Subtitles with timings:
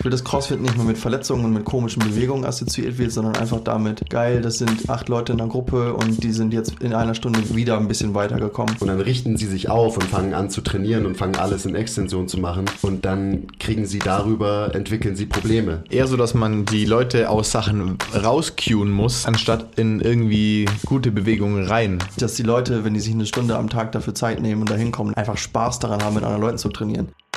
[0.00, 3.36] Ich will, dass CrossFit nicht mehr mit Verletzungen und mit komischen Bewegungen assoziiert wird, sondern
[3.36, 6.94] einfach damit, geil, das sind acht Leute in einer Gruppe und die sind jetzt in
[6.94, 8.76] einer Stunde wieder ein bisschen weitergekommen.
[8.80, 11.74] Und dann richten sie sich auf und fangen an zu trainieren und fangen alles in
[11.74, 12.64] Extension zu machen.
[12.80, 15.84] Und dann kriegen sie darüber, entwickeln sie Probleme.
[15.90, 21.66] Eher so, dass man die Leute aus Sachen rauscueen muss, anstatt in irgendwie gute Bewegungen
[21.66, 21.98] rein.
[22.16, 24.76] Dass die Leute, wenn die sich eine Stunde am Tag dafür Zeit nehmen und da
[24.76, 27.08] hinkommen, einfach Spaß daran haben, mit anderen Leuten zu trainieren.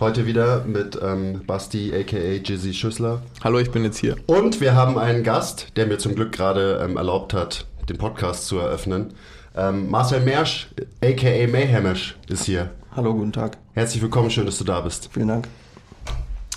[0.00, 3.20] Heute wieder mit ähm, Basti aka Jizzy Schüssler.
[3.42, 4.14] Hallo, ich bin jetzt hier.
[4.28, 8.46] Und wir haben einen Gast, der mir zum Glück gerade ähm, erlaubt hat, den Podcast
[8.46, 9.14] zu eröffnen.
[9.56, 10.68] Ähm, Marcel Mersch
[11.02, 12.70] aka Mayhemish ist hier.
[12.94, 13.58] Hallo, guten Tag.
[13.72, 15.10] Herzlich willkommen, schön, dass du da bist.
[15.12, 15.48] Vielen Dank.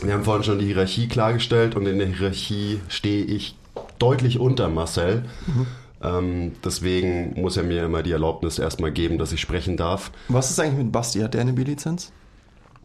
[0.04, 3.58] Wir haben vorhin schon die Hierarchie klargestellt und in der Hierarchie stehe ich
[3.98, 5.26] deutlich unter Marcel.
[6.04, 10.12] Ähm, deswegen muss er mir immer die Erlaubnis erstmal geben, dass ich sprechen darf.
[10.28, 11.22] Was ist eigentlich mit Basti?
[11.22, 12.12] Hat der eine B-Lizenz?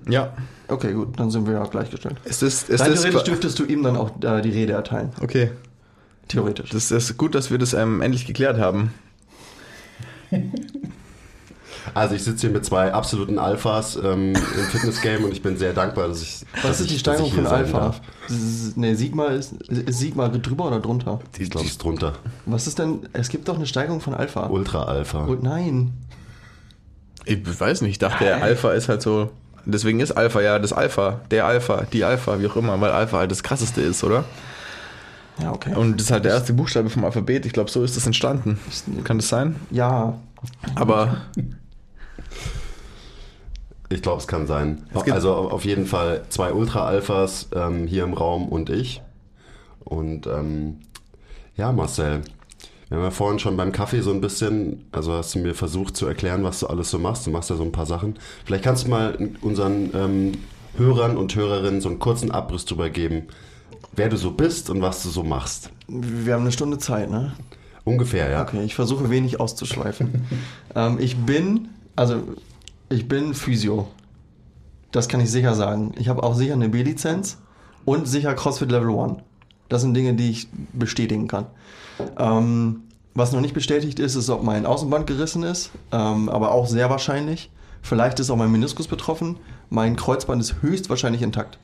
[0.08, 0.32] Ja.
[0.68, 2.16] Okay, gut, dann sind wir ja gleichgestellt.
[2.24, 5.10] Es ist, es Rein ist theoretisch dürftest du ihm dann auch äh, die Rede erteilen.
[5.20, 5.50] okay.
[6.28, 6.70] Theoretisch.
[6.70, 8.92] Das ist gut, dass wir das ähm, endlich geklärt haben.
[11.94, 15.72] Also ich sitze hier mit zwei absoluten Alphas ähm, im Fitnessgame und ich bin sehr
[15.72, 16.44] dankbar, dass ich.
[16.54, 17.94] dass Was ist ich- die dass Steigerung von Alpha?
[18.74, 21.20] Ne, Sigma ist, ist Sigma drüber oder drunter?
[21.38, 22.14] Ich glaube, es ist drunter.
[22.44, 24.46] Was ist denn, es gibt doch eine Steigerung von Alpha.
[24.48, 25.24] Ultra Alpha.
[25.26, 25.92] Und nein.
[27.24, 29.30] Ich weiß nicht, ich dachte, der Alpha ist halt so.
[29.66, 33.18] Deswegen ist Alpha ja das Alpha, der Alpha, die Alpha, wie auch immer, weil Alpha
[33.18, 34.24] halt das krasseste ist, oder?
[35.38, 35.74] Ja, okay.
[35.74, 37.44] Und das ist halt der erste Buchstabe vom Alphabet.
[37.44, 38.58] Ich glaube, so ist das entstanden.
[39.04, 39.56] Kann das sein?
[39.70, 40.18] ja,
[40.76, 41.16] Aber
[43.88, 44.84] Ich glaube, es kann sein.
[44.94, 49.02] Es also auf jeden Fall zwei Ultra-Alphas ähm, hier im Raum und ich.
[49.80, 50.78] Und ähm,
[51.56, 52.22] ja, Marcel,
[52.88, 55.96] wir haben ja vorhin schon beim Kaffee so ein bisschen, also hast du mir versucht
[55.96, 57.26] zu erklären, was du alles so machst.
[57.26, 58.14] Du machst ja so ein paar Sachen.
[58.44, 60.32] Vielleicht kannst du mal unseren ähm,
[60.76, 63.24] Hörern und Hörerinnen so einen kurzen Abriss drüber geben,
[63.94, 65.70] wer du so bist und was du so machst.
[65.88, 67.32] wir haben eine Stunde Zeit, ne?
[67.84, 68.42] Ungefähr, ja.
[68.42, 70.26] Okay, ich versuche wenig auszuschweifen.
[70.74, 72.22] ähm, ich bin, also
[72.88, 73.88] ich bin Physio.
[74.92, 75.92] Das kann ich sicher sagen.
[75.98, 77.38] Ich habe auch sicher eine B-Lizenz
[77.84, 79.18] und sicher CrossFit Level 1.
[79.68, 81.46] Das sind Dinge, die ich bestätigen kann.
[82.18, 82.82] Ähm,
[83.14, 86.90] was noch nicht bestätigt ist, ist, ob mein Außenband gerissen ist, ähm, aber auch sehr
[86.90, 87.50] wahrscheinlich.
[87.82, 89.36] Vielleicht ist auch mein Meniskus betroffen.
[89.70, 91.58] Mein Kreuzband ist höchstwahrscheinlich intakt.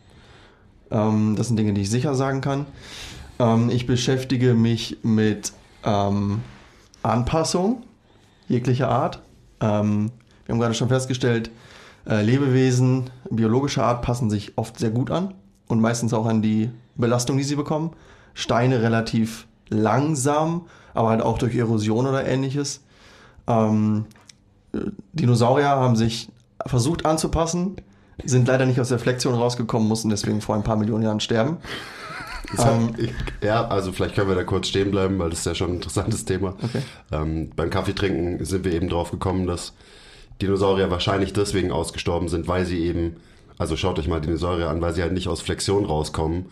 [0.90, 2.66] Ähm, das sind Dinge, die ich sicher sagen kann.
[3.38, 5.52] Ähm, ich beschäftige mich mit
[5.84, 6.40] ähm,
[7.02, 7.82] Anpassung
[8.48, 9.20] jeglicher Art.
[9.60, 10.10] Ähm,
[10.44, 11.50] wir haben gerade schon festgestellt,
[12.08, 15.34] äh, Lebewesen biologischer Art passen sich oft sehr gut an
[15.68, 17.92] und meistens auch an die Belastung, die sie bekommen.
[18.34, 22.82] Steine relativ langsam, aber halt auch durch Erosion oder ähnliches.
[23.46, 24.04] Ähm,
[24.72, 24.78] äh,
[25.12, 26.28] Dinosaurier haben sich
[26.66, 27.76] versucht anzupassen,
[28.24, 31.56] sind leider nicht aus der Flexion rausgekommen, mussten deswegen vor ein paar Millionen Jahren sterben.
[32.56, 33.10] Hat- Ähm, ich,
[33.42, 35.74] ja, also vielleicht können wir da kurz stehen bleiben, weil das ist ja schon ein
[35.76, 36.54] interessantes Thema.
[36.62, 36.82] Okay.
[37.10, 39.72] Ähm, beim Kaffeetrinken sind wir eben drauf gekommen, dass
[40.40, 43.16] Dinosaurier wahrscheinlich deswegen ausgestorben sind, weil sie eben,
[43.58, 46.46] also schaut euch mal Dinosaurier an, weil sie halt nicht aus Flexion rauskommen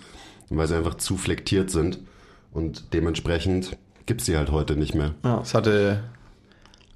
[0.48, 1.98] und weil sie einfach zu flektiert sind
[2.53, 5.15] und dementsprechend gibt's sie halt heute nicht mehr.
[5.43, 6.03] es hatte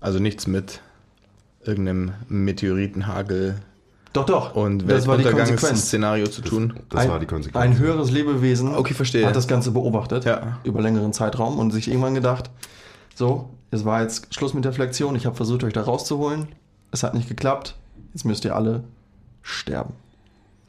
[0.00, 0.80] also nichts mit
[1.64, 3.56] irgendeinem Meteoritenhagel
[4.12, 4.54] Doch, doch.
[4.54, 5.62] und das war die Konsequenz.
[5.62, 6.74] Weltuntergangsszenario zu tun.
[6.90, 7.62] Das ein, war die Konsequenz.
[7.64, 9.26] Ein höheres Lebewesen Okay, verstehe.
[9.26, 10.58] hat das Ganze beobachtet Ja.
[10.64, 12.50] über längeren Zeitraum und sich irgendwann gedacht,
[13.14, 16.48] so, es war jetzt Schluss mit der Flexion, ich habe versucht, euch da rauszuholen,
[16.90, 17.76] es hat nicht geklappt,
[18.12, 18.84] jetzt müsst ihr alle
[19.42, 19.94] sterben.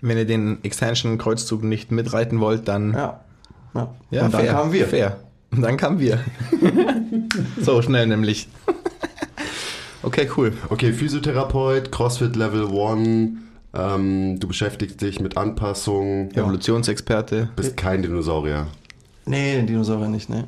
[0.01, 3.19] Wenn ihr den Extension-Kreuzzug nicht mitreiten wollt, dann Ja.
[3.75, 3.95] Ja.
[4.11, 4.87] Ja, und dann fair, kamen wir.
[4.87, 5.17] Fair.
[5.51, 6.19] Und dann kamen wir.
[7.61, 8.47] so schnell nämlich.
[10.03, 10.53] Okay, cool.
[10.69, 13.37] Okay, Physiotherapeut, CrossFit Level 1,
[13.73, 17.49] ähm, du beschäftigst dich mit Anpassung, Evolutionsexperte.
[17.55, 18.67] bist kein Dinosaurier.
[19.25, 20.45] Nee, Dinosaurier nicht, ne.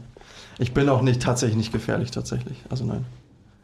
[0.60, 2.64] Ich bin auch nicht tatsächlich nicht gefährlich, tatsächlich.
[2.70, 3.06] Also nein.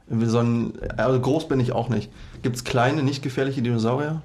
[0.07, 2.11] Wir sollen, also groß bin ich auch nicht.
[2.41, 4.21] Gibt es kleine, nicht gefährliche Dinosaurier?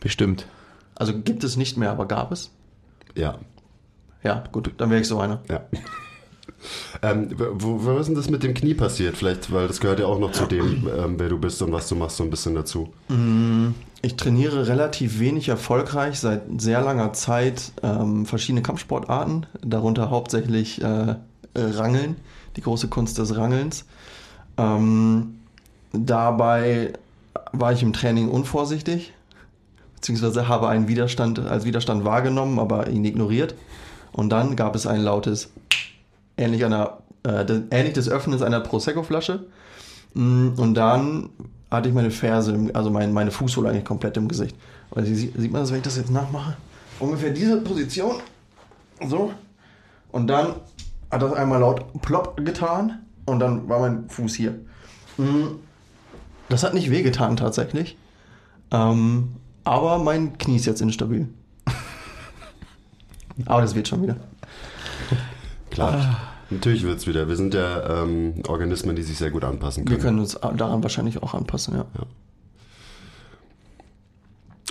[0.00, 0.46] Bestimmt.
[0.94, 2.50] Also gibt es nicht mehr, aber gab es?
[3.14, 3.38] Ja,
[4.24, 5.40] Ja, gut, dann wäre ich so einer.
[5.48, 5.60] ja.
[7.02, 9.16] Ähm, wo, wo ist denn das mit dem Knie passiert?
[9.16, 11.88] Vielleicht, weil das gehört ja auch noch zu dem, ähm, wer du bist und was
[11.88, 12.88] du machst, so ein bisschen dazu.
[14.00, 21.10] Ich trainiere relativ wenig erfolgreich seit sehr langer Zeit ähm, verschiedene Kampfsportarten, darunter hauptsächlich äh,
[21.10, 21.16] äh,
[21.54, 22.16] Rangeln,
[22.56, 23.84] die große Kunst des Rangelns.
[24.56, 25.34] Ähm,
[25.92, 26.94] dabei
[27.52, 29.12] war ich im Training unvorsichtig,
[29.96, 33.54] beziehungsweise habe einen Widerstand als Widerstand wahrgenommen, aber ihn ignoriert.
[34.14, 35.50] Und dann gab es ein lautes,
[36.36, 39.44] ähnlich, einer, äh, ähnlich des Öffnens einer Prosecco-Flasche.
[40.14, 41.28] Mm, Und dann
[41.70, 44.56] hatte ich meine Ferse, also mein, meine Fußsohle eigentlich komplett im Gesicht.
[44.94, 46.56] Also sie- sieht man das, wenn ich das jetzt nachmache?
[47.00, 48.16] Ungefähr diese Position.
[49.08, 49.32] So.
[50.12, 50.54] Und dann
[51.10, 54.52] hat das einmal laut plopp getan und dann war mein Fuß hier.
[55.18, 55.56] Mm,
[56.48, 57.96] Das hat nicht wehgetan tatsächlich.
[58.70, 59.32] Ähm,
[59.64, 61.26] aber mein Knie ist jetzt instabil.
[63.46, 64.16] Aber das wird schon wieder.
[65.70, 66.20] Klar.
[66.50, 67.28] Natürlich wird es wieder.
[67.28, 70.02] Wir sind ja ähm, Organismen, die sich sehr gut anpassen Wir können.
[70.02, 71.86] können uns daran wahrscheinlich auch anpassen, ja.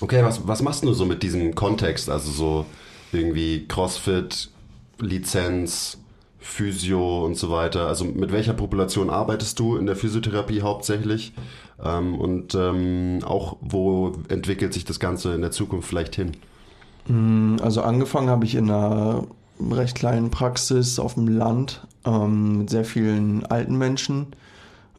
[0.02, 2.10] Okay, was, was machst du so mit diesem Kontext?
[2.10, 2.66] Also so
[3.12, 4.50] irgendwie CrossFit,
[5.00, 5.98] Lizenz,
[6.40, 7.88] Physio und so weiter.
[7.88, 11.34] Also mit welcher Population arbeitest du in der Physiotherapie hauptsächlich?
[11.84, 16.34] Ähm, und ähm, auch wo entwickelt sich das Ganze in der Zukunft vielleicht hin?
[17.62, 19.24] Also angefangen habe ich in einer
[19.72, 24.28] recht kleinen Praxis auf dem Land ähm, mit sehr vielen alten Menschen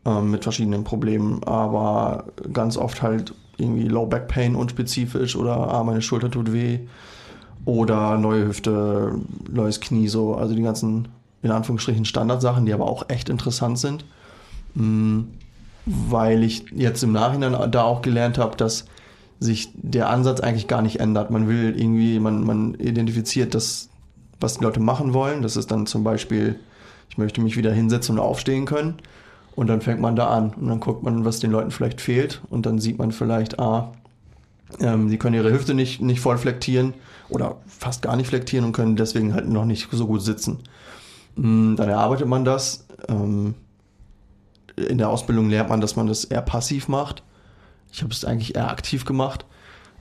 [0.05, 5.83] ähm, mit verschiedenen Problemen, aber ganz oft halt irgendwie Low Back Pain unspezifisch oder ah,
[5.83, 6.81] meine Schulter tut weh
[7.65, 9.19] oder neue Hüfte,
[9.51, 10.35] neues Knie, so.
[10.35, 11.09] Also die ganzen
[11.43, 14.05] in Anführungsstrichen Standardsachen, die aber auch echt interessant sind,
[14.75, 15.21] Mm,
[15.87, 18.87] weil ich jetzt im Nachhinein da auch gelernt habe, dass
[19.41, 21.31] sich der Ansatz eigentlich gar nicht ändert.
[21.31, 23.89] Man will irgendwie, man, man identifiziert das,
[24.41, 25.43] was die Leute machen wollen.
[25.43, 26.59] Das ist dann zum Beispiel,
[27.11, 28.95] ich möchte mich wieder hinsetzen und aufstehen können.
[29.57, 32.43] Und dann fängt man da an und dann guckt man, was den Leuten vielleicht fehlt.
[32.51, 33.93] Und dann sieht man vielleicht, ah,
[34.81, 36.95] ähm, sie können ihre Hüfte nicht, nicht voll flektieren
[37.29, 40.59] oder fast gar nicht flektieren und können deswegen halt noch nicht so gut sitzen.
[41.37, 42.87] Mm, Dann erarbeitet man das.
[43.09, 43.55] Ähm,
[44.77, 47.23] in der Ausbildung lernt man, dass man das eher passiv macht.
[47.95, 49.45] Ich habe es eigentlich eher aktiv gemacht.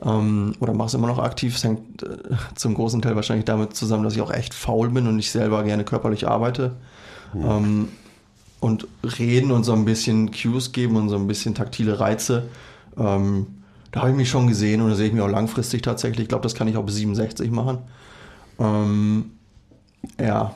[0.03, 1.55] Ähm, oder mache es immer noch aktiv.
[1.55, 2.17] Es hängt äh,
[2.55, 5.63] zum großen Teil wahrscheinlich damit zusammen, dass ich auch echt faul bin und ich selber
[5.63, 6.75] gerne körperlich arbeite.
[7.35, 7.89] Ähm,
[8.59, 8.87] und
[9.19, 12.49] reden und so ein bisschen Cues geben und so ein bisschen taktile Reize.
[12.97, 13.47] Ähm,
[13.91, 16.23] da habe ich mich schon gesehen und da sehe ich mich auch langfristig tatsächlich.
[16.23, 17.79] Ich glaube, das kann ich auch bis 67 machen.
[18.59, 19.31] Ähm,
[20.19, 20.55] ja,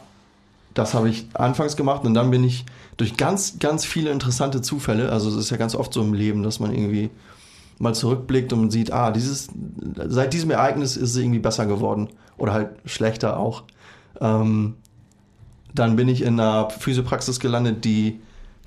[0.78, 2.66] das habe ich anfangs gemacht und dann bin ich
[2.98, 6.44] durch ganz, ganz viele interessante Zufälle, also es ist ja ganz oft so im Leben,
[6.44, 7.10] dass man irgendwie
[7.80, 9.50] mal zurückblickt und sieht, ah, dieses,
[10.08, 13.64] seit diesem Ereignis ist es irgendwie besser geworden oder halt schlechter auch.
[14.22, 14.76] Ähm,
[15.74, 18.20] dann bin ich in einer Physiopraxis gelandet, die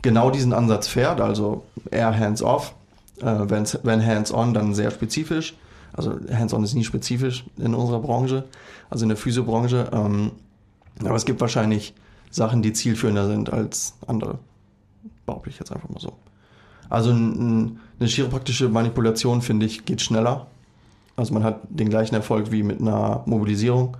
[0.02, 2.74] genau diesen Ansatz fährt, also eher hands-off,
[3.20, 5.54] äh, wenn, hands-on, dann sehr spezifisch.
[5.92, 8.44] Also hands-on ist nie spezifisch in unserer Branche,
[8.90, 9.90] also in der Physiobranche.
[9.92, 10.32] Ähm,
[11.06, 11.94] aber es gibt wahrscheinlich
[12.30, 14.38] Sachen, die zielführender sind als andere.
[15.26, 16.12] Behaupte ich jetzt einfach mal so.
[16.88, 20.46] Also ein, ein, eine chiropraktische Manipulation, finde ich, geht schneller.
[21.16, 23.96] Also man hat den gleichen Erfolg wie mit einer Mobilisierung,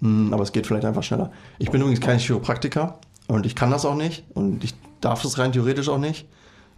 [0.00, 1.30] Mm, aber es geht vielleicht einfach schneller.
[1.58, 5.38] Ich bin übrigens kein Chiropraktiker und ich kann das auch nicht und ich darf das
[5.38, 6.26] rein theoretisch auch nicht.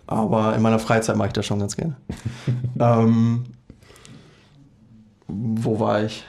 [0.06, 1.96] Aber in meiner Freizeit mache ich das schon ganz gerne.
[2.78, 3.44] ähm,
[5.28, 6.24] wo war ich?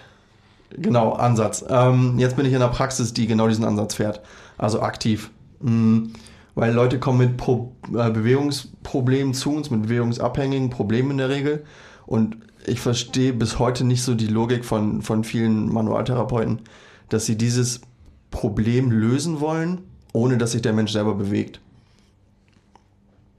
[0.77, 1.63] Genau, Ansatz.
[1.67, 4.21] Ähm, jetzt bin ich in einer Praxis, die genau diesen Ansatz fährt.
[4.57, 5.29] Also aktiv.
[5.61, 6.07] Mm,
[6.55, 11.63] weil Leute kommen mit Pro äh, Bewegungsproblemen zu uns, mit bewegungsabhängigen Problemen in der Regel.
[12.05, 16.61] Und ich verstehe bis heute nicht so die Logik von, von vielen Manualtherapeuten,
[17.09, 17.81] dass sie dieses
[18.31, 21.59] Problem lösen wollen, ohne dass sich der Mensch selber bewegt.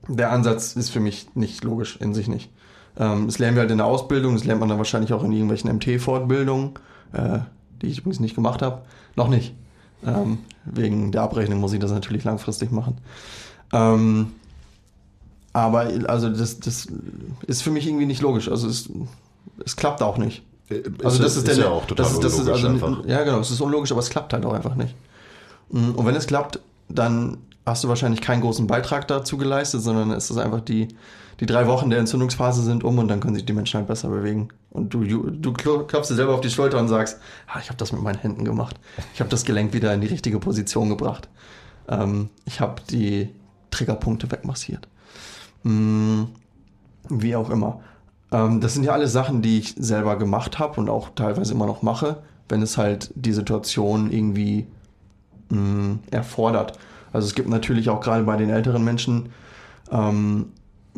[0.08, 2.50] Der Ansatz ist für mich nicht logisch, in sich nicht.
[2.98, 5.32] Ähm, das lernen wir halt in der Ausbildung, das lernt man dann wahrscheinlich auch in
[5.32, 6.74] irgendwelchen MT-Fortbildungen,
[7.12, 7.40] äh,
[7.82, 8.82] die ich übrigens nicht gemacht habe.
[9.16, 9.54] Noch nicht.
[10.06, 12.98] Ähm, wegen der Abrechnung muss ich das natürlich langfristig machen.
[13.72, 14.32] Ähm,
[15.52, 16.88] aber also das, das
[17.46, 18.50] ist für mich irgendwie nicht logisch.
[18.50, 18.90] Also es,
[19.64, 20.42] es klappt auch nicht.
[21.02, 23.06] Also das ist, der, ja auch total das ist, das ist unlogisch also, einfach.
[23.06, 24.94] Ja, genau, es ist unlogisch, aber es klappt halt auch einfach nicht.
[25.70, 26.58] Mm, Und wenn es klappt,
[26.88, 30.88] dann hast du wahrscheinlich keinen großen Beitrag dazu geleistet, sondern es ist einfach die,
[31.40, 34.08] die drei Wochen der Entzündungsphase sind um und dann können sich die Menschen halt besser
[34.08, 34.48] bewegen.
[34.70, 37.92] Und du, du klopfst dir selber auf die Schulter und sagst, ah, ich habe das
[37.92, 38.76] mit meinen Händen gemacht.
[39.14, 41.28] Ich habe das Gelenk wieder in die richtige Position gebracht.
[41.88, 43.30] Ähm, ich habe die
[43.70, 44.88] Triggerpunkte wegmassiert.
[45.62, 46.24] Mm,
[47.08, 47.80] Wie auch immer.
[48.30, 51.66] Ähm, das sind ja alles Sachen, die ich selber gemacht habe und auch teilweise immer
[51.66, 54.66] noch mache, wenn es halt die Situation irgendwie
[55.50, 56.78] mh, erfordert.
[57.14, 59.30] Also es gibt natürlich auch gerade bei den älteren Menschen
[59.90, 60.46] ähm,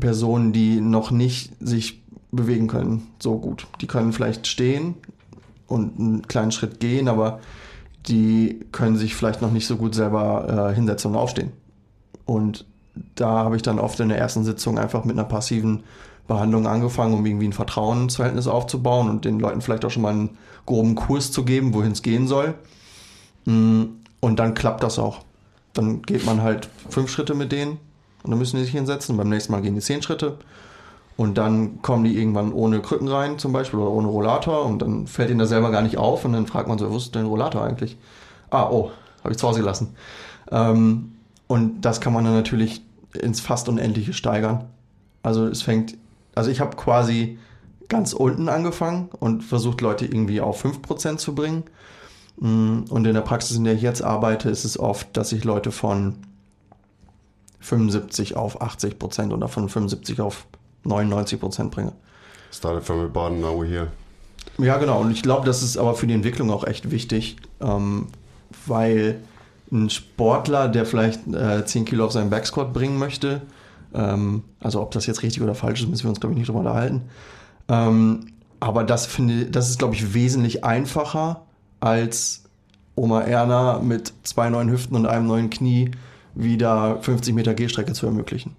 [0.00, 3.66] Personen, die noch nicht sich bewegen können so gut.
[3.80, 4.94] Die können vielleicht stehen
[5.66, 7.40] und einen kleinen Schritt gehen, aber
[8.08, 11.52] die können sich vielleicht noch nicht so gut selber äh, hinsetzen und aufstehen.
[12.24, 12.64] Und
[13.14, 15.82] da habe ich dann oft in der ersten Sitzung einfach mit einer passiven
[16.26, 20.38] Behandlung angefangen, um irgendwie ein Vertrauensverhältnis aufzubauen und den Leuten vielleicht auch schon mal einen
[20.64, 22.54] groben Kurs zu geben, wohin es gehen soll.
[23.44, 23.84] Mm,
[24.20, 25.25] Und dann klappt das auch.
[25.76, 27.78] Dann geht man halt fünf Schritte mit denen
[28.22, 29.16] und dann müssen die sich hinsetzen.
[29.16, 30.38] Beim nächsten Mal gehen die zehn Schritte.
[31.16, 34.66] Und dann kommen die irgendwann ohne Krücken rein, zum Beispiel, oder ohne Rollator.
[34.66, 36.24] Und dann fällt ihnen das selber gar nicht auf.
[36.24, 37.96] Und dann fragt man so, wo ist denn Rollator eigentlich?
[38.50, 38.90] Ah, oh,
[39.22, 39.94] habe ich zu Hause gelassen.
[40.50, 41.12] Ähm,
[41.46, 42.82] und das kann man dann natürlich
[43.14, 44.64] ins fast Unendliche steigern.
[45.22, 45.96] Also es fängt,
[46.34, 47.38] also ich habe quasi
[47.88, 51.64] ganz unten angefangen und versucht, Leute irgendwie auf 5% zu bringen.
[52.38, 55.44] Mm, Und in der Praxis, in der ich jetzt arbeite, ist es oft, dass ich
[55.44, 56.16] Leute von
[57.60, 60.46] 75 auf 80% oder von 75 auf
[60.84, 61.92] 99% bringe.
[62.52, 63.88] Started from the bottom, now we're here.
[64.58, 65.00] Ja, genau.
[65.00, 68.06] Und ich glaube, das ist aber für die Entwicklung auch echt wichtig, ähm,
[68.66, 69.20] weil
[69.72, 73.42] ein Sportler, der vielleicht äh, 10 Kilo auf seinen Backsquat bringen möchte,
[73.92, 76.48] ähm, also ob das jetzt richtig oder falsch ist, müssen wir uns, glaube ich, nicht
[76.48, 77.02] drüber unterhalten.
[77.68, 78.26] Ähm,
[78.60, 81.45] aber das finde das ist, glaube ich, wesentlich einfacher
[81.80, 82.44] als
[82.94, 85.90] Oma Erna mit zwei neuen Hüften und einem neuen Knie
[86.34, 88.56] wieder 50 Meter Gehstrecke zu ermöglichen.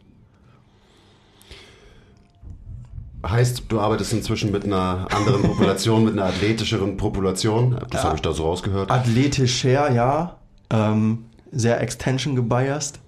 [3.26, 7.78] Heißt, du arbeitest inzwischen mit einer anderen Population, mit einer athletischeren Population.
[7.90, 8.92] Das habe ich da so rausgehört.
[8.92, 10.38] Athletischer, ja.
[10.70, 13.00] Ähm, sehr extension gebiased.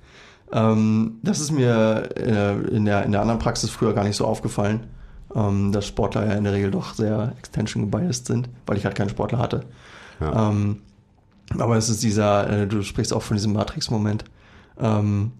[0.51, 4.25] Ähm, das ist mir äh, in, der, in der anderen Praxis früher gar nicht so
[4.25, 4.87] aufgefallen,
[5.35, 8.95] ähm, dass Sportler ja in der Regel doch sehr extension gebiased sind, weil ich halt
[8.95, 9.65] keinen Sportler hatte.
[10.21, 10.81] Ähm,
[11.57, 14.25] aber es ist dieser, äh, du sprichst auch von diesem Matrix-Moment.
[14.79, 15.31] Ähm,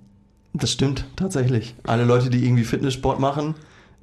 [0.54, 1.76] das stimmt tatsächlich.
[1.84, 3.56] Alle Leute, die irgendwie Fitnesssport machen,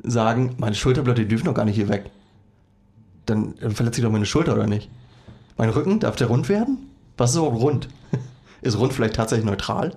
[0.02, 2.10] sagen, meine Schulterblätter die dürfen doch gar nicht hier weg.
[3.26, 4.88] Dann, verletzt sich doch meine Schulter, oder nicht?
[5.56, 6.90] Mein Rücken, darf der rund werden?
[7.16, 7.88] Was ist überhaupt rund?
[8.62, 9.96] ist rund vielleicht tatsächlich neutral?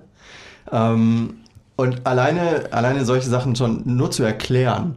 [0.72, 1.34] Ähm,
[1.76, 4.96] und alleine, alleine solche Sachen schon nur zu erklären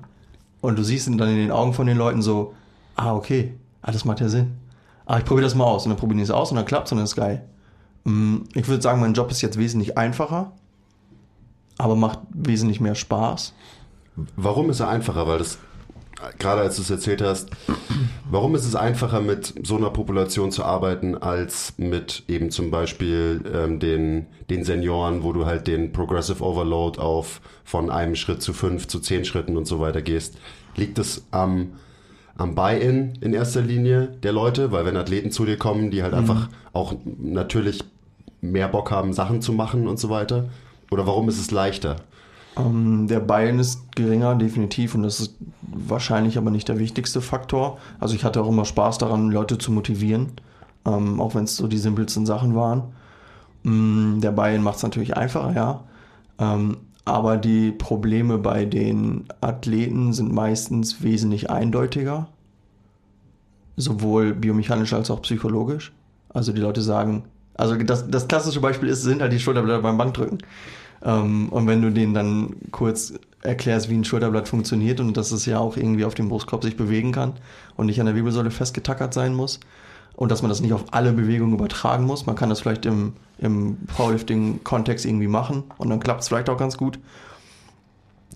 [0.61, 2.53] und du siehst dann in den Augen von den Leuten so,
[2.95, 4.53] ah, okay, ah, das macht ja Sinn.
[5.05, 6.87] Ah, ich probiere das mal aus und dann probieren die es aus und dann klappt
[6.87, 7.43] es und dann ist geil.
[8.05, 10.51] Mm, Ich würde sagen, mein Job ist jetzt wesentlich einfacher,
[11.77, 13.53] aber macht wesentlich mehr Spaß.
[14.35, 15.27] Warum ist er einfacher?
[15.27, 15.57] Weil das,
[16.37, 17.49] gerade als du es erzählt hast,
[18.29, 23.43] warum ist es einfacher, mit so einer Population zu arbeiten, als mit eben zum Beispiel
[23.53, 28.53] ähm, den, den Senioren, wo du halt den Progressive Overload auf von einem Schritt zu
[28.53, 30.37] fünf, zu zehn Schritten und so weiter gehst?
[30.75, 31.73] Liegt es am,
[32.35, 34.71] am Buy-in in erster Linie der Leute?
[34.71, 37.83] Weil wenn Athleten zu dir kommen, die halt einfach auch natürlich
[38.41, 40.49] mehr Bock haben, Sachen zu machen und so weiter?
[40.91, 41.95] Oder warum ist es leichter?
[42.57, 47.77] Ähm, der Bayern ist geringer, definitiv, und das ist wahrscheinlich aber nicht der wichtigste Faktor.
[47.99, 50.33] Also ich hatte auch immer Spaß daran, Leute zu motivieren,
[50.85, 52.83] ähm, auch wenn es so die simpelsten Sachen waren.
[53.63, 55.83] Mm, Der Bayern macht es natürlich einfacher, ja.
[57.05, 62.29] Aber die Probleme bei den Athleten sind meistens wesentlich eindeutiger,
[63.75, 65.91] sowohl biomechanisch als auch psychologisch.
[66.29, 69.97] Also die Leute sagen, also das, das klassische Beispiel ist, sind halt die Schulterblätter beim
[69.97, 70.39] Bankdrücken.
[71.03, 75.45] Ähm, und wenn du denen dann kurz erklärst, wie ein Schulterblatt funktioniert und dass es
[75.45, 77.33] ja auch irgendwie auf dem Brustkorb sich bewegen kann
[77.75, 79.59] und nicht an der Wirbelsäule festgetackert sein muss
[80.15, 82.25] und dass man das nicht auf alle Bewegungen übertragen muss.
[82.25, 86.57] Man kann das vielleicht im, im Powerlifting-Kontext irgendwie machen und dann klappt es vielleicht auch
[86.57, 86.99] ganz gut.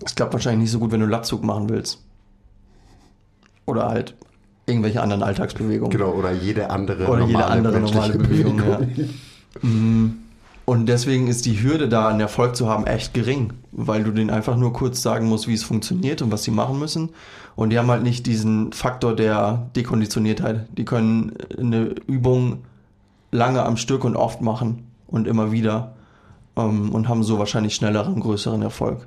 [0.04, 2.02] Es klappt wahrscheinlich nicht so gut, wenn du Latzug machen willst.
[3.66, 4.14] Oder halt
[4.66, 5.90] irgendwelche anderen Alltagsbewegungen.
[5.90, 8.80] Genau, oder jede andere Oder jede andere normale Bewegung, ja.
[9.62, 10.18] Mm.
[10.64, 14.30] Und deswegen ist die Hürde da, einen Erfolg zu haben, echt gering, weil du denen
[14.30, 17.10] einfach nur kurz sagen musst, wie es funktioniert und was sie machen müssen.
[17.56, 20.66] Und die haben halt nicht diesen Faktor der Dekonditioniertheit.
[20.76, 22.64] Die können eine Übung
[23.30, 25.94] lange am Stück und oft machen und immer wieder
[26.56, 29.06] ähm, und haben so wahrscheinlich schnelleren, größeren Erfolg.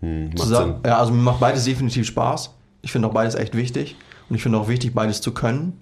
[0.00, 2.50] Hm, Zusammen, ja, also mir macht beides definitiv Spaß.
[2.82, 3.96] Ich finde auch beides echt wichtig.
[4.28, 5.74] Und ich finde auch wichtig, beides zu können.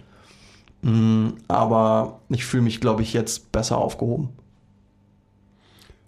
[0.83, 4.29] Mm, Aber ich fühle mich, glaube ich, jetzt besser aufgehoben.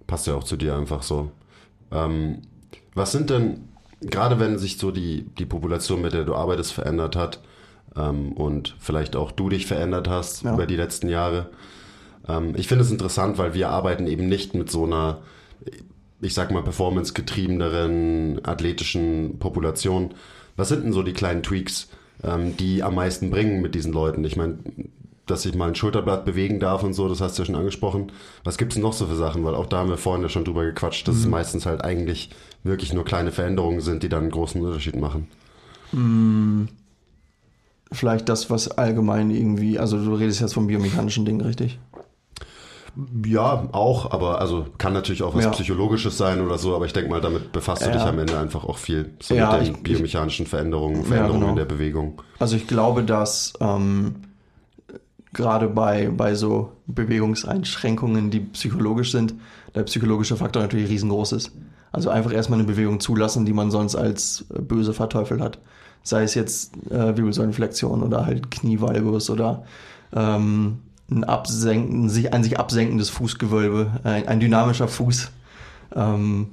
[0.06, 1.30] Passt ja auch zu dir einfach so.
[1.90, 2.42] Ähm,
[2.94, 3.68] was sind denn,
[4.00, 7.40] gerade wenn sich so die, die Population, mit der du arbeitest, verändert hat
[7.96, 10.54] ähm, und vielleicht auch du dich verändert hast Ja.
[10.54, 11.50] über die letzten Jahre,
[12.28, 15.18] ähm, ich finde es interessant, weil wir arbeiten eben nicht mit so einer,
[16.20, 20.14] ich sag mal, performance-getriebeneren, athletischen Population,
[20.56, 21.88] was sind denn so die kleinen Tweaks,
[22.22, 24.24] ähm, die am meisten bringen mit diesen Leuten?
[24.24, 24.58] Ich meine,
[25.26, 28.12] dass ich mal ein Schulterblatt bewegen darf und so, das hast du ja schon angesprochen.
[28.44, 29.44] Was gibt's denn noch so für Sachen?
[29.44, 32.30] Weil auch da haben wir vorhin ja schon drüber gequatscht, dass es meistens halt eigentlich
[32.64, 35.28] wirklich nur kleine Veränderungen sind, die dann einen großen Unterschied machen.
[37.92, 41.78] Vielleicht das, was allgemein irgendwie, also du redest jetzt vom biomechanischen Ding, richtig?
[43.26, 45.50] Ja, auch, aber also kann natürlich auch was Ja.
[45.50, 47.92] Psychologisches sein oder so, aber ich denke mal, damit befasst du Ja.
[47.92, 49.10] dich am Ende einfach auch viel.
[49.20, 51.50] So Ja, mit den ich- biomechanischen Veränderungen, Veränderungen genau.
[51.52, 52.22] in der Bewegung.
[52.38, 54.14] Also ich glaube, dass ähm,
[55.36, 59.34] gerade bei, bei so Bewegungseinschränkungen, die psychologisch sind,
[59.74, 61.52] der psychologische Faktor natürlich riesengroß ist.
[61.92, 65.58] Also einfach erstmal eine Bewegung zulassen, die man sonst als äh, böse verteufelt hat.
[66.02, 69.64] Sei es jetzt äh, Wirbelsäulenflexion oder halt Knievalgus oder
[70.14, 70.78] ähm,
[71.10, 75.30] ein, absenken, sich, ein sich absenkendes Fußgewölbe, ein, ein dynamischer Fuß,
[75.94, 76.48] ähm,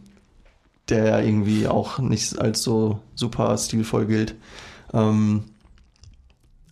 [0.89, 4.35] der irgendwie auch nicht als so super stilvoll gilt.
[4.93, 5.45] Ähm,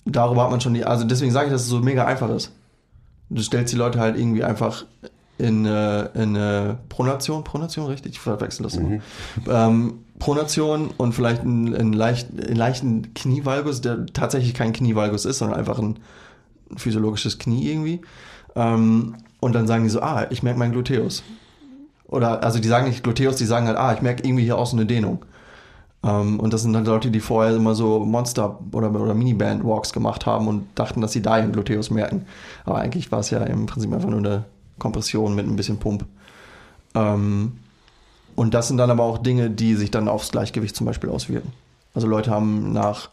[0.05, 2.51] darüber hat man schon die, also deswegen sage ich, dass es so mega einfach ist.
[3.29, 4.85] Du stellst die Leute halt irgendwie einfach
[5.37, 8.13] in, äh, in äh, Pronation, Pronation, richtig?
[8.13, 8.99] Ich verwechsel das immer.
[9.49, 15.39] Ähm, Pronation und vielleicht einen, einen, leicht, einen leichten Knievalgus, der tatsächlich kein Knievalgus ist,
[15.39, 15.97] sondern einfach ein
[16.77, 18.01] physiologisches Knie irgendwie.
[18.55, 21.23] Ähm, und dann sagen die so, ah, ich merke meinen Gluteus.
[22.05, 24.67] Oder, also die sagen nicht Gluteus, die sagen halt, ah, ich merke irgendwie hier auch
[24.67, 25.25] so eine Dehnung.
[26.03, 30.25] Ähm, und das sind dann Leute, die vorher immer so Monster- oder, oder Miniband-Walks gemacht
[30.25, 32.25] haben und dachten, dass sie da ihren Gluteus merken.
[32.65, 34.45] Aber eigentlich war es ja im Prinzip einfach nur eine
[34.79, 36.05] Kompression mit ein bisschen Pump.
[36.95, 37.53] Ähm,
[38.35, 41.51] und das sind dann aber auch Dinge, die sich dann aufs Gleichgewicht zum Beispiel auswirken.
[41.93, 43.09] Also Leute haben nach,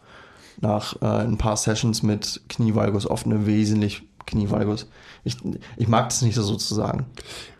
[0.61, 4.87] nach äh, ein paar Sessions mit Knievalgus oft eine wesentlich Knievalgus.
[5.23, 5.37] Ich,
[5.77, 7.05] ich mag das nicht so zu sagen.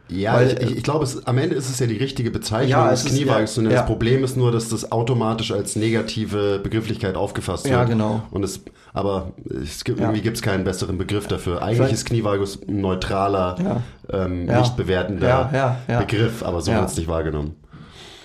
[0.10, 3.06] Ja, Weil, ich, ich, glaube, am Ende ist es ja die richtige Bezeichnung Ja, des
[3.06, 3.56] Kniewagens.
[3.58, 3.70] ja, ja.
[3.70, 7.74] Das Problem ist nur, dass das automatisch als negative Begrifflichkeit aufgefasst wird.
[7.76, 8.24] Ja, genau.
[8.32, 8.62] Und es,
[8.94, 11.62] aber es gibt, irgendwie gibt es keinen besseren Begriff dafür.
[11.62, 15.78] Eigentlich Vielleicht- ist Knievalgus ein neutraler, ähm, nicht bewertender.
[16.00, 17.56] Begriff, aber so wird es nicht wahrgenommen.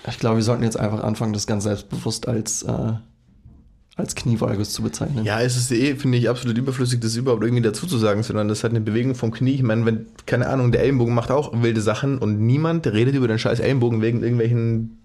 [0.07, 2.93] Ich glaube, wir sollten jetzt einfach anfangen, das ganz selbstbewusst als, äh,
[3.97, 5.23] als Knievalgus zu bezeichnen.
[5.23, 8.47] Ja, es ist eh, finde ich, absolut überflüssig, das überhaupt irgendwie dazu zu sagen, sondern
[8.49, 9.53] das hat eine Bewegung vom Knie.
[9.53, 13.27] Ich meine, wenn, keine Ahnung, der Ellenbogen macht auch wilde Sachen und niemand redet über
[13.29, 14.97] den scheiß Ellenbogen wegen irgendwelchen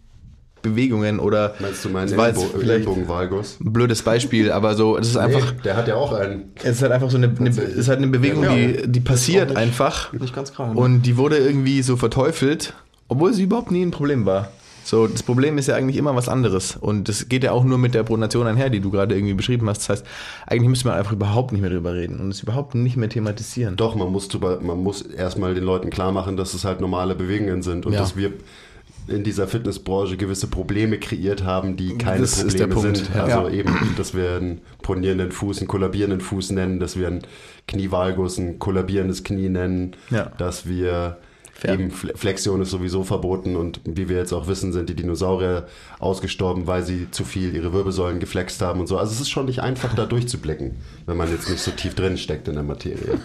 [0.62, 1.54] Bewegungen oder.
[1.60, 3.58] Meinst du meinen Das war jetzt Ellenbo vielleicht Ellenbogenvalgus?
[3.60, 5.52] ein blödes Beispiel, aber so, es ist einfach.
[5.54, 6.50] Nee, der hat ja auch einen.
[6.56, 9.00] Es ist halt einfach so eine, eine, es ist halt eine Bewegung, Ja, die, die
[9.00, 10.12] passiert nicht- einfach.
[10.12, 10.78] Nicht ganz gerade.
[10.78, 12.74] Und die wurde irgendwie so verteufelt,
[13.08, 14.50] obwohl sie überhaupt nie ein Problem war.
[14.82, 16.76] So, das Problem ist ja eigentlich immer was anderes.
[16.76, 19.68] Und das geht ja auch nur mit der Pronation einher, die du gerade irgendwie beschrieben
[19.68, 19.78] hast.
[19.82, 20.06] Das heißt,
[20.46, 23.76] eigentlich müsste man einfach überhaupt nicht mehr drüber reden und es überhaupt nicht mehr thematisieren.
[23.76, 27.14] Doch, man muss, drüber, man muss erstmal den Leuten klar machen, dass es halt normale
[27.14, 28.00] Bewegungen sind und Ja.
[28.00, 28.32] dass wir
[29.08, 33.10] in dieser Fitnessbranche gewisse Probleme kreiert haben, die keine Das Probleme Punkt, sind.
[33.14, 33.24] ja.
[33.24, 33.54] Also Ja.
[33.54, 37.22] eben, dass wir einen pronierenden Fuß, einen kollabierenden Fuß nennen, dass wir einen
[37.66, 39.96] Knievalgus, ein kollabierendes Knie nennen,
[40.38, 41.16] dass wir
[41.60, 41.74] Fair.
[41.74, 45.66] eben Fle- Flexion ist sowieso verboten und wie wir jetzt auch wissen, sind die Dinosaurier
[45.98, 48.96] ausgestorben, weil sie zu viel ihre Wirbelsäulen geflext haben und so.
[48.96, 52.16] Also es ist schon nicht einfach, da durchzublicken, wenn man jetzt nicht so tief drin
[52.16, 53.18] steckt in der Materie.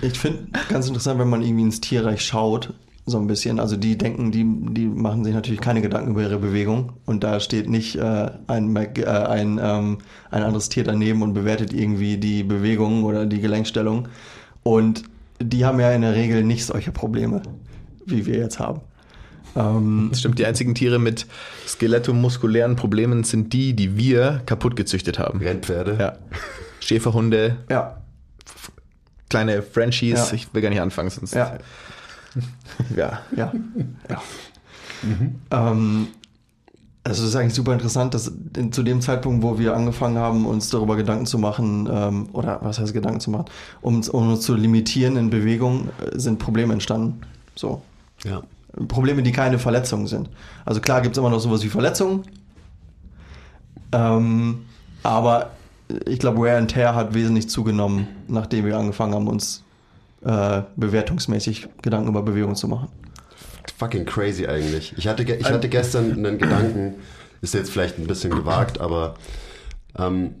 [0.00, 2.72] Ich finde ganz interessant, wenn man irgendwie ins Tierreich schaut,
[3.08, 3.60] so ein bisschen.
[3.60, 6.94] Also die denken, die, die machen sich natürlich keine Gedanken über ihre Bewegung.
[7.04, 9.98] Und da steht nicht äh, ein, äh, ein, ähm,
[10.30, 14.08] ein anderes Tier daneben und bewertet irgendwie die Bewegung oder die Gelenkstellung.
[14.64, 15.04] Und
[15.40, 17.42] die haben ja in der Regel nicht solche Probleme,
[18.06, 18.80] wie wir jetzt haben.
[19.54, 21.26] Ähm, Das stimmt, die einzigen Tiere mit
[21.66, 25.38] skelettomuskulären Problemen sind die, die wir kaputt gezüchtet haben.
[25.40, 25.96] Rennpferde.
[25.98, 26.16] Ja.
[26.80, 28.02] Schäferhunde, ja,
[29.28, 30.34] kleine Frenchies, Ja.
[30.34, 31.34] ich will gar nicht anfangen, sonst.
[31.34, 31.58] ja,
[32.94, 33.20] ja.
[33.34, 33.52] ja,
[34.08, 34.22] ja.
[35.50, 36.08] Ähm,
[37.06, 38.32] also es ist eigentlich super interessant, dass
[38.70, 42.78] zu dem Zeitpunkt, wo wir angefangen haben, uns darüber Gedanken zu machen, ähm, oder was
[42.78, 43.46] heißt Gedanken zu machen,
[43.80, 47.20] um, uns- um uns zu limitieren in Bewegung, äh, sind Probleme entstanden.
[47.54, 47.80] So.
[48.24, 48.42] Ja.
[48.88, 50.28] Probleme, die keine Verletzungen sind.
[50.64, 52.24] Also klar gibt es immer noch sowas wie Verletzungen,
[53.92, 54.64] ähm,
[55.02, 55.50] aber
[56.06, 59.62] ich glaube, Wear and Tear hat wesentlich zugenommen, nachdem wir angefangen haben, uns
[60.24, 62.88] äh, bewertungsmäßig Gedanken über Bewegung zu machen.
[63.70, 64.94] Fucking crazy eigentlich.
[64.96, 66.94] Ich hatte, ich hatte gestern einen Gedanken,
[67.42, 69.14] ist jetzt vielleicht ein bisschen gewagt, aber
[69.98, 70.34] ähm,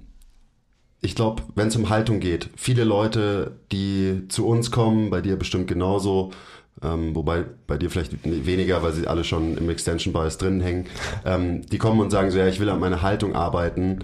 [1.00, 5.36] ich glaube, wenn es um Haltung geht, viele Leute, die zu uns kommen, bei dir
[5.36, 6.32] bestimmt genauso,
[6.82, 10.86] ähm, wobei bei dir vielleicht weniger, weil sie alle schon im Extension Bias drin hängen,
[11.24, 14.00] ähm, die kommen und sagen so, ja, ich will an meiner Haltung arbeiten,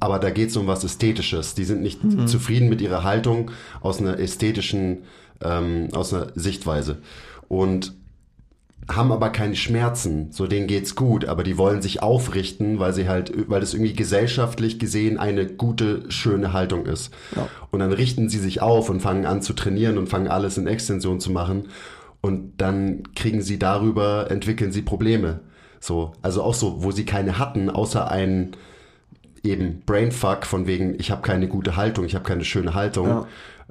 [0.00, 1.54] aber da geht es um was Ästhetisches.
[1.54, 5.04] Die sind nicht zufrieden mit ihrer Haltung aus einer ästhetischen,
[5.42, 6.98] ähm, aus einer Sichtweise.
[7.48, 7.94] Und
[8.90, 13.08] haben aber keine Schmerzen, so denen geht's gut, aber die wollen sich aufrichten, weil sie
[13.08, 17.12] halt, weil das irgendwie gesellschaftlich gesehen eine gute, schöne Haltung ist.
[17.36, 17.48] Ja.
[17.70, 20.66] Und dann richten sie sich auf und fangen an zu trainieren und fangen alles in
[20.66, 21.68] Extension zu machen
[22.20, 25.40] und dann kriegen sie darüber, entwickeln sie Probleme.
[25.80, 28.52] So, also auch so, wo sie keine hatten, außer ein
[29.44, 33.08] eben Brainfuck von wegen, ich habe keine gute Haltung, ich habe keine schöne Haltung.
[33.08, 33.26] Ja.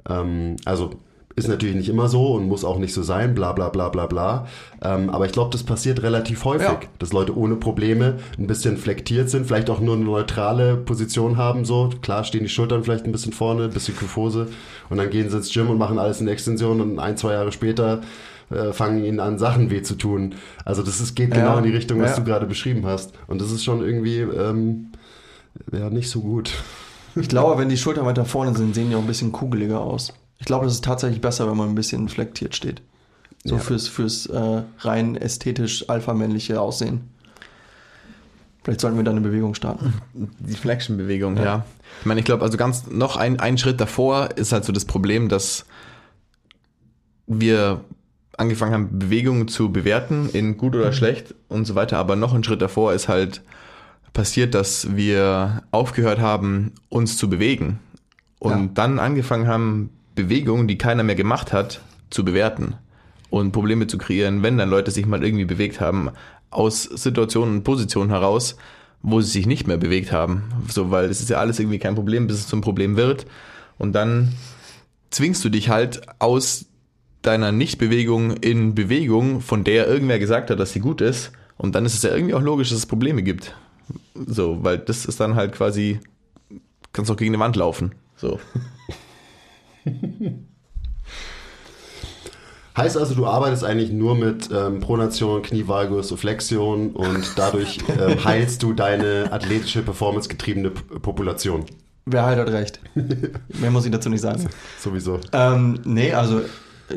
[0.08, 0.92] Ähm, also
[1.38, 4.06] ist natürlich nicht immer so und muss auch nicht so sein, bla bla bla bla
[4.06, 4.46] bla.
[4.82, 6.80] Ähm, aber ich glaube, das passiert relativ häufig, Ja.
[6.98, 11.64] dass Leute ohne Probleme ein bisschen flektiert sind, vielleicht auch nur eine neutrale Position haben,
[11.64, 11.90] so.
[12.02, 14.48] Klar stehen die Schultern vielleicht ein bisschen vorne, ein bisschen Kyphose
[14.90, 17.52] und dann gehen sie ins Gym und machen alles in Extension und ein, zwei Jahre
[17.52, 18.02] später
[18.50, 20.34] äh, fangen ihnen an, Sachen weh zu tun.
[20.64, 21.58] Also das ist, geht genau Ja.
[21.58, 22.16] in die Richtung, was Ja.
[22.16, 23.12] du gerade beschrieben hast.
[23.26, 24.92] Und das ist schon irgendwie, ähm,
[25.72, 26.50] ja, nicht so gut.
[27.14, 30.12] Ich glaube, wenn die Schultern weiter vorne sind, sehen die auch ein bisschen kugeliger aus.
[30.38, 32.80] Ich glaube, das ist tatsächlich besser, wenn man ein bisschen flektiert steht.
[33.44, 33.60] So Ja.
[33.60, 37.08] fürs, fürs äh, rein ästhetisch alpha-männliche Aussehen.
[38.64, 39.94] Vielleicht sollten wir da eine Bewegung starten.
[40.38, 41.64] Die Flexion-Bewegung, ja.
[42.00, 44.84] Ich meine, ich glaube, also ganz noch ein, ein Schritt davor ist halt so das
[44.84, 45.64] Problem, dass
[47.26, 47.84] wir
[48.36, 51.98] angefangen haben, Bewegungen zu bewerten in gut oder schlecht und so weiter.
[51.98, 53.42] Aber noch ein Schritt davor ist halt
[54.12, 57.78] passiert, dass wir aufgehört haben, uns zu bewegen
[58.38, 58.68] und Ja.
[58.74, 62.74] dann angefangen haben, Bewegungen, die keiner mehr gemacht hat, zu bewerten
[63.30, 66.10] und Probleme zu kreieren, wenn dann Leute sich mal irgendwie bewegt haben,
[66.50, 68.56] aus Situationen und Positionen heraus,
[69.00, 70.50] wo sie sich nicht mehr bewegt haben.
[70.68, 73.26] So, weil es ist ja alles irgendwie kein Problem, bis es zum Problem wird.
[73.78, 74.32] Und dann
[75.10, 76.66] zwingst du dich halt aus
[77.22, 81.30] deiner Nichtbewegung in Bewegung, von der irgendwer gesagt hat, dass sie gut ist.
[81.56, 83.54] Und dann ist es ja irgendwie auch logisch, dass es Probleme gibt.
[84.14, 86.00] So, weil das ist dann halt quasi,
[86.92, 87.92] kannst auch gegen eine Wand laufen.
[88.16, 88.40] So.
[92.76, 98.62] Heißt also, du arbeitest eigentlich nur mit ähm, Pronation, Knievalgus, Flexion und dadurch ähm, heilst
[98.62, 101.64] du deine athletische, performancegetriebene P Population.
[102.06, 102.80] Wer halt hat recht.
[103.60, 104.48] Mehr muss ich dazu nicht sagen.
[104.78, 105.18] Sowieso.
[105.32, 106.42] Ähm, nee, also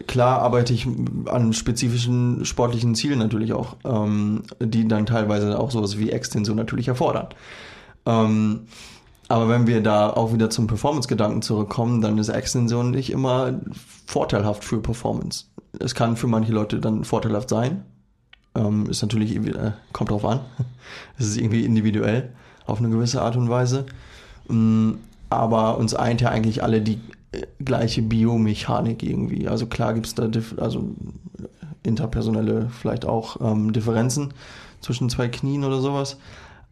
[0.08, 0.88] klar arbeite ich
[1.26, 6.88] an spezifischen sportlichen Zielen natürlich auch, ähm, die dann teilweise auch sowas wie Extension natürlich
[6.90, 7.30] erfordern.
[8.06, 8.68] Ähm,
[9.32, 13.62] aber wenn wir da auch wieder zum Performance-Gedanken zurückkommen, dann ist Extension nicht immer
[14.06, 15.46] vorteilhaft für Performance.
[15.80, 17.86] Es kann für manche Leute dann vorteilhaft sein.
[18.56, 20.42] Ähm, ist natürlich, äh, kommt drauf an.
[21.18, 22.34] Es ist irgendwie individuell
[22.66, 23.86] auf eine gewisse Art und Weise.
[24.50, 24.96] Mm,
[25.30, 27.00] Aber uns eint ja eigentlich alle die
[27.32, 29.48] äh, gleiche Biomechanik irgendwie.
[29.48, 30.94] Also klar gibt es da also
[31.84, 34.34] interpersonelle vielleicht auch ähm, Differenzen
[34.82, 36.18] zwischen zwei Knien oder sowas.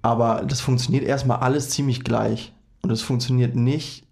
[0.02, 2.54] Aber das funktioniert erstmal alles ziemlich gleich.
[2.82, 4.06] Und es funktioniert nicht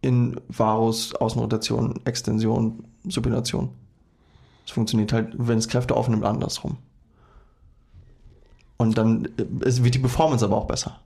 [0.00, 3.70] in Varus, Außenrotation, Extension, Supination.
[4.64, 6.78] Es funktioniert halt, wenn es Kräfte aufnimmt, andersrum.
[8.76, 11.00] Und dann äh, wird die Performance aber auch besser.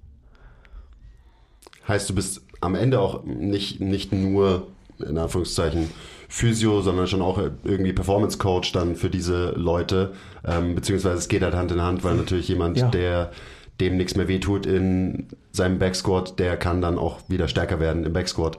[1.86, 5.90] Heißt, du bist am Ende auch nicht, nicht nur, in Anführungszeichen,
[6.28, 10.12] Physio, sondern schon auch irgendwie Performance Coach dann für diese Leute.
[10.44, 12.88] Ähm, beziehungsweise es geht halt Hand in Hand, weil natürlich jemand, Ja.
[12.88, 13.32] der
[13.80, 18.12] dem nichts mehr wehtut in seinem Backsquat, der kann dann auch wieder stärker werden im
[18.12, 18.58] Backsquat.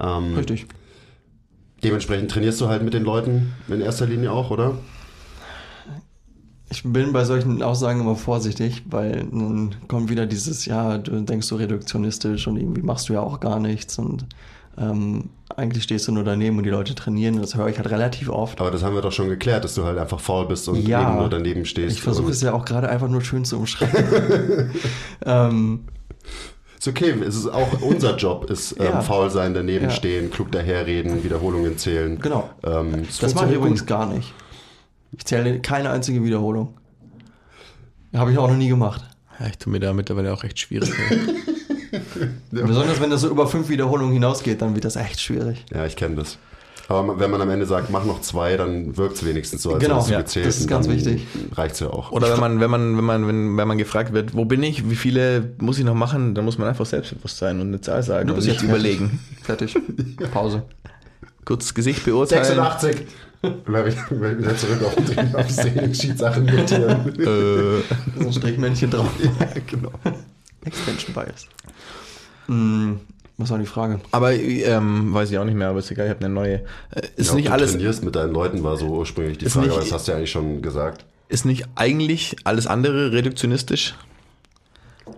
[0.00, 0.66] Ähm, Richtig.
[1.84, 4.78] Dementsprechend trainierst du halt mit den Leuten in erster Linie auch, oder?
[6.70, 11.46] Ich bin bei solchen Aussagen immer vorsichtig, weil dann kommt wieder dieses, ja, du denkst
[11.46, 14.26] so reduktionistisch und irgendwie machst du ja auch gar nichts und
[14.78, 17.40] ähm, eigentlich stehst du nur daneben und die Leute trainieren.
[17.40, 18.60] Das höre ich halt relativ oft.
[18.60, 21.02] Aber das haben wir doch schon geklärt, dass du halt einfach faul bist und Ja.
[21.02, 21.94] eben nur daneben stehst.
[21.96, 24.70] Ich versuche es ja auch gerade einfach nur schön zu umschreiben.
[25.26, 25.84] ähm,
[26.78, 29.00] Ist okay, es ist auch unser Job, ist ähm, Ja.
[29.02, 29.90] faul sein, daneben Ja.
[29.90, 32.18] stehen, klug daherreden, Wiederholungen zählen.
[32.18, 32.48] genau.
[32.64, 34.32] Ähm, Das mache ich übrigens gar nicht.
[35.16, 36.74] Ich zähle keine einzige Wiederholung.
[38.14, 39.02] Habe ich auch noch nie gemacht.
[39.38, 40.90] Ja, ich tue mir da mittlerweile auch recht schwierig.
[42.50, 45.64] Besonders wenn das so über fünf Wiederholungen hinausgeht, dann wird das echt schwierig.
[45.72, 46.38] Ja, ich kenne das.
[46.88, 49.82] Aber wenn man am Ende sagt, mach noch zwei, dann wirkt es wenigstens so, als
[49.82, 50.46] Genau, ja, gezählt.
[50.46, 51.26] das ist ganz wichtig.
[51.52, 52.10] Reicht's ja auch.
[52.12, 54.90] Oder wenn man, wenn man, wenn man, wenn, wenn man gefragt wird, wo bin ich,
[54.90, 58.02] wie viele muss ich noch machen, dann muss man einfach selbstbewusst sein und eine Zahl
[58.02, 59.20] sagen Du und bist nicht jetzt überlegen.
[59.42, 59.74] Fertig.
[60.32, 60.64] Pause.
[61.44, 62.44] Kurz Gesicht beurteilen.
[62.44, 63.06] 86!
[63.42, 65.50] Und dann habe ich wieder zurück auf den auf
[66.18, 67.08] Sachen notieren.
[67.18, 67.82] Äh,
[68.20, 69.08] So ein Strichmännchen drauf.
[69.22, 69.90] ja, genau.
[70.64, 71.46] Extension Bias.
[72.46, 73.00] Hm,
[73.38, 74.00] was war die Frage?
[74.12, 76.54] aber ähm, weiß ich auch nicht mehr, aber ist egal, ich habe eine neue.
[76.90, 79.66] Äh, ist Ja, nicht du alles, trainierst mit deinen Leuten, war so ursprünglich die Frage,
[79.66, 81.04] nicht- aber das hast du ja eigentlich schon gesagt.
[81.28, 83.94] ist nicht eigentlich alles andere reduktionistisch?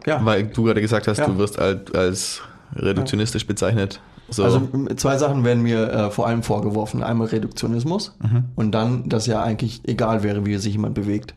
[0.06, 0.24] Ja.
[0.24, 1.26] Weil du gerade gesagt hast, Ja.
[1.26, 2.40] du wirst als, als
[2.76, 4.00] reduktionistisch bezeichnet.
[4.30, 4.42] So.
[4.44, 7.02] Also zwei Sachen werden mir äh, vor allem vorgeworfen.
[7.02, 8.44] Einmal Reduktionismus Mhm.
[8.54, 11.34] und dann, dass ja eigentlich egal wäre, wie sich jemand bewegt.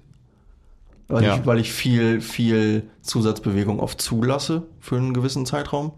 [1.10, 1.36] Weil, Ja.
[1.38, 5.92] ich, weil ich viel, viel Zusatzbewegung oft zulasse für einen gewissen Zeitraum.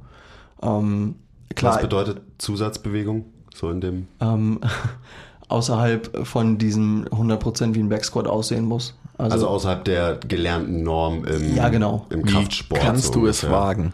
[0.62, 1.16] Ähm,
[1.56, 3.26] klar, Was bedeutet Zusatzbewegung?
[3.54, 4.08] So in dem.
[4.20, 4.60] ähm,
[5.50, 8.96] außerhalb von diesem 100% wie ein Backsquat aussehen muss.
[9.18, 12.06] Also, Also außerhalb der gelernten Norm im, Ja, genau.
[12.12, 12.80] im Wie Kraftsport.
[12.82, 13.60] kannst so du es ungefähr.
[13.60, 13.94] wagen?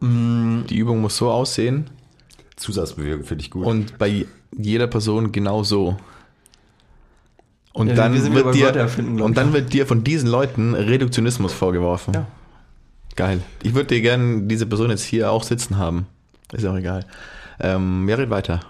[0.00, 0.66] Mm.
[0.68, 1.88] Die Übung muss so aussehen
[2.56, 3.66] Zusatzbewegung finde ich gut.
[3.66, 5.96] und bei jeder Person genau so.
[7.72, 11.52] Und Ja, dann wir wird dir glaub und dann wird dir von diesen Leuten Reduktionismus
[11.52, 12.12] vorgeworfen.
[12.14, 12.26] Ja.
[13.16, 13.40] Geil.
[13.62, 16.06] Ich würde dir gerne diese Person jetzt hier auch sitzen haben.
[16.52, 17.06] Ist auch egal.
[17.60, 18.60] Ähm, ja, red weiter.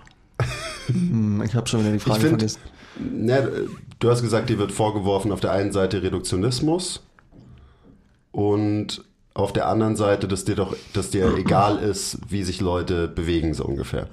[0.87, 2.61] Hm, ich habe schon wieder die Frage find- vergessen.
[2.99, 3.38] Na,
[3.99, 7.03] du hast gesagt, dir wird vorgeworfen auf der einen Seite Reduktionismus
[8.31, 9.03] und
[9.35, 13.55] auf der anderen Seite, dass dir doch, dass dir egal ist, wie sich Leute bewegen,
[13.55, 14.09] so ungefähr.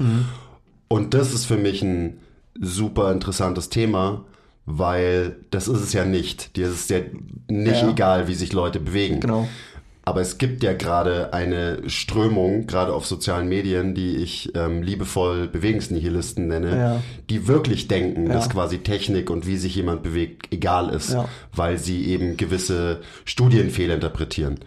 [0.87, 2.19] Und das ist für mich ein
[2.59, 4.23] super interessantes Thema,
[4.71, 6.55] weil das ist es ja nicht.
[6.55, 6.99] Dir ist es ja
[7.47, 7.89] nicht Ja.
[7.89, 9.19] egal, wie sich Leute bewegen.
[9.19, 9.47] Genau.
[10.05, 15.47] Aber es gibt ja gerade eine Strömung, gerade auf sozialen Medien, die ich ähm, liebevoll
[15.47, 17.03] Bewegungsnihilisten nenne, Ja.
[17.29, 18.33] die wirklich denken, Ja.
[18.33, 21.27] dass quasi Technik und wie sich jemand bewegt egal ist, Ja.
[21.53, 24.59] weil sie eben gewisse Studien fehlinterpretieren.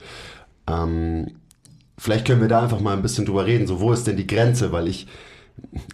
[0.68, 1.28] Ähm,
[1.98, 3.66] vielleicht können wir da einfach mal ein bisschen drüber reden.
[3.66, 4.70] So, wo ist denn die Grenze?
[4.72, 5.06] Weil ich,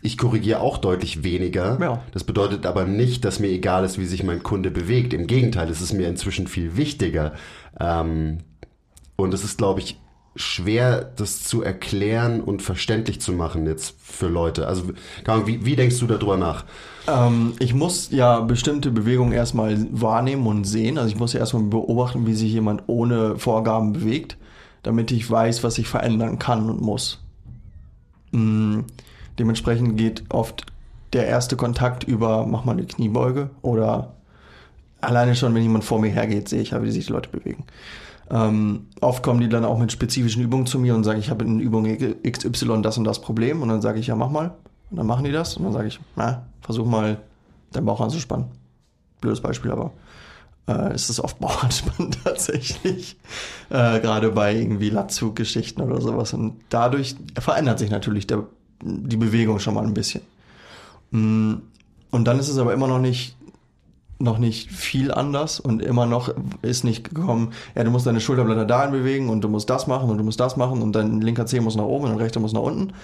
[0.03, 1.79] ich korrigiere auch deutlich weniger.
[1.81, 2.03] Ja.
[2.13, 5.13] Das bedeutet aber nicht, dass mir egal ist, wie sich mein Kunde bewegt.
[5.13, 7.35] Im Gegenteil, es ist mir inzwischen viel wichtiger.
[7.79, 8.39] Ähm,
[9.17, 10.01] und es ist, glaube ich,
[10.37, 14.67] schwer, das zu erklären und verständlich zu machen jetzt für Leute.
[14.67, 14.85] Also,
[15.47, 16.65] wie, wie denkst du darüber nach?
[17.09, 20.99] Ähm, ich muss ja bestimmte Bewegungen erstmal wahrnehmen und sehen.
[20.99, 24.37] Also ich muss ja erstmal beobachten, wie sich jemand ohne Vorgaben bewegt,
[24.83, 27.21] damit ich weiß, was ich verändern kann und muss.
[28.31, 28.81] Mm,
[29.39, 30.67] dementsprechend geht oft
[31.13, 34.15] der erste Kontakt über, mach mal eine Kniebeuge oder
[35.01, 37.65] alleine schon, wenn jemand vor mir hergeht, sehe ich ja, wie sich die Leute bewegen.
[38.31, 41.45] Ähm, oft kommen die dann auch mit spezifischen Übungen zu mir und sagen, ich habe
[41.45, 44.53] in Übung XY das und das Problem und dann sage ich, ja, mach mal.
[44.91, 47.19] Und dann machen die das und dann sage ich, na, versuch mal
[47.73, 48.47] deinen Bauch anzuspannen.
[49.21, 49.93] Blödes Beispiel, aber
[50.67, 53.17] äh, es ist oft Bauchanspannen tatsächlich.
[53.71, 56.35] Äh, Gerade bei irgendwie Latzug-Geschichten oder sowas.
[56.35, 58.45] Und dadurch verändert sich natürlich der,
[58.83, 60.23] die Bewegung schon mal ein bisschen.
[61.11, 61.55] Mm,
[62.11, 63.37] Und dann ist es aber immer noch nicht
[64.21, 68.65] noch nicht viel anders und immer noch ist nicht gekommen, ja, du musst deine Schulterblätter
[68.65, 71.47] dahin bewegen und du musst das machen und du musst das machen und dein linker
[71.47, 72.95] Zeh muss nach oben und dein rechter muss nach unten.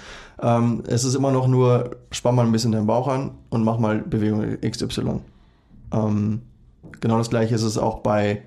[0.42, 3.78] Ähm, es ist immer noch nur, spann mal ein bisschen deinen Bauch an und mach
[3.78, 5.20] mal Bewegung XY.
[5.92, 6.42] Ähm,
[7.00, 8.42] genau das gleiche ist es auch bei,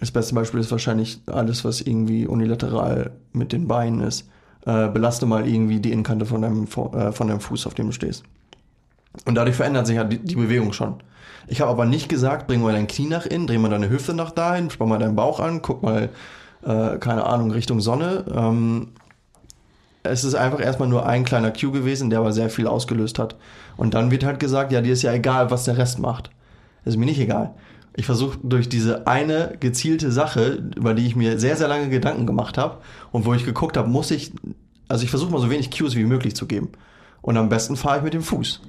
[0.00, 4.28] das beste Beispiel ist wahrscheinlich alles, was irgendwie unilateral mit den Beinen ist.
[4.66, 7.92] Äh, belaste mal irgendwie die Innenkante von deinem, äh, von deinem Fuß, auf dem du
[7.92, 8.24] stehst.
[9.26, 10.96] Und dadurch verändert sich ja die, die Bewegung schon.
[11.46, 14.14] Ich habe aber nicht gesagt, bring mal dein Knie nach innen, dreh mal deine Hüfte
[14.14, 16.08] nach dahin, spann mal deinen Bauch an, guck mal,
[16.64, 18.24] äh, keine Ahnung, Richtung Sonne.
[18.34, 18.88] Ähm,
[20.02, 23.36] es ist einfach erstmal nur ein kleiner Cue gewesen, der aber sehr viel ausgelöst hat.
[23.76, 26.30] Und dann wird halt gesagt, ja, dir ist ja egal, was der Rest macht.
[26.84, 27.54] Ist mir nicht egal.
[27.96, 32.26] Ich versuche durch diese eine gezielte Sache, über die ich mir sehr, sehr lange Gedanken
[32.26, 32.78] gemacht habe
[33.12, 34.32] und wo ich geguckt habe, muss ich,
[34.88, 36.70] also ich versuche mal so wenig Cues wie möglich zu geben.
[37.22, 38.60] Und am besten fahre ich mit dem Fuß.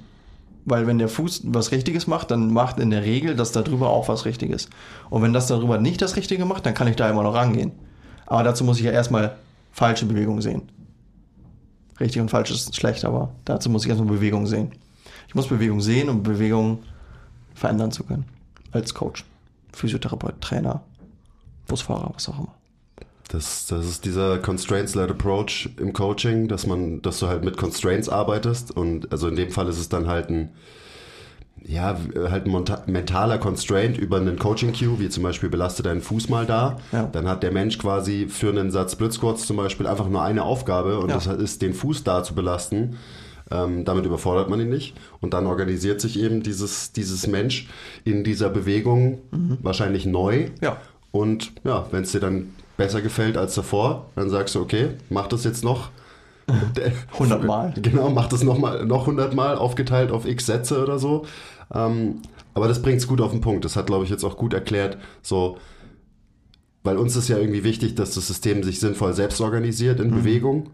[0.64, 4.08] Weil wenn der Fuß was Richtiges macht, dann macht in der Regel das darüber auch
[4.08, 4.68] was Richtiges.
[5.10, 7.72] Und wenn das darüber nicht das Richtige macht, dann kann ich da immer noch rangehen.
[8.26, 9.36] Aber dazu muss ich ja erstmal
[9.72, 10.62] falsche Bewegung sehen.
[11.98, 14.72] Richtig und falsch ist schlecht, aber dazu muss ich erstmal Bewegung sehen.
[15.28, 16.80] Ich muss Bewegung sehen, um Bewegung
[17.54, 18.24] verändern zu können.
[18.76, 19.24] Als Coach,
[19.72, 20.82] Physiotherapeut, Trainer,
[21.66, 22.54] Busfahrer, was auch immer.
[23.28, 28.08] Das, das ist dieser Constraints-led Approach im Coaching, dass man, dass du halt mit Constraints
[28.08, 30.50] arbeitest und also in dem Fall ist es dann halt ein,
[31.64, 31.98] ja,
[32.30, 36.76] halt ein mentaler Constraint über einen Coaching-Cue, wie zum Beispiel belaste deinen Fuß mal da.
[36.92, 37.04] Ja.
[37.10, 40.44] Dann hat der Mensch quasi für einen Satz Split Squats zum Beispiel einfach nur eine
[40.44, 41.16] Aufgabe und Ja.
[41.16, 42.96] das ist, den Fuß da zu belasten.
[43.50, 44.96] Ähm, damit überfordert man ihn nicht.
[45.20, 47.68] Und dann organisiert sich eben dieses, dieses Mensch
[48.04, 49.20] in dieser Bewegung
[49.62, 50.46] wahrscheinlich neu.
[50.60, 50.78] Ja.
[51.12, 55.28] Und ja, wenn es dir dann besser gefällt als davor, dann sagst du, okay, mach
[55.28, 55.90] das jetzt noch.
[57.12, 57.74] 100 Mal.
[57.82, 61.24] Genau, mach das noch, mal, noch 100 Mal aufgeteilt auf x Sätze oder so.
[61.72, 62.22] Ähm,
[62.54, 63.64] aber das bringt es gut auf den Punkt.
[63.64, 64.98] Das hat, glaube ich, jetzt auch gut erklärt.
[65.22, 65.58] So,
[66.84, 70.70] weil uns ist ja irgendwie wichtig, dass das System sich sinnvoll selbst organisiert in Bewegung.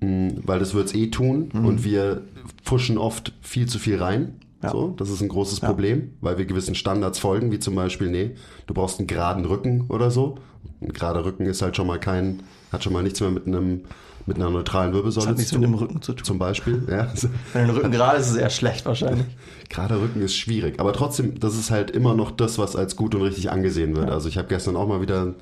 [0.00, 2.22] Mm, Weil das wird es eh tun und wir
[2.64, 4.34] pfuschen oft viel zu viel rein.
[4.62, 4.70] Ja.
[4.70, 8.32] So, das ist ein großes Problem, weil wir gewissen Standards folgen, wie zum Beispiel, nee,
[8.66, 10.38] du brauchst einen geraden Rücken oder so.
[10.80, 12.40] Ein gerader Rücken ist halt schon mal kein,
[12.72, 13.82] hat schon mal nichts mehr mit einem,
[14.26, 15.72] mit einer neutralen Wirbelsäule Das hat nichts zu mit tun.
[15.74, 16.24] dem Rücken zu tun.
[16.24, 17.06] Zum Beispiel, ja.
[17.52, 19.26] Wenn der Rücken gerade ist, ist es eher schlecht wahrscheinlich.
[19.68, 23.14] Gerader Rücken ist schwierig, aber trotzdem, das ist halt immer noch das, was als gut
[23.14, 24.10] und richtig angesehen wird.
[24.10, 25.34] Also ich habe gestern auch mal wieder,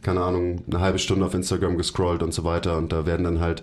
[0.00, 3.40] keine Ahnung, eine halbe Stunde auf Instagram gescrollt und so weiter und da werden dann
[3.40, 3.62] halt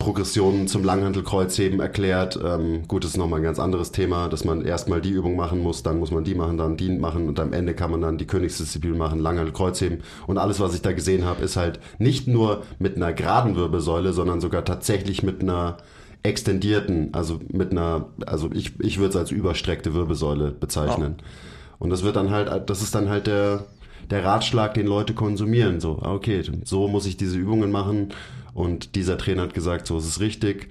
[0.00, 2.40] Progressionen zum Langhantelkreuzheben erklärt.
[2.42, 5.62] Ähm, gut, das ist nochmal ein ganz anderes Thema, dass man erstmal die Übung machen
[5.62, 8.18] muss, dann muss man die machen, dann die machen und am Ende kann man dann
[8.18, 9.98] die Königsdisziplin machen, Langhantelkreuzheben.
[10.26, 14.12] Und alles, was ich da gesehen habe, ist halt nicht nur mit einer geraden Wirbelsäule,
[14.12, 15.76] sondern sogar tatsächlich mit einer
[16.22, 21.16] extendierten, also mit einer, also ich, ich würde es als überstreckte Wirbelsäule bezeichnen.
[21.78, 23.66] Und das wird dann halt, das ist dann halt der,
[24.10, 25.78] der Ratschlag, den Leute konsumieren.
[25.80, 28.08] So, ah, okay, so muss ich diese Übungen machen.
[28.54, 30.68] Und dieser Trainer hat gesagt, so ist es richtig.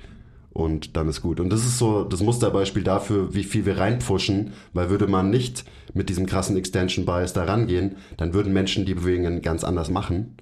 [0.52, 1.40] Und dann ist gut.
[1.40, 5.64] Und das ist so das Musterbeispiel dafür, wie viel wir reinpfuschen, weil würde man nicht
[5.94, 10.36] mit diesem krassen Extension Bias da rangehen, dann würden Menschen die Bewegungen ganz anders machen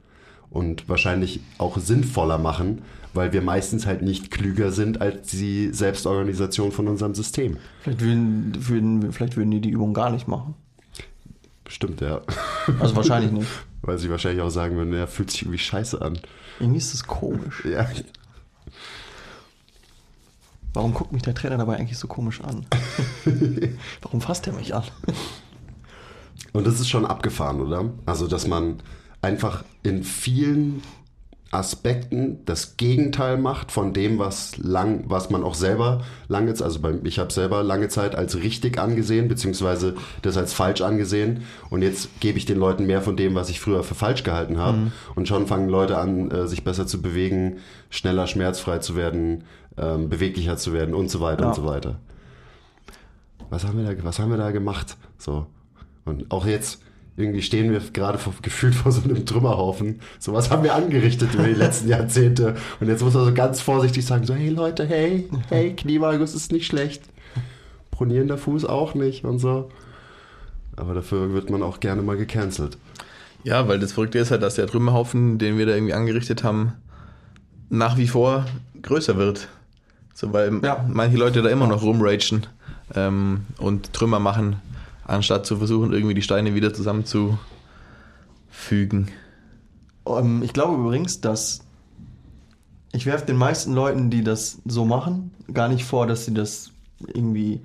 [0.49, 6.71] und wahrscheinlich auch sinnvoller machen, weil wir meistens halt nicht klüger sind als die Selbstorganisation
[6.71, 7.57] von unserem System.
[7.81, 10.55] Vielleicht würden, würden, vielleicht würden die die Übung gar nicht machen.
[11.67, 12.21] Stimmt, ja.
[12.79, 13.49] Also wahrscheinlich nicht.
[13.81, 16.19] Weil sie wahrscheinlich auch sagen würden, er fühlt sich irgendwie scheiße an.
[16.59, 17.63] Irgendwie ist das komisch.
[17.65, 17.87] Ja.
[20.73, 22.65] Warum guckt mich der Trainer dabei eigentlich so komisch an?
[24.01, 24.83] Warum fasst er mich an?
[26.53, 27.89] Und das ist schon abgefahren, oder?
[28.05, 28.77] Also, dass man
[29.21, 30.81] einfach in vielen
[31.51, 36.93] Aspekten das Gegenteil macht von dem, was lang, was man auch selber lange, also bei,
[37.03, 41.43] ich habe selber lange Zeit als richtig angesehen, beziehungsweise das als falsch angesehen.
[41.69, 44.57] Und jetzt gebe ich den Leuten mehr von dem, was ich früher für falsch gehalten
[44.57, 44.91] habe.
[45.15, 47.57] Und schon fangen Leute an, äh, sich besser zu bewegen,
[47.89, 49.43] schneller schmerzfrei zu werden,
[49.77, 51.47] ähm, beweglicher zu werden und so weiter Ja.
[51.49, 51.99] und so weiter.
[53.49, 54.97] Was haben wir da, was haben wir da gemacht?
[55.17, 55.47] So.
[56.05, 56.81] Und auch jetzt,
[57.17, 59.99] irgendwie stehen wir gerade vor, gefühlt vor so einem Trümmerhaufen.
[60.19, 62.55] So was haben wir angerichtet über die letzten Jahrzehnte.
[62.79, 66.51] Und jetzt muss man so ganz vorsichtig sagen, so, hey Leute, hey, hey, Knievalgus ist
[66.51, 67.01] nicht schlecht.
[67.91, 69.69] Pronierender Fuß auch nicht und so.
[70.75, 72.77] Aber dafür wird man auch gerne mal gecancelt.
[73.43, 76.73] Ja, weil das Verrückte ist halt, dass der Trümmerhaufen, den wir da irgendwie angerichtet haben,
[77.69, 78.45] nach wie vor
[78.83, 79.47] größer wird.
[80.13, 80.85] So, weil Ja.
[80.87, 82.45] manche Leute da immer noch rumragen
[82.95, 84.57] ähm, und Trümmer machen,
[85.07, 87.39] anstatt zu versuchen, irgendwie die Steine wieder zusammenzufügen.
[90.05, 91.61] Ähm, ich glaube übrigens, dass
[92.93, 96.71] ich werfe den meisten Leuten, die das so machen, gar nicht vor, dass sie das
[97.13, 97.61] irgendwie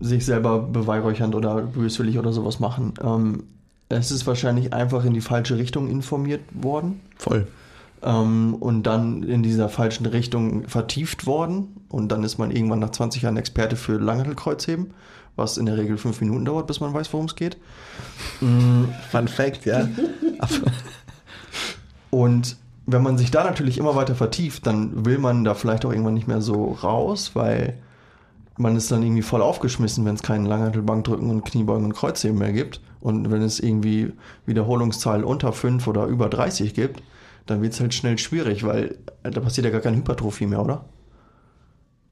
[0.00, 2.94] sich selber beweihräuchernd oder böswillig oder sowas machen.
[3.02, 3.44] Ähm,
[3.88, 7.46] es ist wahrscheinlich einfach in die falsche Richtung informiert worden Voll.
[8.02, 11.76] ähm, und dann in dieser falschen Richtung vertieft worden.
[11.88, 14.92] Und dann ist man irgendwann nach 20 Jahren Experte für Langhantelkreuzheben,
[15.38, 17.56] was in der Regel fünf Minuten dauert, bis man weiß, worum es geht.
[18.40, 19.88] Mm, Fun Fact, ja.
[22.10, 25.92] Und wenn man sich da natürlich immer weiter vertieft, dann will man da vielleicht auch
[25.92, 27.78] irgendwann nicht mehr so raus, weil
[28.56, 32.52] man ist dann irgendwie voll aufgeschmissen, wenn es keinen Langhantelbankdrücken und Kniebeugen und Kreuzheben mehr
[32.52, 32.80] gibt.
[33.00, 34.12] Und wenn es irgendwie
[34.46, 37.02] Wiederholungszahl unter 5 oder über 30 gibt,
[37.46, 40.84] dann wird es halt schnell schwierig, weil da passiert ja gar keine Hypertrophie mehr, oder?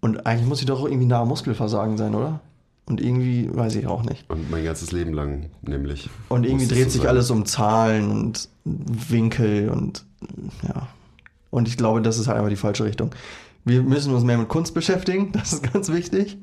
[0.00, 2.40] Und eigentlich muss sie doch irgendwie nahe Muskelversagen sein, oder?
[2.88, 4.30] Und irgendwie weiß ich auch nicht.
[4.30, 6.08] Und mein ganzes Leben lang, nämlich.
[6.28, 7.10] Und irgendwie dreht sich sein.
[7.10, 10.04] alles um Zahlen und Winkel und
[10.62, 10.88] ja.
[11.50, 13.10] Und ich glaube, das ist halt einfach die falsche Richtung.
[13.64, 16.38] Wir müssen uns mehr mit Kunst beschäftigen, das ist ganz wichtig.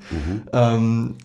[0.52, 1.16] Ähm,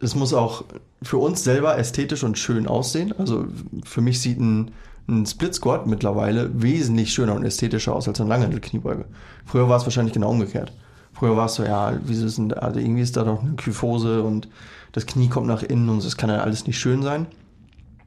[0.00, 0.64] es muss auch
[1.02, 3.12] für uns selber ästhetisch und schön aussehen.
[3.18, 3.46] Also
[3.84, 4.70] für mich sieht ein,
[5.08, 9.06] ein Split Squat mittlerweile wesentlich schöner und ästhetischer aus als eine Langhantel-Kniebeuge.
[9.44, 10.72] Früher war es wahrscheinlich genau umgekehrt.
[11.14, 14.22] Früher war es so, ja, wieso ist denn, also irgendwie ist da doch eine Kyphose
[14.22, 14.48] und
[14.92, 17.26] das Knie kommt nach innen und das kann ja alles nicht schön sein.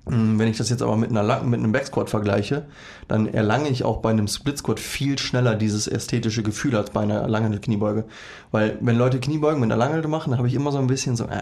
[0.06, 2.65] Mm, Wenn ich das jetzt aber mit, einer, mit einem Backsquat vergleiche,
[3.08, 7.02] dann erlange ich auch bei einem Split Squat viel schneller dieses ästhetische Gefühl als bei
[7.02, 8.06] einer Langhandel-Kniebeuge.
[8.52, 11.15] Weil wenn Leute Kniebeugen mit einer Langhandel machen, dann habe ich immer so ein bisschen
[11.15, 11.41] so, äh,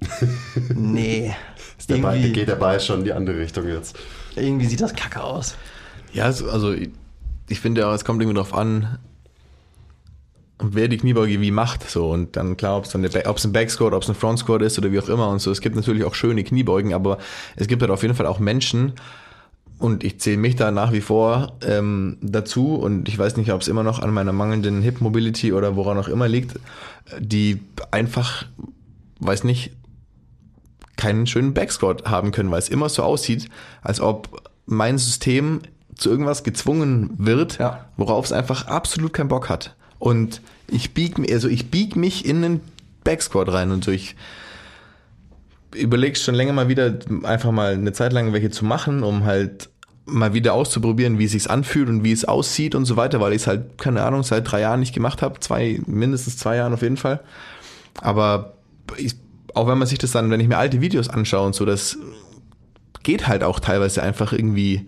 [0.74, 1.34] nee,
[1.78, 3.96] Ist der Ball, geht der Ball schon in die andere Richtung jetzt.
[4.36, 5.54] irgendwie sieht das kacke aus.
[6.12, 6.90] Ja, also, also ich-
[7.48, 8.98] ich finde ja, es kommt irgendwie drauf an,
[10.60, 11.88] wer die Kniebeuge wie macht.
[11.88, 12.10] So.
[12.10, 14.98] Und dann klar, ob es ein Backsquat, ob es ein Front Squat ist oder wie
[15.00, 15.50] auch immer und so.
[15.50, 17.18] Es gibt natürlich auch schöne Kniebeugen, aber
[17.56, 18.94] es gibt halt auf jeden Fall auch Menschen,
[19.78, 23.60] und ich zähle mich da nach wie vor ähm, dazu und ich weiß nicht, ob
[23.60, 26.58] es immer noch an meiner mangelnden Hip Mobility oder woran auch immer liegt,
[27.20, 27.60] die
[27.92, 28.44] einfach,
[29.20, 29.70] weiß nicht,
[30.96, 33.48] keinen schönen Backsquat haben können, weil es immer so aussieht,
[33.82, 35.60] als ob mein System
[35.94, 37.86] zu irgendwas gezwungen wird, Ja.
[37.96, 39.76] worauf es einfach absolut keinen Bock hat.
[40.00, 40.40] Und
[40.70, 42.60] ich bieg, also ich bieg mich in einen
[43.04, 43.90] Backsquat rein und so.
[43.90, 44.16] Ich
[45.74, 49.70] überlegst schon länger mal wieder, einfach mal eine Zeit lang welche zu machen, um halt
[50.04, 53.32] mal wieder auszuprobieren, wie es sich anfühlt und wie es aussieht und so weiter, weil
[53.32, 55.38] ich es halt, keine Ahnung, seit drei Jahren nicht gemacht habe.
[55.40, 57.20] Zwei, mindestens zwei Jahren auf jeden Fall.
[58.00, 58.54] Aber
[58.96, 59.16] ich,
[59.54, 61.98] auch wenn man sich das dann, wenn ich mir alte Videos anschaue und so, das
[63.02, 64.86] geht halt auch teilweise einfach irgendwie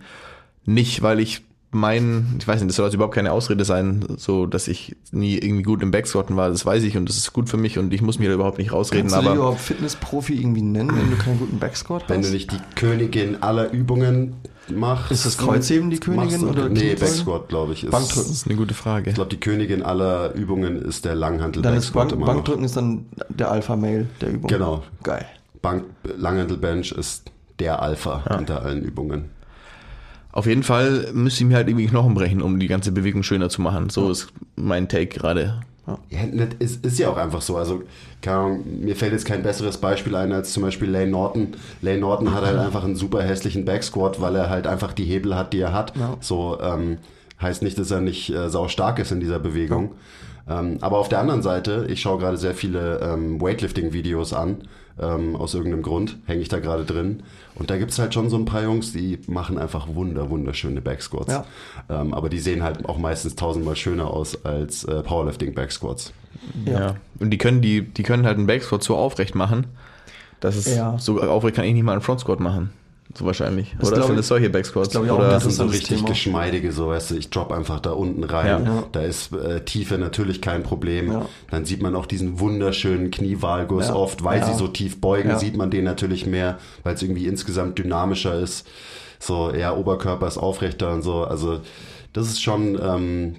[0.65, 4.45] nicht, weil ich mein, ich weiß nicht, das soll jetzt überhaupt keine Ausrede sein, so
[4.45, 7.49] dass ich nie irgendwie gut im Backsquatten war, das weiß ich und das ist gut
[7.49, 9.03] für mich und ich muss mir da überhaupt nicht rausreden.
[9.03, 12.09] Kannst du dich aber überhaupt Fitnessprofi irgendwie nennen, wenn du keinen guten Backsquat hast?
[12.09, 14.35] Wenn du nicht die Königin aller Übungen
[14.69, 15.11] machst.
[15.11, 16.95] Ist das Kreuzheben die Königin oder Nee?
[16.95, 17.83] Backsquat, glaube ich.
[17.83, 18.23] Ist, Bankdrücken.
[18.23, 19.09] das ist eine gute Frage.
[19.09, 22.33] Ich glaube, die Königin aller Übungen ist der Langhantel Dann ist Backsquat Bank, immer noch.
[22.35, 24.49] Bankdrücken ist dann der Alpha-Mail der Übung.
[24.49, 24.83] Genau.
[25.03, 25.25] Geil.
[25.61, 25.85] Bank,
[26.17, 29.25] Langhantel Bench ist der Alpha unter allen Übungen.
[30.33, 33.49] Auf jeden Fall müsste ich mir halt irgendwie Knochen brechen, um die ganze Bewegung schöner
[33.49, 33.89] zu machen.
[33.89, 35.61] So ist mein Take gerade.
[36.09, 36.19] Ja,
[36.59, 37.57] ist, ist ja auch einfach so.
[37.57, 37.83] Also,
[38.21, 41.55] keine Ahnung, mir fällt jetzt kein besseres Beispiel ein als zum Beispiel Lane Norton.
[41.81, 45.35] Lane Norton hat halt einfach einen super hässlichen Backsquat, weil er halt einfach die Hebel
[45.35, 45.95] hat, die er hat.
[45.97, 46.17] Ja.
[46.21, 46.97] So ähm,
[47.41, 49.91] heißt nicht, dass er nicht äh, sau stark ist in dieser Bewegung.
[50.47, 54.57] Ähm, aber auf der anderen Seite, ich schaue gerade sehr viele ähm, Weightlifting-Videos an.
[55.01, 57.23] Ähm, aus irgendeinem Grund hänge ich da gerade drin.
[57.55, 60.79] Und da gibt es halt schon so ein paar Jungs, die machen einfach wunder, wunderschöne
[60.81, 61.31] Backsquats.
[61.31, 61.45] Ja.
[61.89, 66.13] Ähm, aber die sehen halt auch meistens tausendmal schöner aus als äh, Powerlifting-Backsquats.
[66.65, 66.95] Ja.
[67.19, 69.65] Und die können die, die können halt einen Backsquat so aufrecht machen,
[70.39, 70.97] dass es Ja.
[70.99, 72.71] so aufrecht kann ich nicht mal einen Frontsquat machen.
[73.17, 73.75] So wahrscheinlich.
[73.79, 74.89] Das Oder sind ich- es solche Backsquats?
[74.91, 76.09] glaub ich auch Oder Das sind so richtig Thema.
[76.09, 78.65] geschmeidige, so weißt du, ich drop einfach da unten rein.
[78.65, 78.83] Ja.
[78.91, 81.11] Da ist äh, Tiefe natürlich kein Problem.
[81.11, 81.25] Ja.
[81.49, 83.95] Dann sieht man auch diesen wunderschönen Knievalgus Ja.
[83.95, 84.45] oft, weil Ja.
[84.47, 85.39] sie so tief beugen, Ja.
[85.39, 88.67] sieht man den natürlich mehr, weil es irgendwie insgesamt dynamischer ist.
[89.19, 91.23] So, ja, Oberkörper ist aufrechter und so.
[91.25, 91.59] Also,
[92.13, 93.35] das ist schon, ähm,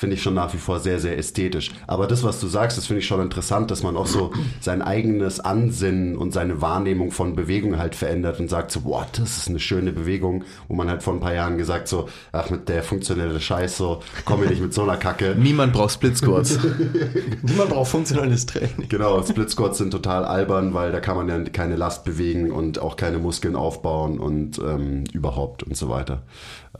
[0.00, 1.72] finde ich schon nach wie vor sehr, sehr ästhetisch.
[1.86, 4.80] Aber das, was du sagst, das finde ich schon interessant, dass man auch so sein
[4.80, 9.48] eigenes Ansinnen und seine Wahrnehmung von Bewegung halt verändert und sagt so, boah, das ist
[9.48, 12.82] eine schöne Bewegung, wo man halt vor ein paar Jahren gesagt so, ach, mit der
[12.82, 15.34] funktionelle Scheiß so, komm mir nicht mit so einer Kacke.
[15.38, 16.58] Niemand braucht Split Squats.
[17.42, 18.88] Niemand braucht funktionelles Training.
[18.88, 22.78] Genau, Split Squats sind total albern, weil da kann man ja keine Last bewegen und
[22.78, 26.22] auch keine Muskeln aufbauen und ähm, überhaupt und so weiter.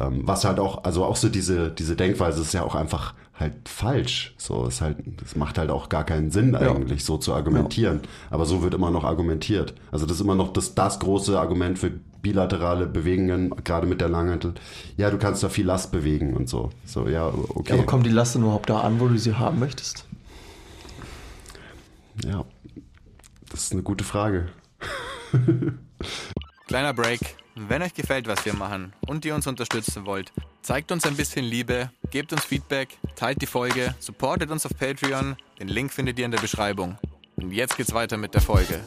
[0.00, 3.68] Ähm, was halt auch, also auch so diese, diese Denkweise ist ja auch einfach halt
[3.68, 4.34] falsch.
[4.38, 8.00] So ist halt, das macht halt auch gar keinen Sinn eigentlich, so zu argumentieren.
[8.30, 9.74] Aber so wird immer noch argumentiert.
[9.92, 11.90] Also das ist immer noch das, das große Argument für
[12.22, 14.54] bilaterale Bewegungen, gerade mit der Langhantel.
[14.96, 16.70] Ja, du kannst da viel Last bewegen und so.
[16.84, 17.74] So, ja, okay.
[17.74, 20.06] Aber kommt die Last denn überhaupt da an, wo du sie haben möchtest?
[22.24, 22.44] Ja,
[23.50, 24.48] das ist eine gute Frage.
[26.66, 27.20] Kleiner Break.
[27.68, 30.32] Wenn euch gefällt, was wir machen und ihr uns unterstützen wollt,
[30.62, 35.36] zeigt uns ein bisschen Liebe, gebt uns Feedback, teilt die Folge, supportet uns auf Patreon.
[35.60, 36.96] Den Link findet ihr in der Beschreibung.
[37.36, 38.80] Und jetzt geht's weiter mit der Folge.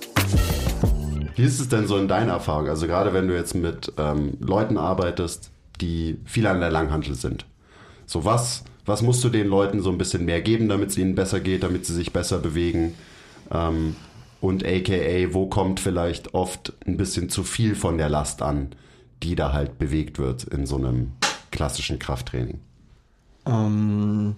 [1.36, 2.67] Wie ist es denn so in deiner Erfahrung?
[2.67, 7.45] Also gerade wenn du jetzt mit ähm, Leuten arbeitest, die viel an der Langhantel sind.
[8.07, 11.13] So was, was musst du den Leuten so ein bisschen mehr geben, damit es ihnen
[11.13, 12.95] besser geht, damit sie sich besser bewegen?
[13.51, 13.95] Ähm,
[14.44, 18.76] und aka, wo kommt vielleicht oft ein bisschen zu viel von der Last an,
[19.24, 21.14] die da halt bewegt wird in so einem
[21.52, 22.60] klassischen Krafttraining?
[23.46, 24.36] Ähm,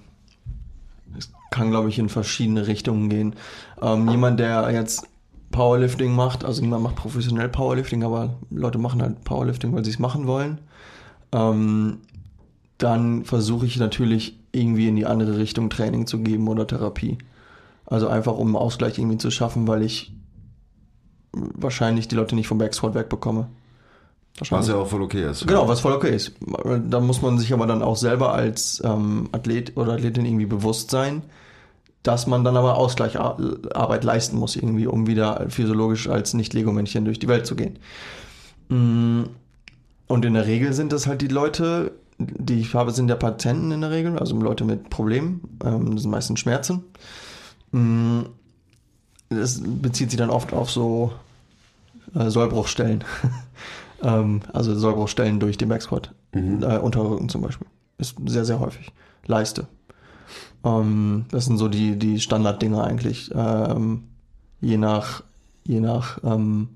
[1.18, 3.34] es kann, glaube ich, in verschiedene Richtungen gehen.
[3.82, 5.08] Ähm, jemand, der jetzt
[5.50, 9.98] Powerlifting macht, also niemand macht professionell Powerlifting, aber Leute machen halt Powerlifting, weil sie es
[9.98, 10.60] machen wollen.
[11.32, 11.98] Ähm,
[12.78, 17.18] dann versuche ich natürlich irgendwie in die andere Richtung Training zu geben oder Therapie.
[17.86, 20.14] Also einfach um einen Ausgleich irgendwie zu schaffen, weil ich
[21.32, 23.48] wahrscheinlich die Leute nicht vom Backsquat wegbekomme.
[24.50, 25.48] Was ja auch voll okay ist.
[25.48, 26.34] Genau, was voll okay ist.
[26.88, 30.92] Da muss man sich aber dann auch selber als ähm, Athlet oder Athletin irgendwie bewusst
[30.92, 31.24] sein,
[32.04, 37.30] dass man dann aber Ausgleicharbeit leisten muss, irgendwie, um wieder physiologisch als Nicht-Lego-Männchen durch die
[37.30, 37.80] Welt zu gehen.
[38.70, 39.24] Mm,
[40.08, 43.72] Und in der Regel sind das halt die Leute, die ich habe, sind ja Patienten
[43.72, 46.84] in der Regel, also Leute mit Problemen, ähm, das sind meistens Schmerzen.
[47.76, 48.26] Mm,
[49.30, 51.12] Das bezieht sich dann oft auf so
[52.16, 53.04] äh, Sollbruchstellen.
[54.04, 56.14] ähm, also Sollbruchstellen durch den Backsquat.
[56.34, 57.68] Äh, Unterrücken zum Beispiel.
[57.98, 58.92] Ist sehr, sehr häufig.
[59.26, 59.68] Leiste.
[60.64, 63.32] Ähm, das sind so die, die Standarddinger eigentlich.
[63.34, 64.04] Ähm,
[64.62, 65.24] je nach,
[65.66, 66.70] je nach ähm,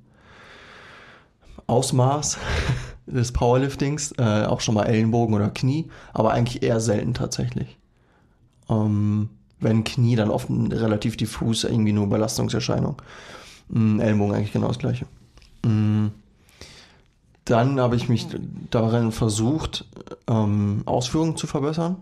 [1.68, 2.38] Ausmaß
[3.06, 7.78] des Powerliftings, äh, auch schon mal Ellenbogen oder Knie, aber eigentlich eher selten tatsächlich.
[8.70, 9.30] Ähm,
[9.60, 13.02] wenn Knie, dann oft relativ diffus, irgendwie nur Belastungserscheinung.
[13.70, 15.06] Mm, Ellenbogen eigentlich genau das gleiche.
[15.66, 16.08] Mm.
[17.46, 18.28] Dann habe ich mich
[18.70, 19.86] darin versucht,
[20.28, 21.98] ähm, Ausführungen zu verbessern.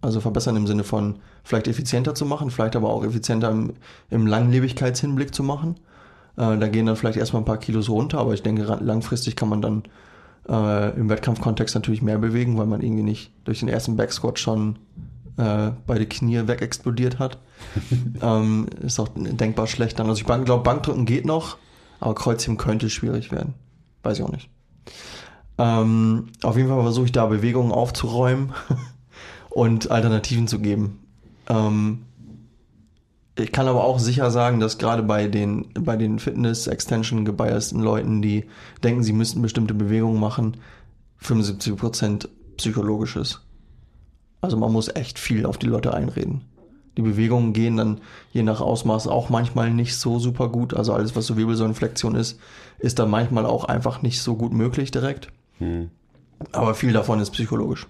[0.00, 3.74] Also verbessern im Sinne von vielleicht effizienter zu machen, vielleicht aber auch effizienter im,
[4.10, 5.76] im Langlebigkeitshinblick zu machen.
[6.36, 9.48] Äh, da gehen dann vielleicht erstmal ein paar Kilos runter, aber ich denke, langfristig kann
[9.48, 9.82] man dann
[10.48, 14.76] äh, im Wettkampfkontext natürlich mehr bewegen, weil man irgendwie nicht durch den ersten Backsquat schon
[15.36, 17.38] äh, beide Knie wegexplodiert hat.
[18.22, 20.08] ähm, ist auch denkbar schlecht dann.
[20.08, 21.56] Also ich glaube, Bankdrücken geht noch,
[22.00, 23.54] aber Kreuzheben könnte schwierig werden.
[24.02, 24.50] Weiß ich auch nicht.
[25.58, 28.52] Ähm, auf jeden Fall versuche ich da Bewegungen aufzuräumen
[29.50, 31.00] und Alternativen zu geben.
[31.48, 32.02] Ähm,
[33.38, 38.20] ich kann aber auch sicher sagen, dass gerade bei den, bei den Fitness-Extension gebiasten Leuten,
[38.20, 38.44] die
[38.84, 40.58] denken, sie müssten bestimmte Bewegungen machen,
[41.22, 43.40] 75% psychologisch ist.
[44.42, 46.42] Also man muss echt viel auf die Leute einreden.
[46.96, 48.00] Die Bewegungen gehen dann
[48.32, 50.74] je nach Ausmaß auch manchmal nicht so super gut.
[50.74, 52.38] Also alles, was so Wirbelsäulenflexion ist,
[52.78, 55.28] ist dann manchmal auch einfach nicht so gut möglich direkt.
[56.50, 57.86] Aber viel davon ist psychologisch.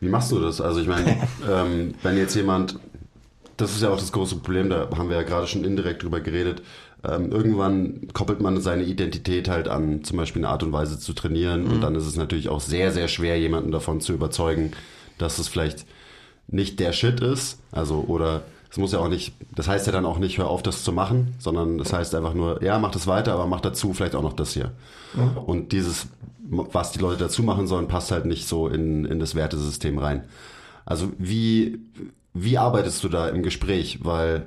[0.00, 0.60] Wie machst du das?
[0.60, 1.16] Also ich meine,
[1.50, 2.78] ähm, wenn jetzt jemand,
[3.56, 6.20] das ist ja auch das große Problem, da haben wir ja gerade schon indirekt drüber
[6.20, 6.62] geredet,
[7.04, 11.12] ähm, irgendwann koppelt man seine Identität halt an zum Beispiel eine Art und Weise zu
[11.12, 14.72] trainieren und dann ist es natürlich auch sehr, sehr schwer, jemanden davon zu überzeugen,
[15.18, 15.86] dass es vielleicht
[16.48, 20.06] nicht der Shit ist, also oder es muss ja auch nicht, das heißt ja dann
[20.06, 23.06] auch nicht, hör auf, das zu machen, sondern das heißt einfach nur, ja, mach das
[23.06, 24.70] weiter, aber mach dazu vielleicht auch noch das hier.
[25.44, 26.06] Und dieses,
[26.48, 30.24] was die Leute dazu machen sollen, passt halt nicht so in, in das Wertesystem rein.
[30.86, 31.80] Also wie,
[32.32, 34.04] wie arbeitest du da im Gespräch?
[34.04, 34.46] Weil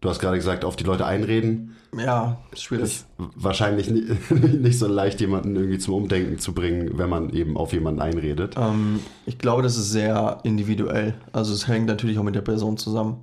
[0.00, 1.76] du hast gerade gesagt, auf die Leute einreden.
[1.96, 2.84] Ja, ist schwierig.
[2.84, 4.04] Ist wahrscheinlich ni-
[4.58, 8.54] nicht so leicht, jemanden irgendwie zum Umdenken zu bringen, wenn man eben auf jemanden einredet.
[8.56, 11.14] Ähm, ich glaube, das ist sehr individuell.
[11.32, 13.22] Also es hängt natürlich auch mit der Person zusammen.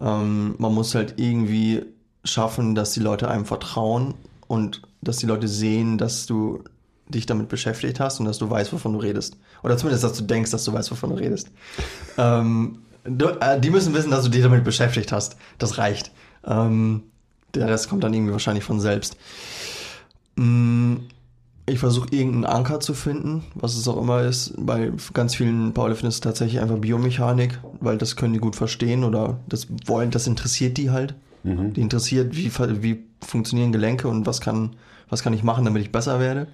[0.00, 1.82] Ähm, man muss halt irgendwie
[2.24, 4.14] schaffen, dass die Leute einem vertrauen
[4.46, 6.62] und dass die Leute sehen, dass du
[7.08, 9.36] dich damit beschäftigt hast und dass du weißt, wovon du redest.
[9.62, 11.50] Oder zumindest, dass du denkst, dass du weißt, wovon du redest.
[12.18, 12.78] ähm,
[13.10, 15.36] du, äh, die müssen wissen, dass du dich damit beschäftigt hast.
[15.58, 16.10] Das reicht.
[16.46, 17.02] Ähm,
[17.54, 19.16] der Rest kommt dann irgendwie wahrscheinlich von selbst.
[20.36, 20.96] Mm,
[21.66, 24.54] ich versuche irgendeinen Anker zu finden, was es auch immer ist.
[24.56, 29.04] Bei ganz vielen Powerlifting ist es tatsächlich einfach Biomechanik, weil das können die gut verstehen
[29.04, 31.14] oder das wollen, das interessiert die halt.
[31.44, 32.50] Die interessiert, wie,
[32.82, 34.76] wie funktionieren Gelenke und was kann,
[35.08, 36.48] was kann ich machen, damit ich besser werde.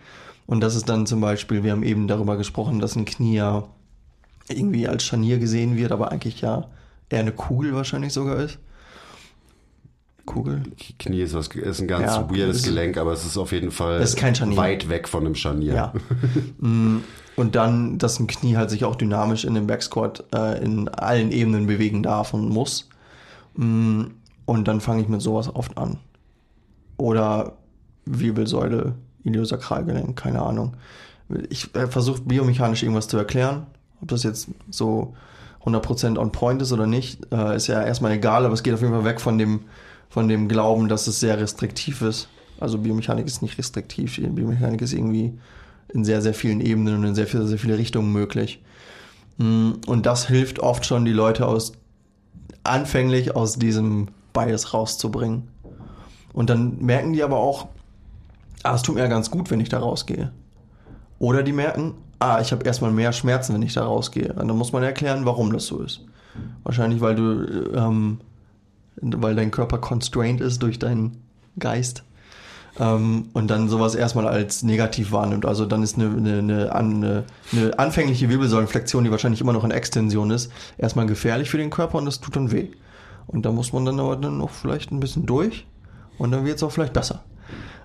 [0.47, 3.65] Und das ist dann zum Beispiel, wir haben eben darüber gesprochen, dass ein Knie ja
[4.49, 6.69] irgendwie als Scharnier gesehen wird, aber eigentlich ja
[7.09, 8.59] eher eine Kugel wahrscheinlich sogar ist.
[10.27, 10.63] Kugel?
[10.99, 14.01] Knie ist, was, ist ein ganz Ja, weirdes Gelenk, aber es ist auf jeden Fall
[14.01, 15.75] weit weg von einem Scharnier.
[15.75, 15.93] Ja.
[16.59, 16.99] Mm,
[17.37, 21.31] und dann, dass ein Knie halt sich auch dynamisch in dem Backsquat äh, in allen
[21.33, 22.89] Ebenen bewegen darf und muss.
[23.57, 24.05] Mm,
[24.47, 25.99] Und dann fange ich mit sowas oft an.
[26.97, 27.57] Oder
[28.07, 30.77] Wirbelsäule, Iliosakralgelenk, keine Ahnung.
[31.51, 33.67] Ich äh, versuche biomechanisch irgendwas zu erklären.
[34.05, 35.15] Ob das jetzt so
[35.65, 38.83] 100% on point ist oder nicht, äh, ist ja erstmal egal, aber es geht auf
[38.83, 39.61] jeden Fall weg von dem,
[40.11, 42.29] von dem Glauben, dass es sehr restriktiv ist.
[42.61, 44.21] Also Biomechanik ist nicht restriktiv.
[44.21, 45.33] Biomechanik ist irgendwie
[45.89, 48.63] in sehr, sehr vielen Ebenen und in sehr, sehr, sehr viele Richtungen möglich.
[49.39, 51.73] Mm, Und das hilft oft schon, die Leute aus
[52.63, 55.49] anfänglich aus diesem Bias rauszubringen.
[56.35, 57.69] Und dann merken die aber auch,
[58.65, 60.31] ah, es tut mir ja ganz gut, wenn ich da rausgehe.
[61.19, 61.95] Oder die merken,
[62.25, 64.33] ah, ich habe erstmal mehr Schmerzen, wenn ich da rausgehe.
[64.33, 66.01] Und dann muss man erklären, warum das so ist.
[66.63, 68.21] Wahrscheinlich, weil du, ähm,
[68.97, 71.23] weil dein Körper constrained ist durch deinen
[71.59, 72.03] Geist.
[72.79, 75.47] Ähm, und dann sowas erstmal als negativ wahrnimmt.
[75.47, 80.31] Also dann ist eine, eine, eine, eine, anfängliche Wirbelsäulenflexion, die wahrscheinlich immer noch in Extension
[80.31, 82.69] ist, erstmal gefährlich für den Körper und das tut dann weh.
[83.27, 85.67] Und da muss man dann aber dann noch vielleicht ein bisschen durch
[86.19, 87.23] und dann wird es auch vielleicht besser.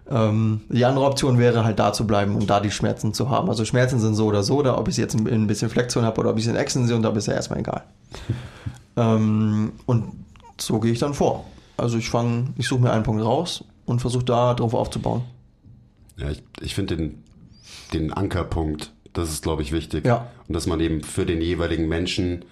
[0.10, 3.50] Ähm, die andere Option wäre halt da zu bleiben und da die Schmerzen zu haben.
[3.50, 6.20] Also Schmerzen sind so oder so, da ob ich jetzt ein, ein bisschen Flexion habe
[6.20, 7.84] oder ob ich es in Extension habe, ist ja erstmal egal.
[8.98, 10.12] ähm, und
[10.60, 11.46] so gehe ich dann vor.
[11.78, 15.24] Also ich fange, ich suche mir einen Punkt raus und versuche da drauf aufzubauen.
[16.18, 17.24] Ja, ich, ich finde den,
[17.94, 20.06] den Ankerpunkt, das ist, glaube ich, wichtig.
[20.06, 20.28] Ja.
[20.48, 22.44] Und dass man eben für den jeweiligen Menschen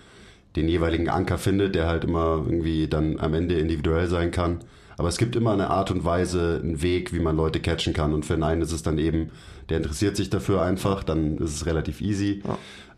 [0.57, 4.59] den jeweiligen Anker findet, der halt immer irgendwie dann am Ende individuell sein kann.
[4.97, 8.13] Aber es gibt immer eine Art und Weise, einen Weg, wie man Leute catchen kann.
[8.13, 9.29] Und für den einen ist es dann eben,
[9.69, 12.41] der interessiert sich dafür einfach, dann ist es relativ easy.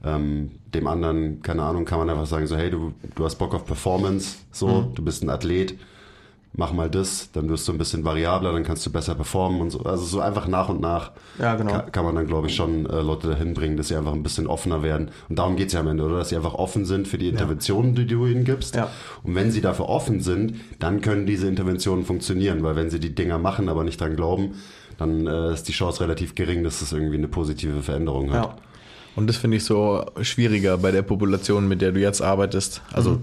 [0.03, 3.53] Ähm, dem anderen, keine Ahnung, kann man einfach sagen, so, hey, du, du hast Bock
[3.53, 5.75] auf Performance, so, du bist ein Athlet,
[6.53, 9.69] mach mal das, dann wirst du ein bisschen variabler, dann kannst du besser performen und
[9.69, 9.83] so.
[9.83, 11.71] Also so einfach nach und nach Ja, genau.
[11.71, 14.23] kann, kann man dann, glaube ich, schon äh, Leute dahin bringen, dass sie einfach ein
[14.23, 15.11] bisschen offener werden.
[15.29, 16.17] Und darum geht's ja am Ende, oder?
[16.17, 18.75] Dass sie einfach offen sind für die Interventionen, die du ihnen gibst.
[18.75, 18.89] Ja.
[19.23, 23.13] Und wenn sie dafür offen sind, dann können diese Interventionen funktionieren, weil wenn sie die
[23.13, 24.55] Dinger machen, aber nicht dran glauben,
[24.97, 28.57] dann äh, ist die Chance relativ gering, dass es irgendwie eine positive Veränderung hat.
[29.19, 29.21] Ja.
[29.21, 32.81] Und das finde ich so schwieriger bei der Population, mit der du jetzt arbeitest.
[32.93, 33.19] Also,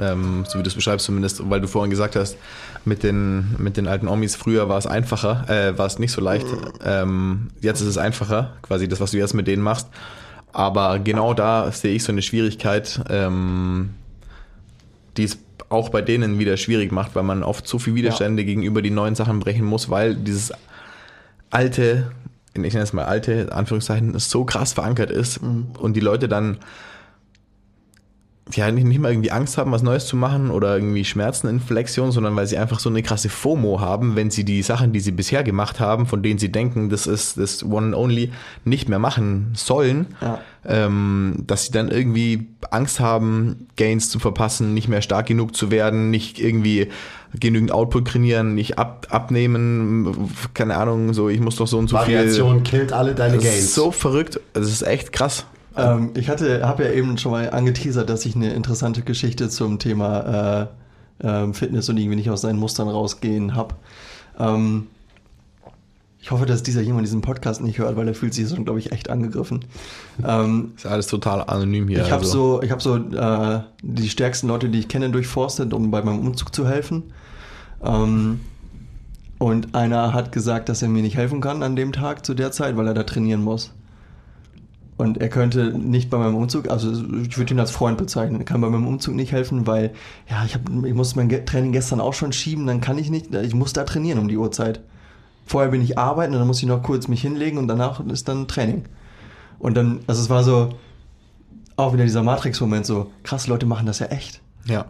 [0.00, 2.36] ähm, so wie du es beschreibst zumindest, weil du vorhin gesagt hast,
[2.84, 6.20] mit den, mit den alten Omis früher war es einfacher, äh, war es nicht so
[6.20, 6.46] leicht.
[6.84, 9.88] Ähm, jetzt ist es einfacher, quasi das, was du jetzt mit denen machst.
[10.52, 13.90] Aber genau da sehe ich so eine Schwierigkeit, ähm,
[15.16, 18.82] die es auch bei denen wieder schwierig macht, weil man oft so viel Widerstände gegenüber
[18.82, 20.52] die neuen Sachen brechen muss, weil dieses
[21.50, 22.10] alte,
[22.54, 26.58] ich nenne es mal alte, Anführungszeichen, so krass verankert ist und die Leute dann
[28.56, 31.60] ja nicht, nicht mal irgendwie Angst haben, was Neues zu machen oder irgendwie Schmerzen in
[31.60, 35.00] Flexion, sondern weil sie einfach so eine krasse FOMO haben, wenn sie die Sachen, die
[35.00, 38.32] sie bisher gemacht haben, von denen sie denken, das ist das One and Only,
[38.64, 40.40] nicht mehr machen sollen, Ja.
[40.66, 45.70] ähm, dass sie dann irgendwie Angst haben, Gains zu verpassen, nicht mehr stark genug zu
[45.70, 46.88] werden, nicht irgendwie
[47.38, 51.96] genügend Output trainieren, nicht ab, abnehmen, keine Ahnung, so ich muss doch so und so
[51.98, 52.16] viel.
[52.16, 53.58] Variation killt alle deine Das Gains.
[53.60, 55.46] ist so verrückt, das ist echt krass.
[55.76, 59.78] Ähm, ich hatte, habe ja eben schon mal angeteasert, dass ich eine interessante Geschichte zum
[59.78, 60.68] Thema
[61.20, 63.74] äh, ähm, Fitness und irgendwie nicht aus seinen Mustern rausgehen habe.
[64.38, 64.88] Ähm,
[66.22, 68.78] ich hoffe, dass dieser jemand diesen Podcast nicht hört, weil er fühlt sich so, glaube
[68.78, 69.64] ich, echt angegriffen.
[70.26, 72.02] Ähm, Ist alles total anonym hier.
[72.02, 72.56] ich habe also.
[72.56, 76.20] so, ich habe so äh, die stärksten Leute, die ich kenne, durchforstet, um bei meinem
[76.20, 77.04] Umzug zu helfen.
[77.82, 78.40] Ähm,
[79.38, 82.52] und einer hat gesagt, dass er mir nicht helfen kann an dem Tag zu der
[82.52, 83.72] Zeit, weil er da trainieren muss.
[85.00, 86.92] Und er könnte nicht bei meinem Umzug, also
[87.22, 89.92] ich würde ihn als Freund bezeichnen, er kann bei meinem Umzug nicht helfen, weil
[90.28, 93.08] ja, ich, hab, ich musste mein Ge- Training gestern auch schon schieben, dann kann ich
[93.08, 94.80] nicht, ich muss da trainieren um die Uhrzeit.
[95.46, 98.28] Vorher bin ich arbeiten und dann muss ich noch kurz mich hinlegen und danach ist
[98.28, 98.84] dann Training.
[99.58, 100.74] Und dann, also es war so,
[101.76, 104.42] auch wieder dieser Matrix-Moment so, krass, Leute machen das ja echt.
[104.66, 104.84] Ja.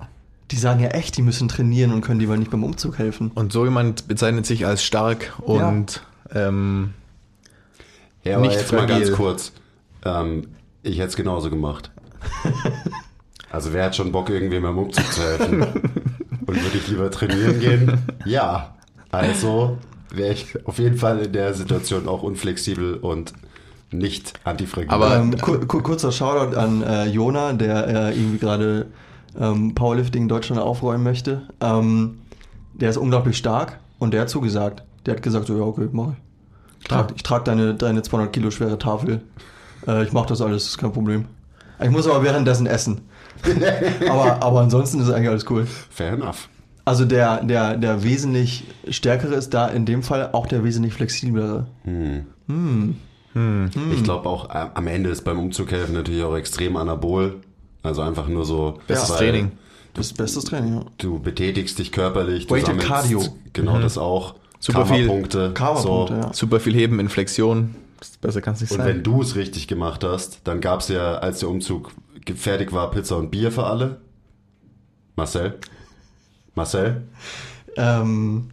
[0.51, 3.31] Die sagen ja echt, die müssen trainieren und können lieber nicht beim Umzug helfen.
[3.37, 6.03] Und so jemand bezeichnet sich als stark und
[6.35, 6.95] ähm,
[8.25, 9.53] Ja, aber Nicht jetzt mal ganz kurz.
[10.05, 10.49] Ähm,
[10.83, 11.91] ich hätte es genauso gemacht.
[13.53, 15.61] Also wer hat schon Bock, irgendwem beim Umzug zu helfen?
[15.63, 17.99] Und würde ich lieber trainieren gehen?
[18.25, 18.77] Ja.
[19.11, 19.77] Also
[20.13, 23.33] wäre ich auf jeden Fall in der Situation auch unflexibel und
[23.91, 24.91] nicht antifragil.
[24.91, 28.87] Aber- Ähm, kur kur kurzer Shoutout an äh, Jona, der äh, irgendwie gerade
[29.37, 31.43] ähm, Powerlifting in Deutschland aufräumen möchte.
[31.61, 32.19] Ähm,
[32.75, 34.85] der ist unglaublich stark und der hat zugesagt.
[35.07, 36.19] Der hat gesagt so, ja okay, mach ich.
[36.79, 37.09] Ich Klar.
[37.09, 39.23] trage trag deine, deine 200 Kilo schwere Tafel.
[39.87, 41.27] Äh, ich mach das alles, ist kein Problem.
[41.83, 43.03] Ich muss aber währenddessen essen.
[44.09, 45.67] aber, aber ansonsten ist eigentlich alles cool.
[45.91, 46.49] Fair enough.
[46.85, 51.67] Also der, der, der wesentlich stärkere ist da in dem Fall auch der wesentlich flexiblere.
[53.95, 57.41] Ich glaube auch äh, am Ende ist beim Umzug helfen natürlich auch extrem anabol.
[57.83, 58.79] Also einfach nur so.
[58.87, 59.53] Bestes weil Training.
[59.95, 60.85] Das bestes Training, ja.
[60.99, 62.47] Du betätigst dich körperlich.
[62.47, 63.23] Du Weighted sammelst Cardio.
[63.53, 64.35] Genau das auch.
[64.59, 65.07] Super viel.
[65.07, 65.53] Karma-Punkte.
[65.55, 66.21] Karma-Punkte, so.
[66.21, 66.33] ja.
[66.33, 67.75] super viel Heben in Flexion.
[68.21, 68.87] Besser kann es nicht Und sein.
[68.87, 71.91] wenn du es richtig gemacht hast, dann gab es ja, als der Umzug
[72.37, 74.01] fertig war, Pizza und Bier für alle.
[75.17, 75.59] Marcel?
[76.55, 77.03] Marcel?
[77.77, 78.51] Ähm,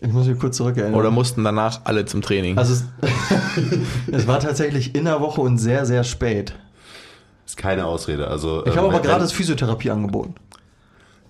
[0.00, 0.94] ich muss mich kurz zurückerinnern.
[0.98, 2.58] Oder mussten danach alle zum Training.
[2.58, 2.84] Also es,
[4.12, 6.54] es war tatsächlich in der Woche und sehr, sehr spät.
[7.46, 8.28] Ist keine Ausrede.
[8.28, 10.34] Also, Ich ähm, habe aber wenn- gratis Physiotherapie angeboten.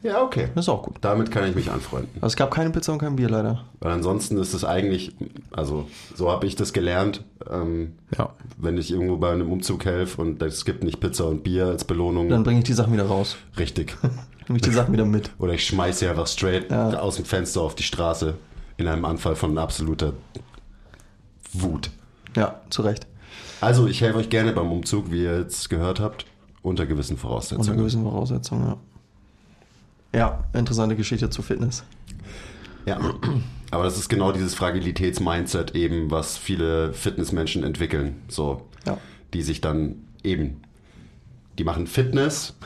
[0.02, 0.48] Ja, okay.
[0.54, 0.96] Das ist auch gut.
[1.00, 2.10] Damit kann ich mich anfreunden.
[2.16, 3.64] Also es gab keine Pizza und kein Bier leider.
[3.80, 5.16] Weil ansonsten ist es eigentlich,
[5.50, 8.30] also so habe ich das gelernt, ähm, ja.
[8.58, 11.84] wenn ich irgendwo bei einem Umzug helfe und es gibt nicht Pizza und Bier als
[11.84, 12.28] Belohnung.
[12.28, 13.36] Dann bringe ich die Sachen wieder raus.
[13.58, 13.96] richtig.
[14.48, 15.30] Nehme ich die Sachen wieder mit.
[15.40, 17.00] Oder ich schmeiße sie einfach straight Ja.
[17.00, 18.34] aus dem Fenster auf die Straße
[18.76, 20.12] in einem Anfall von absoluter
[21.52, 21.90] Wut.
[22.36, 23.06] Ja, zu Recht.
[23.60, 26.26] Also ich helfe euch gerne beim Umzug, wie ihr jetzt gehört habt,
[26.62, 27.76] unter gewissen Unter Voraussetzungen.
[27.78, 28.76] gewissen Voraussetzungen, ja.
[30.16, 31.84] Ja, interessante Geschichte zu Fitness.
[32.86, 32.98] Ja,
[33.70, 38.16] aber das ist genau dieses Fragilitäts-Mindset eben, was viele Fitnessmenschen entwickeln.
[38.28, 38.96] So, Ja.
[39.34, 40.62] die sich dann eben,
[41.58, 42.56] die machen Fitness,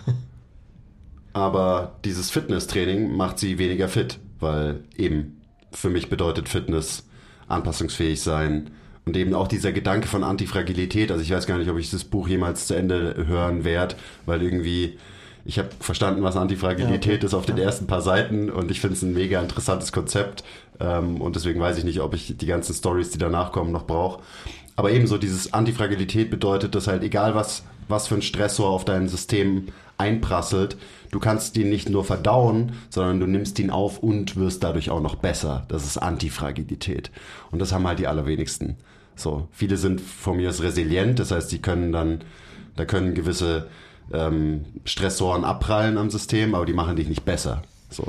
[1.32, 5.40] aber dieses Fitnesstraining macht sie weniger fit, weil eben
[5.72, 7.08] für mich bedeutet Fitness
[7.48, 8.70] anpassungsfähig sein
[9.06, 11.10] und eben auch dieser Gedanke von Antifragilität.
[11.10, 13.96] Also ich weiß gar nicht, ob ich das Buch jemals zu Ende hören werde,
[14.26, 14.98] weil irgendwie
[15.44, 19.02] ich habe verstanden, was Antifragilität ist auf den ersten paar Seiten und ich finde es
[19.02, 20.44] ein mega interessantes Konzept
[20.78, 23.86] ähm, und deswegen weiß ich nicht, ob ich die ganzen Stories, die danach kommen, noch
[23.86, 24.22] brauche.
[24.76, 29.08] Aber ebenso dieses Antifragilität bedeutet, dass halt egal was, was für ein Stressor auf dein
[29.08, 29.68] System
[29.98, 30.76] einprasselt,
[31.10, 35.02] du kannst ihn nicht nur verdauen, sondern du nimmst ihn auf und wirst dadurch auch
[35.02, 35.64] noch besser.
[35.68, 37.10] Das ist Antifragilität.
[37.50, 38.76] Und das haben halt die allerwenigsten.
[39.16, 42.22] So, viele sind von mir aus resilient, das heißt, die können dann,
[42.76, 43.66] da können gewisse
[44.12, 47.62] ähm, Stressoren abprallen am System, aber die machen dich nicht besser.
[47.90, 48.04] So.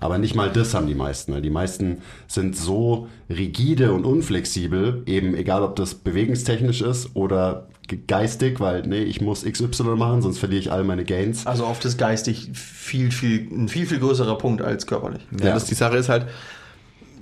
[0.00, 1.32] Aber nicht mal das haben die meisten.
[1.32, 1.42] ne?
[1.42, 7.98] Die meisten sind so rigide und unflexibel, eben egal ob das bewegungstechnisch ist oder ge-
[8.06, 11.46] geistig, weil nee, ich muss XY machen, sonst verliere ich all meine Gains.
[11.48, 15.22] Also oft ist geistig viel, viel, ein viel, viel größerer Punkt als körperlich.
[15.32, 16.26] Ja, Das, die Sache ist halt,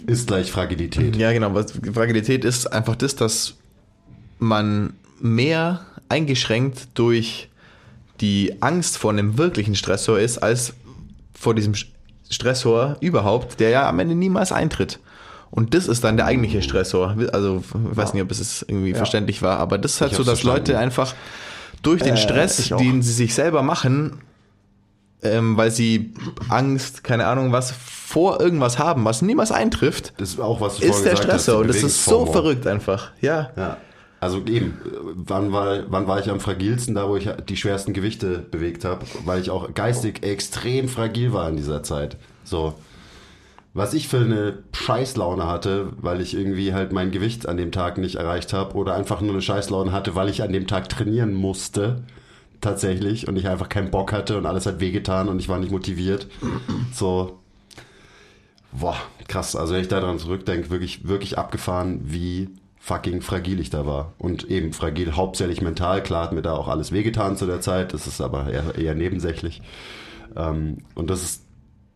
[0.06, 1.16] Ist gleich Fragilität.
[1.16, 1.54] ja genau,
[1.94, 3.54] Fragilität ist einfach das, dass
[4.38, 7.48] man mehr eingeschränkt durch
[8.20, 10.74] die Angst vor einem wirklichen Stressor ist, als
[11.38, 11.74] vor diesem
[12.30, 14.98] Stressor überhaupt, der ja am Ende niemals eintritt.
[15.50, 17.16] Und das ist dann der eigentliche Stressor.
[17.32, 20.24] Also, ich weiß nicht, ob es irgendwie verständlich war, aber das ist halt Ich so,
[20.24, 20.72] dass verstanden.
[20.72, 21.14] Leute einfach
[21.82, 24.18] durch den Äh, Stress, den sie sich selber machen,
[25.22, 26.12] ähm, weil sie
[26.48, 31.04] Angst, keine Ahnung was, vor irgendwas haben, was niemals eintrifft, Das ist auch, was ist
[31.04, 31.56] der hast, Stressor.
[31.56, 33.10] die Und das ist so verrückt einfach.
[33.20, 33.50] Ja.
[33.56, 33.76] Ja.
[34.18, 34.78] Also eben,
[35.14, 36.94] wann war, wann war ich am fragilsten?
[36.94, 41.48] Da, wo ich die schwersten Gewichte bewegt habe, weil ich auch geistig extrem fragil war
[41.48, 42.16] in dieser Zeit.
[42.44, 42.74] So.
[43.74, 47.98] Was ich für eine Scheißlaune hatte, weil ich irgendwie halt mein Gewicht an dem Tag
[47.98, 51.34] nicht erreicht habe oder einfach nur eine Scheißlaune hatte, weil ich an dem Tag trainieren
[51.34, 52.02] musste.
[52.62, 53.28] Tatsächlich.
[53.28, 56.26] Und ich einfach keinen Bock hatte und alles hat wehgetan und ich war nicht motiviert.
[56.94, 57.38] So.
[58.72, 58.96] Boah,
[59.28, 59.54] krass.
[59.54, 62.48] Also wenn ich daran zurückdenke, wirklich, wirklich abgefahren, wie
[62.86, 64.12] fucking fragil ich da war.
[64.16, 66.04] Und eben fragil hauptsächlich mental.
[66.04, 67.92] Klar hat mir da auch alles wehgetan zu der Zeit.
[67.92, 69.60] Das ist aber eher, eher nebensächlich.
[70.36, 71.42] Ähm, und das ist,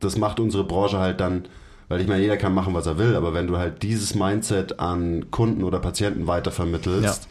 [0.00, 1.44] das macht unsere Branche halt dann,
[1.88, 4.80] weil ich meine, jeder kann machen, was er will, aber wenn du halt dieses Mindset
[4.80, 7.28] an Kunden oder Patienten weitervermittelst,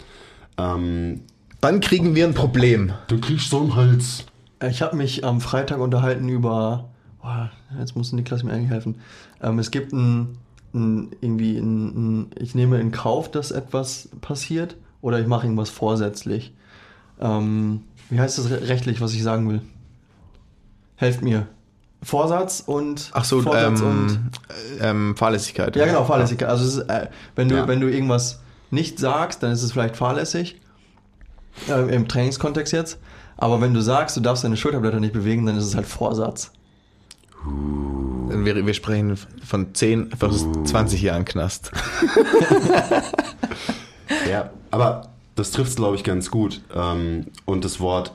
[0.57, 1.21] ähm,
[1.59, 2.93] Dann kriegen wir ein Problem.
[3.09, 4.25] du kriegst so einen Hals.
[4.65, 6.89] Ich habe mich am Freitag unterhalten über.
[7.21, 8.95] Boah, jetzt muss Niklas mir eigentlich helfen.
[9.41, 10.37] Ähm, es gibt ein,
[10.73, 11.85] ein irgendwie ein,
[12.21, 16.53] ein, ich nehme in Kauf, dass etwas passiert oder ich mache irgendwas vorsätzlich.
[17.19, 19.61] Ähm, wie heißt das re- rechtlich, was ich sagen will?
[20.95, 21.47] Helft mir.
[22.01, 24.29] Vorsatz und Ach so, Vorsatz ähm,
[24.79, 25.75] ähm, Fahrlässigkeit.
[25.75, 26.47] ja, genau, Fahrlässigkeit.
[26.49, 27.67] Also ist, äh, wenn du Ja.
[27.67, 28.39] wenn du irgendwas
[28.71, 30.61] nicht sagst, dann ist es vielleicht fahrlässig
[31.67, 32.99] äh, im Trainingskontext jetzt.
[33.35, 36.51] Aber wenn du sagst, du darfst deine Schulterblätter nicht bewegen, dann ist es halt Vorsatz.
[38.29, 41.71] Wir, wir sprechen von 10 versus 20 Jahren Knast.
[44.29, 46.61] Ja, aber das trifft es, glaube ich, ganz gut.
[46.75, 48.11] Ähm, und das Wort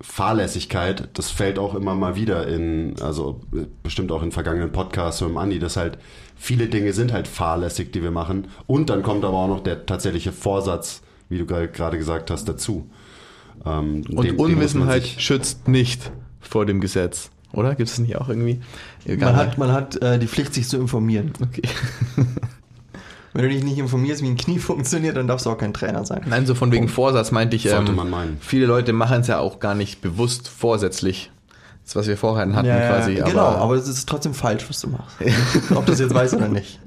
[0.00, 5.20] Fahrlässigkeit, das fällt auch immer mal wieder in, also äh, bestimmt auch in vergangenen Podcasts
[5.20, 5.98] mit dem Andi, dass halt
[6.36, 8.48] viele Dinge sind halt fahrlässig, die wir machen.
[8.66, 12.88] Und dann kommt aber auch noch der tatsächliche Vorsatz, wie du gerade gesagt hast, dazu.
[13.64, 16.10] Ähm, dem- Und dem Unwissenheit sich- schützt nicht
[16.40, 17.30] vor dem Gesetz.
[17.52, 17.74] Oder?
[17.74, 18.60] Gibt es nicht auch irgendwie?
[19.04, 19.32] Egal.
[19.32, 21.32] Man hat, man hat äh, die Pflicht, sich zu informieren.
[21.42, 21.62] okay.
[23.34, 26.04] Wenn du dich nicht informierst, wie ein Knie funktioniert, dann darfst du auch kein Trainer
[26.04, 26.20] sein.
[26.26, 28.36] Nein, so von wegen Vorsatz meinte ich, Sollte ähm, man meinen.
[28.40, 31.30] viele Leute machen es ja auch gar nicht bewusst vorsätzlich.
[31.84, 33.14] Das, was wir vorher hatten quasi.
[33.14, 35.16] genau, aber es ist trotzdem falsch, was du machst.
[35.74, 36.78] Ob du das jetzt weißt oder nicht.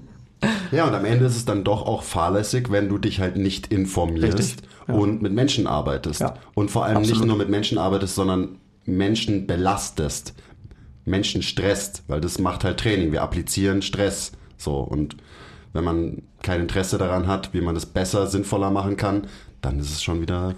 [0.72, 3.68] Ja, und am Ende ist es dann doch auch fahrlässig, wenn du dich halt nicht
[3.68, 4.94] informierst ja.
[4.94, 6.22] und mit Menschen arbeitest.
[6.22, 6.36] Ja.
[6.54, 7.20] Und vor allem Absolut.
[7.20, 10.34] nicht nur mit Menschen arbeitest, sondern Menschen belastest.
[11.06, 13.12] Menschen stresst, weil das macht halt Training.
[13.12, 14.32] Wir applizieren Stress.
[14.58, 15.16] So, und
[15.74, 19.28] wenn man kein Interesse daran hat, wie man das besser, sinnvoller machen kann,
[19.62, 20.56] dann ist es schon wieder,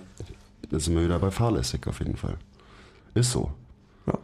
[0.72, 2.38] sind wir wieder bei fahrlässig auf jeden Fall.
[3.14, 3.52] Ist so.
[4.06, 4.18] Ja.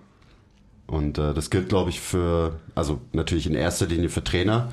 [0.88, 4.70] Und äh, das gilt, glaube ich, für, also natürlich in erster Linie für Trainer,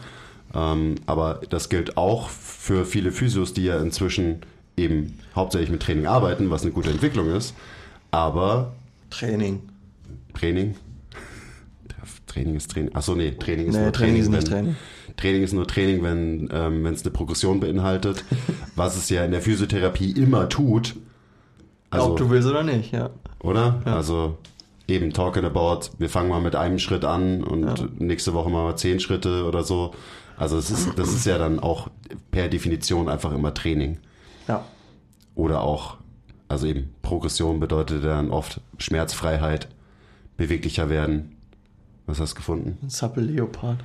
[0.54, 4.40] ähm, aber das gilt auch für viele Physios, die ja inzwischen
[4.76, 7.54] eben hauptsächlich mit Training arbeiten, was eine gute Entwicklung ist.
[8.10, 8.72] Aber
[9.10, 9.62] Training.
[10.34, 10.76] Training,
[12.30, 12.94] Training ist Training.
[12.94, 14.22] Achso, nee, Training ist Nee, nur Training Training.
[14.22, 14.76] ist wenn, Training.
[15.16, 18.24] Training ist nur Training, wenn ähm, wenn es eine Progression beinhaltet,
[18.76, 20.94] was es ja in der Physiotherapie immer tut.
[21.90, 23.10] Also, Ob du willst oder nicht, ja.
[23.40, 23.80] oder?
[23.84, 24.38] Also
[24.86, 27.74] eben talking about, wir fangen mal mit einem Schritt an und Ja.
[27.98, 29.92] nächste Woche machen wir zehn Schritte oder so.
[30.36, 31.88] Also es ist, das ist ja dann auch
[32.30, 33.98] per Definition einfach immer Training.
[34.48, 34.64] Ja.
[35.34, 35.96] Oder auch,
[36.48, 39.68] also eben Progression bedeutet dann oft Schmerzfreiheit,
[40.36, 41.36] beweglicher werden.
[42.10, 42.78] Was hast du gefunden?
[42.82, 43.78] Ein Supple Leopard.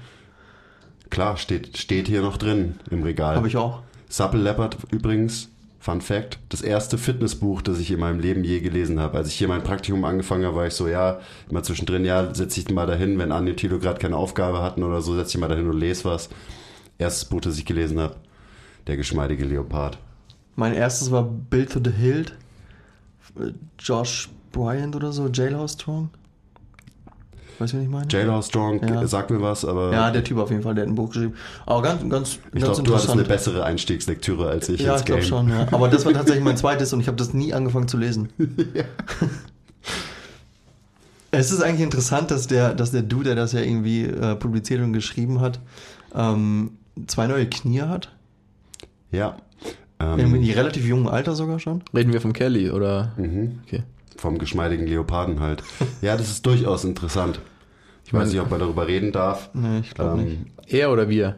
[1.11, 3.35] Klar, steht, steht hier noch drin im Regal.
[3.35, 3.83] Habe ich auch.
[4.09, 5.49] Supple Leopard übrigens,
[5.79, 9.19] Fun Fact, das erste Fitnessbuch, das ich in meinem Leben je gelesen habe.
[9.19, 12.59] Als ich hier mein Praktikum angefangen habe, war ich so, ja, immer zwischendrin, ja, setze
[12.59, 15.41] ich mal dahin, wenn Andi und Tilo gerade keine Aufgabe hatten oder so, setze ich
[15.41, 16.29] mal dahin und lese was.
[16.97, 18.15] Erstes Buch, das ich gelesen habe,
[18.87, 19.99] Der geschmeidige Leopard.
[20.55, 22.35] Mein erstes war Build to the Hilt.
[23.77, 26.09] Josh Bryant oder so, Jailhouse Strong.
[27.57, 28.07] Weißt du, was ich meine?
[28.09, 29.07] Jailhouse Strong, Ja.
[29.07, 31.33] sagt mir was, aber ja, der Typ auf jeden Fall, der hat ein Buch geschrieben.
[31.65, 35.01] Aber ganz, ganz, ich ganz glaube, du hattest eine bessere Einstiegslektüre als ich ja, ins
[35.01, 35.67] ich glaube schon, ja.
[35.71, 38.29] Aber das war tatsächlich mein zweites und ich habe das nie angefangen zu lesen.
[41.31, 44.81] Es ist eigentlich interessant, dass der, dass der Dude, der das ja irgendwie äh, publiziert
[44.81, 45.59] und geschrieben hat,
[46.15, 46.71] ähm,
[47.07, 48.13] zwei neue Knie hat.
[49.11, 49.35] Ja.
[49.99, 51.83] In Ähm, einem relativ jungen Alter sogar schon.
[51.93, 53.11] Reden wir vom Kelly oder?
[53.17, 53.59] mhm.
[53.65, 53.83] Okay.
[54.17, 55.63] Vom geschmeidigen Leoparden halt.
[56.01, 57.39] Ja, das ist durchaus interessant.
[58.05, 59.49] Ich weiß nicht, ob man darüber reden darf.
[59.53, 60.37] Nee, ich glaube nicht.
[60.37, 61.37] Ähm, Er oder wir?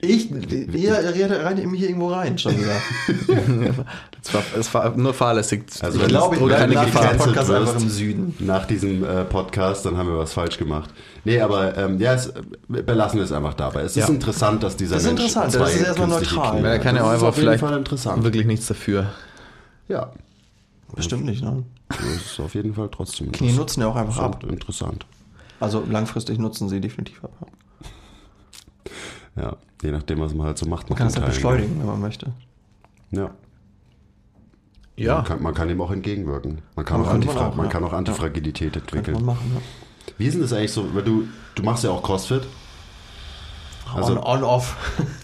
[0.00, 2.72] Ich, ihr redet rein mich hier irgendwo rein schon wieder.
[4.24, 5.64] Es war, es war nur fahrlässig.
[5.82, 8.34] Also Ich glaube, ich bleibe nach diesem Podcast wirst, einfach im Süden.
[8.38, 10.90] nach diesem äh, Podcast, dann haben wir was falsch gemacht.
[11.24, 12.32] Nee, aber ähm, ja, es,
[12.68, 13.80] belassen wir es einfach dabei.
[13.82, 14.14] Es ist Ja.
[14.14, 16.64] interessant, dass dieser Das ist Mensch interessant, zwei das ist erstmal neutral.
[16.64, 18.22] Er kann ja Das auch ist einfach auf jeden vielleicht Fall interessant.
[18.24, 19.06] wirklich nichts dafür.
[19.88, 20.12] Ja,
[20.96, 21.64] Bestimmt nicht, ne?
[21.88, 24.42] das ist auf jeden Fall trotzdem Knie nutzen ja auch einfach ab.
[24.44, 24.52] interessant.
[24.52, 25.06] interessant.
[25.60, 27.32] Also langfristig nutzen sie definitiv ab.
[29.36, 30.90] Ja, je nachdem, was man halt so macht.
[30.90, 32.32] Man kann es halt beschleunigen, wenn man möchte.
[33.10, 33.30] Ja.
[34.96, 35.16] Ja.
[35.16, 36.60] Man kann, man kann ihm auch entgegenwirken.
[36.76, 37.72] Man kann, Aber auch, man Antifra auch, man ja.
[37.72, 39.14] kann auch Antifragilität Könnte entwickeln.
[39.14, 39.60] man machen, ja.
[40.18, 40.94] Wie ist denn das eigentlich so?
[40.94, 42.42] Weil du, du machst ja auch CrossFit.
[43.94, 44.76] Also- on, on, off.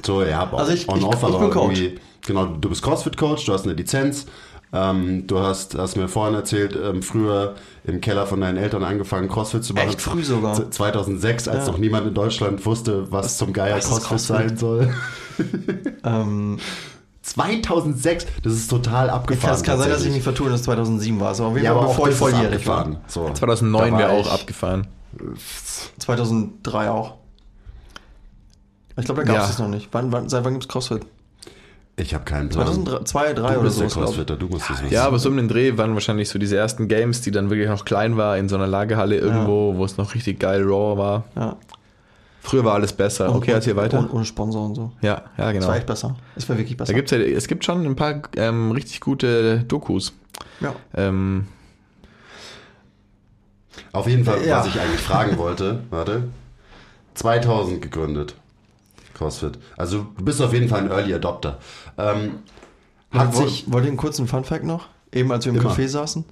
[0.05, 1.79] So, ja, Also ich- ich- on-off, ich aber bin Coach.
[1.81, 4.27] irgendwie- Genau, du bist CrossFit-Coach, du hast eine Lizenz.
[4.73, 7.55] Ähm, du hast, hast mir vorhin erzählt, ähm, früher
[7.85, 9.89] im Keller von deinen Eltern angefangen, CrossFit zu machen.
[9.89, 10.55] Echt früh sogar.
[10.55, 11.73] Z- 2006, als Ja.
[11.73, 14.37] noch niemand in Deutschland wusste, was, zum Geier was CrossFit, CrossFit?
[14.37, 14.95] sein soll.
[16.05, 16.59] ähm,
[17.23, 19.55] 2006, das ist total abgefahren.
[19.55, 21.29] das kann sein, dass ich mich vertue, dass es 2007 war.
[21.29, 23.01] Also auf jeden ja, Fall aber bevor auch ich das volljährig war.
[23.07, 23.31] So.
[23.33, 24.87] 2009 Da wäre war auch abgefahren.
[25.99, 27.15] 2003 auch.
[28.99, 29.51] Ich glaube, da gab es Ja.
[29.55, 29.89] es noch nicht.
[29.93, 31.07] Wann, wann, seit wann gibt es CrossFit?
[32.01, 32.67] Ich habe keinen Plan.
[32.67, 33.81] 2002, 2003 du oder so.
[33.81, 33.89] der.
[33.91, 34.93] Crossfitter, du musst es wissen.
[34.93, 37.69] Ja, aber so um den Dreh waren wahrscheinlich so diese ersten Games, die dann wirklich
[37.69, 41.25] noch klein war, in so einer Lagerhalle irgendwo, wo es noch richtig geil raw war.
[41.37, 41.57] Ja.
[42.41, 43.35] Früher war alles besser.
[43.35, 43.99] Okay, erzähl weiter.
[43.99, 44.93] Ohne, ohne Sponsor und so.
[45.03, 45.67] Ja, ja, Das genau.
[45.69, 46.17] war echt besser.
[46.37, 46.93] Es war wirklich besser.
[46.93, 50.13] Da gibt's ja, es gibt schon ein paar ähm, richtig gute Dokus.
[50.61, 50.75] ja.
[50.95, 51.47] Ähm,
[53.93, 54.61] Auf jeden Fall, Ja.
[54.61, 56.25] was ich eigentlich fragen wollte, warte,
[57.15, 58.35] 2000 gegründet,
[59.19, 59.59] CrossFit.
[59.77, 61.59] Also du bist auf jeden Fall ein Early Adopter.
[61.99, 62.41] Ähm,
[63.11, 64.87] hat Woll- sich, Wollt ihr einen kurzen Funfact noch?
[65.13, 65.71] Eben als wir im Immer.
[65.71, 66.25] Café saßen.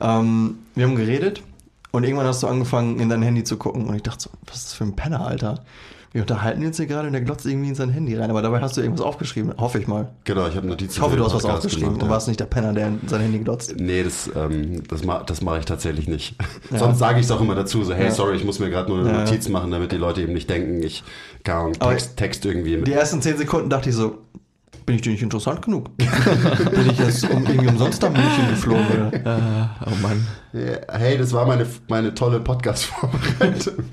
[0.00, 1.42] Ähm, wir haben geredet
[1.90, 3.86] und irgendwann hast du angefangen, in dein Handy zu gucken.
[3.86, 5.64] Und ich dachte so, was ist das für ein Penner, Alter?
[6.12, 8.28] Wir unterhalten uns hier gerade und der glotzt irgendwie in sein Handy rein.
[8.30, 9.54] Aber dabei hast du irgendwas aufgeschrieben.
[9.58, 10.08] Hoffe ich mal.
[10.24, 12.12] genau, ich habe Notizen Ich hoffe, du hast was aufgeschrieben gemacht, und ja.
[12.12, 13.74] warst nicht der Penner, der in sein Handy glotzt.
[13.78, 16.36] Nee, das, ähm, das, ma das mache ich tatsächlich nicht.
[16.70, 16.78] Ja.
[16.78, 18.10] Sonst sage ich es auch immer dazu, so hey, Ja.
[18.10, 19.20] sorry, ich muss mir gerade nur eine.
[19.24, 21.02] Notiz machen, damit die Leute eben nicht denken, ich
[21.44, 22.86] kann Text, Text irgendwie mit.
[22.86, 24.18] Die ersten 10 Sekunden dachte ich so,
[24.86, 25.96] bin ich dir nicht interessant genug?
[25.96, 28.86] bin ich jetzt um, irgendwie umsonst nach München geflogen?
[29.22, 29.70] Oder?
[29.86, 30.26] oh Mann.
[30.52, 33.84] Hey, das war meine, meine tolle Podcast-Vorbereitung.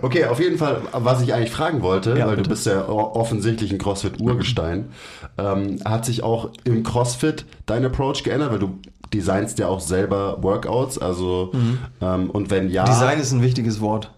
[0.00, 2.42] Okay, auf jeden Fall, was ich eigentlich fragen wollte, Ja, weil bitte.
[2.44, 4.86] du bist ja offensichtlich ein CrossFit-Urgestein,
[5.36, 8.78] ähm, hat sich auch im CrossFit dein Approach geändert, weil du
[9.12, 11.52] designst ja auch selber Workouts, also
[12.00, 12.88] ähm, und wenn ja, Mhm.
[12.88, 14.10] Design ist ein wichtiges Wort.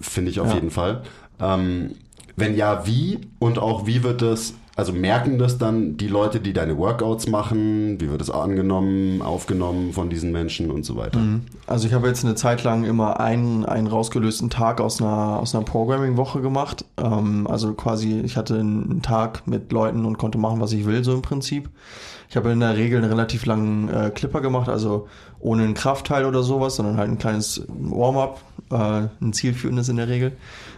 [0.00, 0.54] finde ich auf Ja.
[0.54, 1.02] jeden Fall.
[1.40, 1.92] Ähm,
[2.36, 6.52] wenn ja, wie und auch wie wird das, also merken das dann die Leute, die
[6.52, 11.18] deine Workouts machen, wie wird es angenommen, aufgenommen von diesen Menschen und so weiter.
[11.66, 15.54] Also ich habe jetzt eine Zeit lang immer einen, einen rausgelösten Tag aus einer, aus
[15.54, 16.84] einer Programming-Woche gemacht.
[16.98, 21.02] Ähm, also quasi, ich hatte einen Tag mit Leuten und konnte machen, was ich will,
[21.02, 21.70] so im Prinzip.
[22.28, 25.08] Ich habe in der Regel einen relativ langen äh, Clipper gemacht, also
[25.40, 30.08] ohne einen Kraftteil oder sowas, sondern halt ein kleines Warm-up, äh, ein zielführendes in der
[30.08, 30.32] Regel.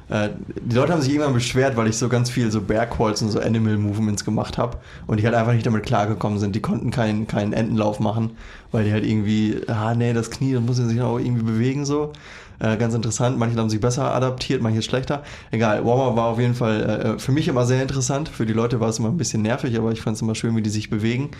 [0.08, 0.30] Äh,
[0.62, 3.40] die Leute haben sich irgendwann beschwert, weil ich so ganz viel so Bergholz und so
[3.40, 6.54] Animal Movements gemacht habe und die halt einfach nicht damit klargekommen sind.
[6.54, 8.30] Die konnten keinen keinen Entenlauf machen,
[8.72, 12.12] weil die halt irgendwie, ah nee, das Knie, das muss sich auch irgendwie bewegen so.
[12.60, 13.38] Äh, ganz interessant.
[13.38, 15.22] Manche haben sich besser adaptiert, manche schlechter.
[15.50, 18.28] Egal, Warm-up war auf jeden Fall äh, für mich immer sehr interessant.
[18.28, 20.56] Für die Leute war es immer ein bisschen nervig, aber ich fand es immer schön,
[20.56, 21.30] wie die sich bewegen.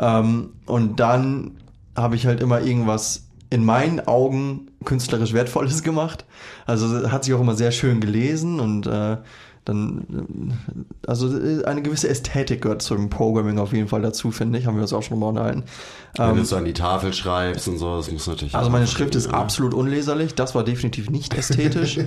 [0.00, 1.52] Ähm, und dann
[1.96, 3.23] habe ich halt immer irgendwas
[3.54, 6.24] in meinen Augen künstlerisch Wertvolles gemacht.
[6.66, 9.16] Also hat sich auch immer sehr schön gelesen und äh,
[9.64, 10.52] dann,
[11.04, 14.66] äh, also äh, eine gewisse Ästhetik gehört zum Programming auf jeden Fall dazu, finde ich.
[14.66, 15.62] Haben wir uns auch schon mal unterhalten.
[16.16, 18.54] Wenn Ähm, du so an die Tafel schreibst und so, das muss natürlich.
[18.54, 19.32] also meine Schrift ist ja.
[19.32, 20.34] absolut unleserlich.
[20.34, 21.98] Das war definitiv nicht ästhetisch.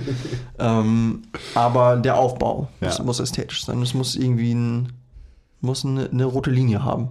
[0.58, 1.22] ähm,
[1.54, 3.04] aber der Aufbau muss, Ja.
[3.04, 3.82] muss ästhetisch sein.
[3.82, 4.92] Es muss irgendwie ein,
[5.60, 7.08] muss eine, eine rote Linie haben.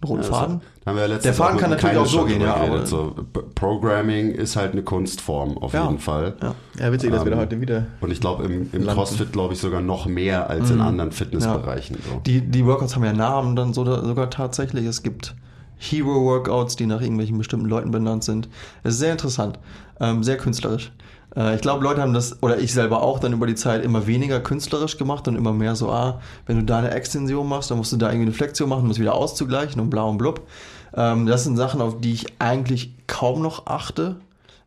[0.00, 0.60] Einen roten Also, Faden.
[0.84, 3.14] wir ja Der Faden kann natürlich auch so gehen, ja, aber- So,
[3.56, 5.84] Programming ist halt eine Kunstform auf Ja.
[5.86, 6.34] jeden Fall.
[6.40, 6.54] Ja.
[6.78, 7.86] Ja, witzig, dass wir da Ähm, heute wieder.
[8.00, 8.86] Und ich glaube, im, im.
[8.86, 10.76] CrossFit glaube ich sogar noch mehr als Mhm.
[10.76, 11.96] in anderen Fitnessbereichen.
[11.96, 12.20] So.
[12.24, 14.86] Die, die Workouts haben ja Namen dann so, sogar tatsächlich.
[14.86, 15.34] Es gibt
[15.78, 18.48] Hero-Workouts, die nach irgendwelchen bestimmten Leuten benannt sind.
[18.82, 19.58] Es ist sehr interessant,
[20.00, 20.92] ähm, sehr künstlerisch.
[21.36, 24.06] Äh, ich glaube, Leute haben das, oder ich selber auch, dann über die Zeit immer
[24.06, 27.78] weniger künstlerisch gemacht und immer mehr so, ah, wenn du da eine Extension machst, dann
[27.78, 30.46] musst du da irgendwie eine Flexion machen, um es wieder auszugleichen und bla und blub.
[30.94, 34.16] Ähm, das sind Sachen, auf die ich eigentlich kaum noch achte.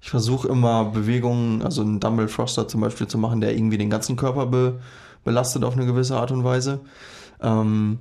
[0.02, 3.90] Ich versuche immer Bewegungen, also einen Dumbbell Thruster zum Beispiel zu machen, der irgendwie den
[3.90, 4.80] ganzen Körper be
[5.24, 6.80] belastet auf eine gewisse Art und Weise.
[7.42, 8.00] Ähm,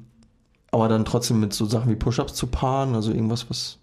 [0.70, 3.80] aber dann trotzdem mit so Sachen wie Push-Ups zu paaren, also irgendwas, was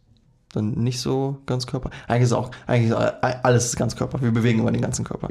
[0.54, 1.90] dann nicht so ganz Körper.
[2.08, 4.22] Eigentlich ist auch, eigentlich ist alles ist ganz Körper.
[4.22, 5.28] Wir bewegen immer den ganzen Körper.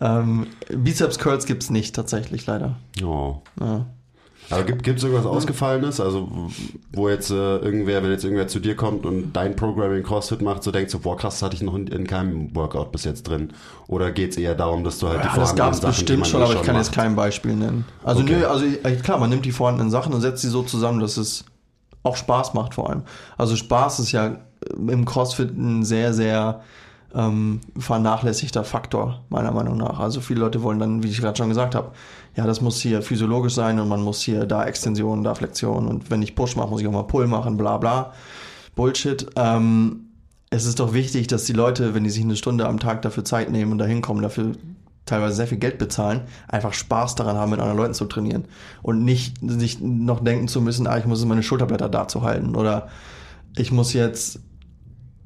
[0.00, 2.76] Ähm, Bizeps Curls gibt's nicht tatsächlich leider.
[3.04, 3.36] Oh.
[3.60, 3.86] Ja.
[4.50, 6.00] Aber gibt es irgendwas Ausgefallenes?
[6.00, 6.50] Also,
[6.92, 10.62] wo jetzt äh, irgendwer, wenn jetzt irgendwer zu dir kommt und dein Programming CrossFit macht,
[10.62, 13.22] so denkst du, boah, krass, das hatte ich noch in, in keinem Workout bis jetzt
[13.22, 13.54] drin.
[13.86, 15.94] Oder geht es eher darum, dass du halt die Ja, das vorhandenen gab es Sachen,
[16.06, 16.84] die bestimmt schon, eh aber ich kann macht.
[16.86, 17.86] jetzt kein Beispiel nennen.
[18.02, 18.36] Also Okay.
[18.40, 18.66] nö, also
[19.02, 21.46] klar, man nimmt die vorhandenen Sachen und setzt sie so zusammen, dass es
[22.04, 23.02] auch Spaß macht vor allem.
[23.36, 24.36] Also Spaß ist ja
[24.76, 26.60] im CrossFit ein sehr, sehr
[27.14, 29.98] ähm, vernachlässigter Faktor, meiner Meinung nach.
[29.98, 31.92] Also viele Leute wollen dann, wie ich gerade schon gesagt habe,
[32.36, 36.10] ja, das muss hier physiologisch sein und man muss hier da Extension, da Flexion und
[36.10, 38.12] wenn ich Push mache, muss ich auch mal Pull machen, bla bla.
[38.74, 39.26] Bullshit.
[39.36, 40.08] Ähm,
[40.50, 43.24] es ist doch wichtig, dass die Leute, wenn die sich eine Stunde am Tag dafür
[43.24, 44.52] Zeit nehmen und da hinkommen, dafür
[45.06, 48.46] teilweise sehr viel Geld bezahlen, einfach Spaß daran haben, mit anderen Leuten zu trainieren.
[48.82, 52.56] Und nicht sich noch denken zu müssen, ah, ich muss meine Schulterblätter da zu halten
[52.56, 52.88] oder
[53.56, 54.40] ich muss jetzt,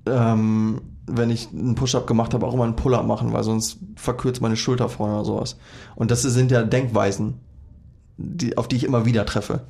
[0.07, 4.43] ähm, wenn ich einen Push-Up gemacht habe, auch immer einen Pull-Up machen, weil sonst verkürzt
[4.43, 5.57] meine Schulter vorne oder sowas.
[5.95, 7.35] Und das sind ja Denkweisen,
[8.16, 9.62] die, auf die ich immer wieder treffe.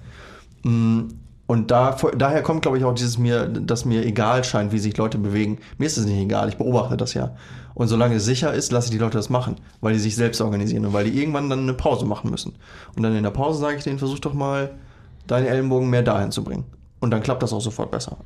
[0.65, 1.03] Mm,
[1.49, 4.99] Und da, daher kommt, glaube ich, auch dieses mir, dass mir egal scheint, wie sich
[4.99, 5.59] Leute bewegen.
[5.79, 7.35] Mir ist es nicht egal, ich beobachte das ja.
[7.73, 10.43] Und solange es sicher ist, lasse ich die Leute das machen, weil die sich selbst
[10.43, 12.57] organisieren und weil die irgendwann dann eine Pause machen müssen.
[12.95, 14.73] Und dann in der Pause sage ich denen, versuch doch mal,
[15.27, 16.67] deine Ellenbogen mehr dahin zu bringen.
[17.01, 18.19] Und dann klappt das auch sofort besser.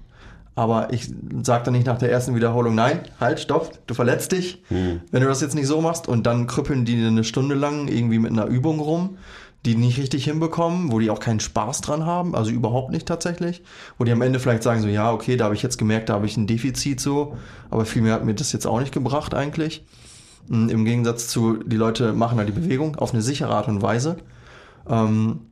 [0.56, 1.08] Aber ich
[1.42, 5.28] sage dann nicht nach der ersten Wiederholung, nein, halt, stopp, du verletzt dich, wenn du
[5.28, 6.08] das jetzt nicht so machst.
[6.08, 9.16] Und dann krüppeln die eine Stunde lang irgendwie mit einer Übung rum,
[9.64, 13.62] die nicht richtig hinbekommen, wo die auch keinen Spaß dran haben, also überhaupt nicht tatsächlich.
[13.96, 16.14] Wo die am Ende vielleicht sagen so, ja, okay, da habe ich jetzt gemerkt, da
[16.14, 17.36] habe ich ein Defizit so,
[17.70, 19.84] aber viel mehr hat mir das jetzt auch nicht gebracht eigentlich.
[20.48, 23.82] Mm, Im Gegensatz zu, die Leute machen halt die Bewegung auf eine sichere Art und
[23.82, 24.16] Weise.
[24.88, 25.42] Ähm,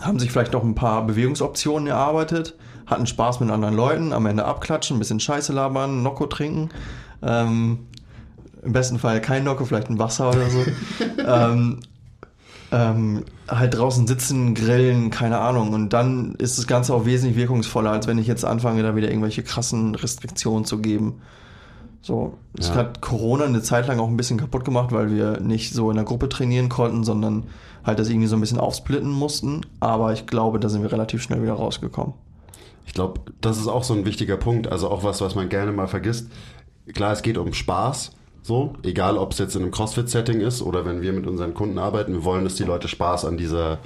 [0.00, 2.54] haben sich vielleicht noch ein paar Bewegungsoptionen erarbeitet,
[2.86, 6.68] hatten Spaß mit anderen Leuten, am Ende abklatschen, ein bisschen Scheiße labern, Nocco trinken.
[7.22, 7.80] Ähm,
[8.62, 10.64] Im besten Fall kein Nocco, vielleicht ein Wasser oder so.
[11.26, 11.80] ähm,
[12.70, 15.72] ähm, halt draußen sitzen, grillen, keine Ahnung.
[15.72, 19.08] Und dann ist das Ganze auch wesentlich wirkungsvoller, als wenn ich jetzt anfange, da wieder
[19.08, 21.20] irgendwelche krassen Restriktionen zu geben.
[22.00, 22.74] So, das Ja.
[22.76, 25.96] hat Corona eine Zeit lang auch ein bisschen kaputt gemacht, weil wir nicht so in
[25.96, 27.44] der Gruppe trainieren konnten, sondern
[27.84, 29.62] halt das irgendwie so ein bisschen aufsplitten mussten.
[29.80, 32.14] Aber ich glaube, da sind wir relativ schnell wieder rausgekommen.
[32.86, 34.70] Ich glaube, das ist auch so ein wichtiger Punkt.
[34.70, 36.28] Also auch was, was man gerne mal vergisst.
[36.94, 38.12] Klar, es geht um Spaß.
[38.48, 41.78] So, egal ob es jetzt in einem CrossFit-Setting ist oder wenn wir mit unseren Kunden
[41.78, 43.76] arbeiten, wir wollen, dass die Leute Spaß an dieser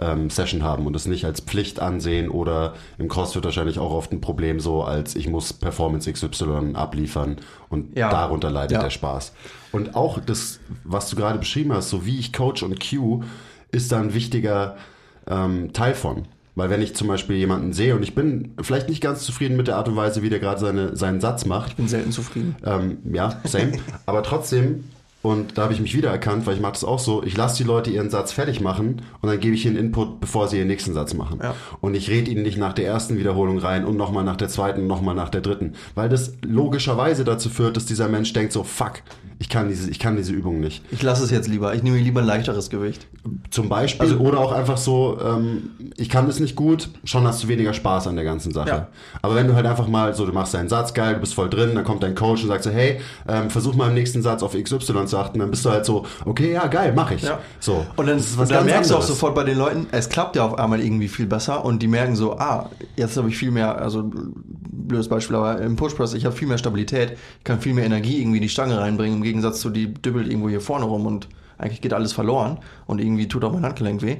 [0.00, 4.12] ähm, Session haben und es nicht als Pflicht ansehen oder im CrossFit wahrscheinlich auch oft
[4.12, 7.36] ein Problem so als ich muss Performance XY abliefern
[7.68, 8.08] und Ja.
[8.08, 8.82] darunter leidet Ja.
[8.84, 9.34] der Spaß.
[9.72, 13.22] Und auch das, was du gerade beschrieben hast, so wie ich coach und cue,
[13.70, 14.78] ist da ein wichtiger
[15.26, 16.26] ähm, Teil von.
[16.56, 19.68] Weil wenn ich zum Beispiel jemanden sehe und ich bin vielleicht nicht ganz zufrieden mit
[19.68, 22.56] der Art und Weise, wie der gerade seine, seinen Satz macht, Bin selten zufrieden.
[22.64, 23.72] ähm, ja, same.
[24.06, 24.84] Aber trotzdem,
[25.26, 27.64] und da habe ich mich wiedererkannt, weil ich mache das auch so, ich lasse die
[27.64, 30.94] Leute ihren Satz fertig machen und dann gebe ich ihnen Input, bevor sie ihren nächsten
[30.94, 31.40] Satz machen.
[31.42, 31.54] Ja.
[31.80, 34.82] Und ich rede ihnen nicht nach der ersten Wiederholung rein und nochmal nach der zweiten
[34.82, 35.72] und nochmal nach der dritten.
[35.96, 39.02] Weil das logischerweise dazu führt, dass dieser Mensch denkt so, fuck,
[39.38, 40.82] ich kann diese, ich kann diese Übung nicht.
[40.90, 41.74] Ich lasse es jetzt lieber.
[41.74, 43.06] Ich nehme lieber ein leichteres Gewicht.
[43.50, 44.06] Zum Beispiel.
[44.06, 47.74] Also- oder auch einfach so, ähm, ich kann das nicht gut, schon hast du weniger
[47.74, 48.68] Spaß an der ganzen Sache.
[48.68, 48.88] Ja.
[49.20, 51.50] Aber wenn du halt einfach mal so, du machst deinen Satz geil, du bist voll
[51.50, 54.42] drin, dann kommt dein Coach und sagt so, hey, ähm, versuch mal im nächsten Satz
[54.42, 57.22] auf XY zu achten, dann bist du halt so, okay, ja, geil, mach ich.
[57.22, 57.38] Ja.
[57.60, 57.86] So.
[57.96, 60.58] Und dann, was dann merkst du auch sofort bei den Leuten, es klappt ja auf
[60.58, 64.10] einmal irgendwie viel besser und die merken so, ah, jetzt habe ich viel mehr, also
[64.12, 68.20] blödes Beispiel, aber im Push-Press, ich habe viel mehr Stabilität, ich kann viel mehr Energie
[68.20, 71.28] irgendwie in die Stange reinbringen, im Gegensatz zu die dübbelt irgendwo hier vorne rum und
[71.58, 74.16] eigentlich geht alles verloren und irgendwie tut auch mein Handgelenk weh.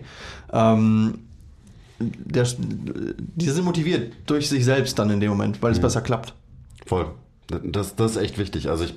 [0.52, 1.18] Ähm,
[1.98, 6.34] der, die sind motiviert durch sich selbst dann in dem Moment, weil es besser klappt.
[6.84, 7.06] Voll.
[7.48, 8.68] Das, das ist echt wichtig.
[8.68, 8.94] Also ich,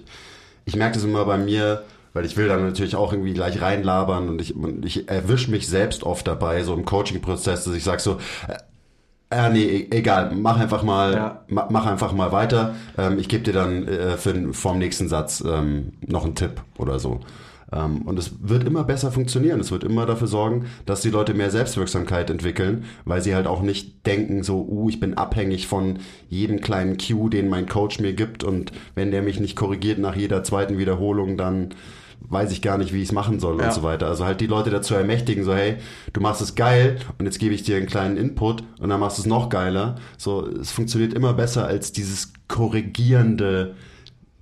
[0.70, 4.30] ich merke das immer bei mir, weil ich will dann natürlich auch irgendwie gleich reinlabern
[4.30, 8.02] und ich, und ich erwische mich selbst oft dabei, so im Coaching-Prozess, dass ich sage
[8.02, 8.18] so,
[8.48, 8.58] äh,
[9.32, 11.46] äh, nee, e- egal, mach einfach mal, Ja.
[11.50, 12.76] ma, mach einfach mal weiter.
[12.98, 17.00] Ähm, ich gebe dir dann äh, für, vorm nächsten Satz ähm, noch einen Tipp oder
[17.00, 17.20] so.
[17.72, 19.60] Ähm, und es wird immer besser funktionieren.
[19.60, 23.62] Es wird immer dafür sorgen, dass die Leute mehr Selbstwirksamkeit entwickeln, weil sie halt auch
[23.62, 26.00] nicht denken so, uh, ich bin abhängig von
[26.30, 30.16] jedem kleinen Cue, den mein Coach mir gibt und wenn der mich nicht korrigiert nach
[30.16, 31.70] jeder zweiten Wiederholung, dann
[32.22, 33.68] weiß ich gar nicht, wie ich es machen soll Ja.
[33.68, 34.08] und so weiter.
[34.08, 35.78] Also halt die Leute dazu ermächtigen, so hey,
[36.12, 39.18] du machst es geil und jetzt gebe ich dir einen kleinen Input und dann machst
[39.18, 39.96] du es noch geiler.
[40.18, 43.76] So, es funktioniert immer besser als dieses korrigierende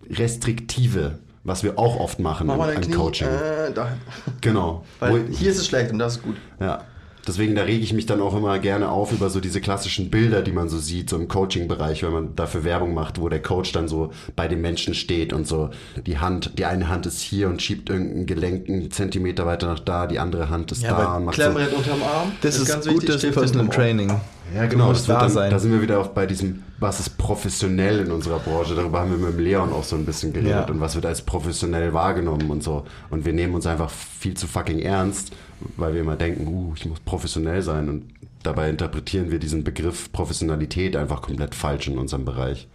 [0.10, 2.94] Restriktive, was wir auch oft machen Mach im, im Knie.
[2.94, 3.28] Coaching.
[3.28, 3.94] Äh, da.
[4.42, 4.84] Genau.
[5.00, 6.36] Weil Wo- hier ist es schlecht und das ist gut.
[6.60, 6.84] ja.
[7.28, 10.42] Deswegen, da rege ich mich dann auch immer gerne auf über so diese klassischen Bilder,
[10.42, 13.74] die man so sieht, so im Coaching-Bereich, wenn man dafür Werbung macht, wo der Coach
[13.74, 15.70] dann so bei dem Menschen steht und so
[16.06, 19.80] die Hand, die eine Hand ist hier und schiebt irgendeinen Gelenk einen Zentimeter weiter nach
[19.80, 21.50] da, die andere Hand ist Ja, da und macht so.
[21.50, 22.32] Unterm Arm.
[22.40, 24.22] Das ist, ganz wichtig, gutes Stift Personal hinterm Ohr.
[24.56, 24.90] Ja, genau.
[24.90, 25.52] Das wird da dann, sein.
[25.52, 28.76] Da sind wir wieder auch bei diesem, was ist professionell in unserer Branche.
[28.76, 30.68] Darüber haben wir mit dem Leon auch so ein bisschen geredet Ja.
[30.70, 32.86] und was wird als professionell wahrgenommen und so.
[33.10, 35.34] Und wir nehmen uns einfach viel zu fucking ernst,
[35.76, 37.90] weil wir immer denken, uh, ich muss professionell sein.
[37.90, 38.06] Und
[38.44, 42.68] dabei interpretieren wir diesen Begriff Professionalität einfach komplett falsch in unserem Bereich.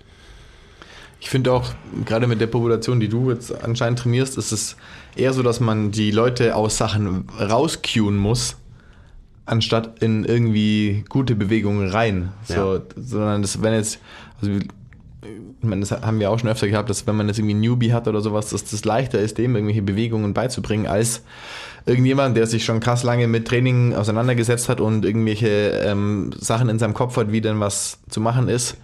[1.20, 1.70] Ich finde auch,
[2.04, 4.76] gerade mit der Population, die du jetzt anscheinend trainierst, ist es
[5.14, 8.56] eher so, dass man die Leute aus Sachen rauscueen muss,
[9.46, 12.32] anstatt in irgendwie gute Bewegungen rein.
[12.44, 12.80] So, Ja.
[12.96, 13.98] Sondern das, wenn jetzt,
[14.40, 17.54] also ich meine, das haben wir auch schon öfter gehabt, dass wenn man jetzt irgendwie
[17.54, 21.22] Newbie hat oder sowas, dass das leichter ist, dem irgendwelche Bewegungen beizubringen, als
[21.86, 26.78] irgendjemand, der sich schon krass lange mit Training auseinandergesetzt hat und irgendwelche ähm, Sachen in
[26.78, 28.76] seinem Kopf hat, wie denn was zu machen ist,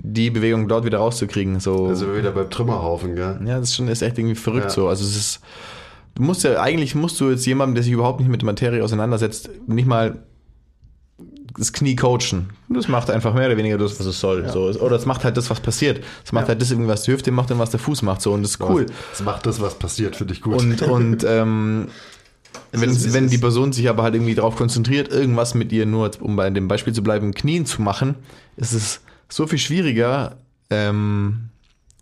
[0.00, 1.58] die Bewegung dort wieder rauszukriegen.
[1.60, 1.88] So.
[1.88, 3.40] Da sind wir wieder beim Trümmerhaufen, gell?
[3.44, 4.70] Ja, das ist schon ist echt irgendwie verrückt Ja.
[4.70, 4.88] so.
[4.88, 5.40] Also es ist,
[6.18, 8.82] du musst ja, eigentlich musst du jetzt jemandem, der sich überhaupt nicht mit der Materie
[8.82, 10.22] auseinandersetzt, nicht mal
[11.56, 12.50] das Knie coachen.
[12.68, 14.48] Das macht einfach mehr oder weniger das, was es soll.
[14.48, 14.68] So.
[14.80, 16.04] Oder es macht halt das, was passiert.
[16.24, 18.22] Es macht halt das, was die Hüfte macht und was der Fuß macht.
[18.22, 18.32] So.
[18.32, 18.86] Und das ist cool.
[19.12, 20.60] Es macht das, was passiert, finde ich gut.
[20.60, 21.88] Und, und ähm,
[22.72, 23.38] wenn, ist, wenn die.
[23.38, 26.92] Person sich aber halt irgendwie darauf konzentriert, irgendwas mit ihr nur, um bei dem Beispiel
[26.92, 28.14] zu bleiben, Knien zu machen,
[28.56, 30.36] ist es so viel schwieriger,
[30.70, 31.48] ähm,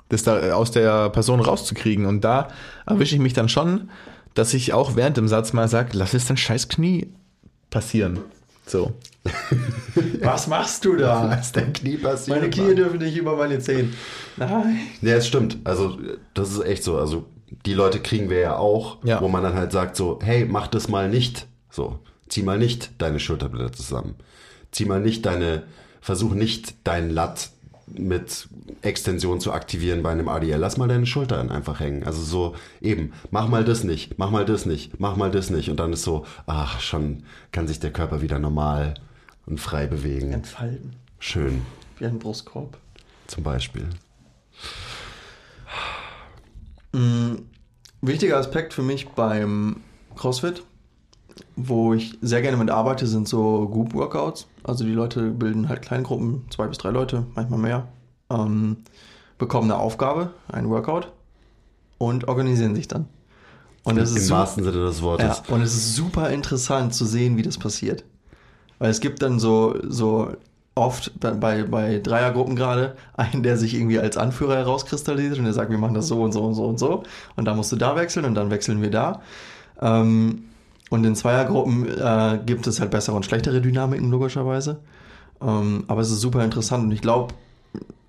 [0.09, 2.07] das da aus der Person rauszukriegen.
[2.07, 2.49] Und da
[2.87, 3.91] erwische ich mich dann schon,
[4.35, 7.09] dass ich auch während dem Satz mal sage, lass es dein scheiß Knie
[7.71, 8.21] passieren.
[8.67, 8.93] So.
[10.23, 11.31] Was machst du da?
[11.31, 12.37] was dein Knie passiert.
[12.37, 13.95] Meine Knie dürfen nicht über meine Zehen.
[14.37, 14.79] Nein.
[15.03, 15.59] Ja, es stimmt.
[15.65, 15.99] Also,
[16.35, 16.99] das ist echt so.
[16.99, 17.27] Also,
[17.65, 19.21] die Leute kriegen wir ja auch, Ja.
[19.21, 21.47] wo man dann halt sagt so, hey, mach das mal nicht.
[21.71, 21.99] So,
[22.29, 24.15] zieh mal nicht deine Schulterblätter zusammen.
[24.73, 25.63] Zieh mal nicht deine,
[26.01, 27.51] versuch nicht deinen Latt
[27.87, 28.49] mit
[28.83, 30.59] Extension zu aktivieren bei einem ADL.
[30.59, 32.03] Lass mal deine Schultern einfach hängen.
[32.05, 35.71] Also so eben, mach mal das nicht, mach mal das nicht, mach mal das nicht.
[35.71, 37.23] Und dann ist so, ach, schon
[37.53, 38.95] kann sich der Körper wieder normal
[39.47, 40.33] und frei bewegen.
[40.33, 40.95] Entfalten.
[41.19, 41.63] Schön,
[41.99, 42.77] Wie ein Brustkorb.
[43.27, 43.89] zum Beispiel.
[48.01, 49.83] Wichtiger Aspekt für mich beim
[50.15, 50.63] CrossFit,
[51.57, 54.47] wo ich sehr gerne mit arbeite, sind so Group Workouts.
[54.67, 57.89] Also die Leute bilden halt Kleingruppen, zwei bis drei Leute, manchmal mehr,
[58.31, 58.79] ähm,
[59.39, 61.13] bekommen eine Aufgabe, einen Workout
[61.99, 63.07] und organisieren sich dann.
[63.85, 65.43] Und das Im ist wahrsten Sinne des Wortes.
[65.47, 68.03] ja, und es ist super interessant zu sehen, wie das passiert.
[68.81, 70.33] Weil es gibt dann so, so
[70.75, 75.53] oft bei, bei, bei Dreiergruppen gerade einen, der sich irgendwie als Anführer herauskristallisiert und der
[75.53, 77.05] sagt, wir machen das so und so und so und so.
[77.37, 79.23] Und dann musst du da wechseln und dann wechseln wir da.
[79.81, 80.47] Ähm,
[80.91, 84.81] und in Zweiergruppen äh, gibt es halt bessere und schlechtere Dynamiken, logischerweise.
[85.41, 87.35] Ähm, aber es ist super interessant und ich glaube,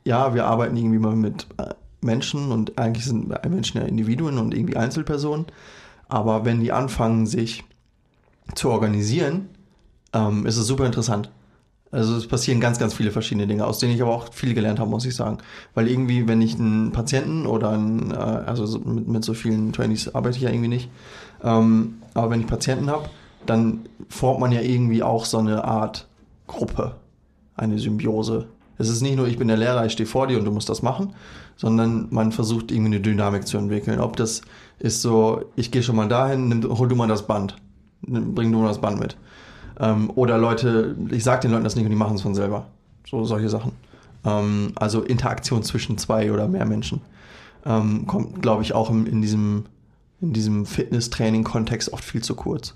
[0.04, 4.54] ja, wir arbeiten irgendwie mal mit äh, Menschen und eigentlich sind Menschen ja Individuen und
[4.54, 5.46] irgendwie Einzelpersonen.
[6.08, 7.66] Aber wenn die anfangen, sich
[8.56, 9.50] zu organisieren,
[10.14, 11.30] ähm, ist es super interessant.
[11.92, 14.80] Also es passieren ganz, ganz viele verschiedene Dinge, aus denen ich aber auch viel gelernt
[14.80, 15.38] habe, muss ich sagen.
[15.74, 19.72] Weil irgendwie, wenn ich einen Patienten oder einen, äh, also so mit, mit so vielen
[19.72, 20.90] Trainees arbeite ich ja irgendwie nicht,
[21.44, 23.10] ähm, aber wenn ich Patienten habe,
[23.46, 26.08] dann formt man ja irgendwie auch so eine Art
[26.48, 26.96] Gruppe,
[27.56, 28.48] eine Symbiose.
[28.78, 30.70] Es ist nicht nur, ich bin der Lehrer, ich stehe vor dir und du musst
[30.70, 31.14] das machen,
[31.56, 34.00] sondern man versucht irgendwie eine Dynamik zu entwickeln.
[34.00, 34.42] Ob das
[34.80, 37.56] ist so, ich gehe schon mal dahin, nimm, hol du mal das Band,
[38.02, 39.18] bring du mal das Band mit.
[39.80, 42.68] Ähm, oder Leute, ich sage den Leuten das nicht und die machen es von selber.
[43.08, 43.74] So solche Sachen.
[44.26, 47.02] Ähm, also Interaktion zwischen zwei oder mehr Menschen.
[47.66, 49.66] Ähm, kommt, glaube ich, auch im, in diesem,
[50.22, 52.76] in diesem Fitness-Training-Kontext oft viel zu kurz.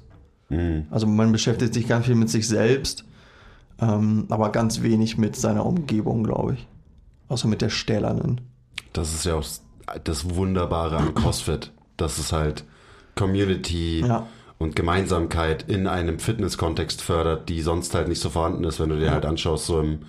[0.49, 0.85] Mhm.
[0.91, 3.05] Also man beschäftigt sich ganz viel mit sich selbst,
[3.79, 6.67] ähm, aber ganz wenig mit seiner Umgebung, glaube ich.
[7.29, 8.41] Außer mit der Stählernen.
[8.93, 9.45] Das ist ja auch
[10.03, 12.65] das Wunderbare an CrossFit, dass es halt
[13.15, 14.27] Community Ja.
[14.61, 18.99] Und Gemeinsamkeit in einem Fitness-Kontext fördert, die sonst halt nicht so vorhanden ist, wenn du
[18.99, 19.99] dir halt anschaust, so im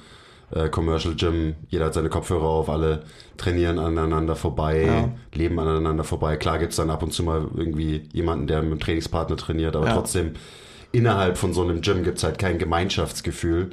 [0.54, 3.04] äh, Commercial Gym, jeder hat seine Kopfhörer auf, alle
[3.38, 5.08] trainieren aneinander vorbei, Ja.
[5.34, 6.36] leben aneinander vorbei.
[6.36, 9.86] Klar gibt's dann ab und zu mal irgendwie jemanden, der mit einem Trainingspartner trainiert, aber
[9.86, 9.94] Ja.
[9.94, 10.32] trotzdem
[10.92, 13.70] innerhalb von so einem Gym gibt's halt kein Gemeinschaftsgefühl.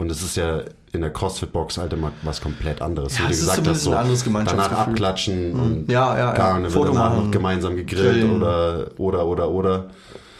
[0.00, 0.62] Und es ist ja
[0.92, 3.18] in der CrossFit-Box halt immer was komplett anderes.
[3.18, 6.32] Ja, Wie du gesagt hast, so ein anderes danach abklatschen und Ja, ja, ja.
[6.32, 8.36] gar dann wird Foto danach machen, noch gemeinsam gegrillt grillen.
[8.42, 9.90] oder oder oder oder.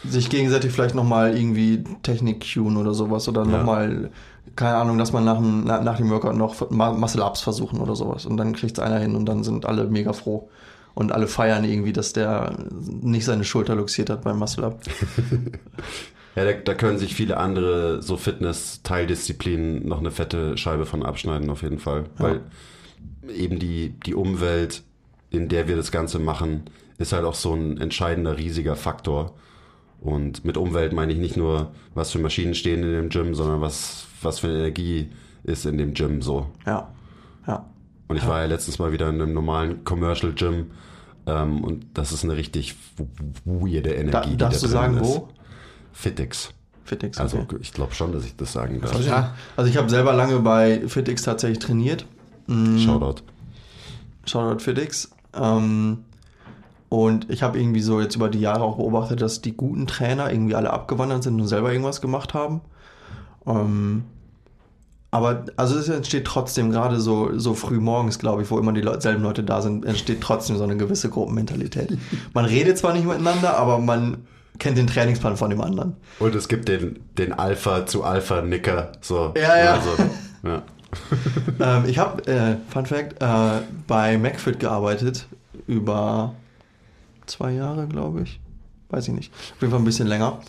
[0.03, 3.47] Sich gegenseitig vielleicht nochmal irgendwie Technik cueen oder sowas oder Ja.
[3.57, 4.09] nochmal
[4.55, 8.25] keine Ahnung, dass man nach dem, nach, dem Workout noch Muscle-Ups versuchen oder sowas.
[8.25, 10.49] Und dann kriegt es einer hin und dann sind alle mega froh.
[10.93, 14.81] Und alle feiern irgendwie, dass der nicht seine Schulter luxiert hat beim Muscle-Up.
[16.35, 21.49] Ja, da, da können sich viele andere so Fitness-Teildisziplinen noch eine fette Scheibe von abschneiden,
[21.49, 22.05] auf jeden Fall.
[22.17, 22.41] Weil
[23.35, 24.83] eben die, die Umwelt,
[25.29, 26.63] in der wir das Ganze machen,
[26.97, 29.35] ist halt auch so ein entscheidender, riesiger Faktor.
[29.99, 33.61] Und mit Umwelt meine ich nicht nur, was für Maschinen stehen in dem Gym, sondern
[33.61, 35.09] was, was für eine Energie
[35.43, 36.47] ist in dem Gym so.
[36.65, 36.91] Ja.
[37.47, 37.65] Ja.
[38.07, 40.71] Und ich war ja letztens mal wieder in einem normalen Commercial Gym
[41.27, 42.75] ähm, und das ist eine richtig
[43.45, 44.29] weirde Da, Energie.
[44.31, 45.03] die darfst da du sagen, ist.
[45.03, 45.29] wo?
[45.93, 46.53] Fitix.
[46.83, 47.17] Fitix.
[47.19, 47.57] Also okay.
[47.61, 48.99] ich glaube schon, dass ich das sagen darf.
[49.05, 49.35] Ja.
[49.55, 52.05] Also ich habe selber lange bei Fitix tatsächlich trainiert.
[52.47, 53.23] Shoutout.
[54.25, 55.09] Shoutout Fitix.
[55.33, 55.99] Ähm,
[56.89, 60.31] und ich habe irgendwie so jetzt über die Jahre auch beobachtet, dass die guten Trainer
[60.31, 62.61] irgendwie alle abgewandert sind und selber irgendwas gemacht haben.
[63.47, 64.03] Ähm,
[65.09, 68.81] aber also es entsteht trotzdem gerade so, so früh morgens, glaube ich, wo immer die
[68.81, 71.97] Leu selben Leute da sind, entsteht trotzdem so eine gewisse Gruppenmentalität.
[72.33, 74.25] Man redet zwar nicht miteinander, aber man
[74.61, 75.95] kennt den Trainingsplan von dem anderen.
[76.19, 78.91] Und es gibt den, den Alpha zu Alpha Nicker.
[79.01, 79.33] So.
[79.35, 79.73] Ja, ja.
[79.73, 79.89] Also,
[80.43, 80.61] ja.
[81.77, 85.25] ähm, ich habe, äh, Fun Fact, äh, bei McFit gearbeitet
[85.65, 86.35] über
[87.25, 88.39] zwei Jahre, glaube ich.
[88.89, 89.33] Weiß ich nicht.
[89.33, 90.39] Auf jeden Fall ein bisschen länger.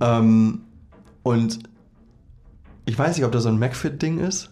[0.00, 0.60] Ähm,
[1.24, 1.58] und
[2.84, 4.50] ich weiß nicht, ob das so ein McFit-Ding ist,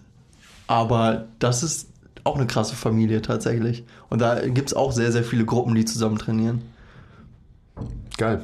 [0.66, 1.90] aber das ist
[2.24, 3.84] auch eine krasse Familie tatsächlich.
[4.08, 6.62] Und da gibt es auch sehr, sehr viele Gruppen, die zusammen trainieren.
[8.16, 8.42] Geil.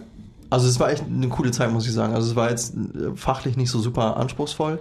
[0.52, 2.12] Also es war echt eine coole Zeit, muss ich sagen.
[2.14, 4.80] Also es war jetzt äh, fachlich nicht so super anspruchsvoll.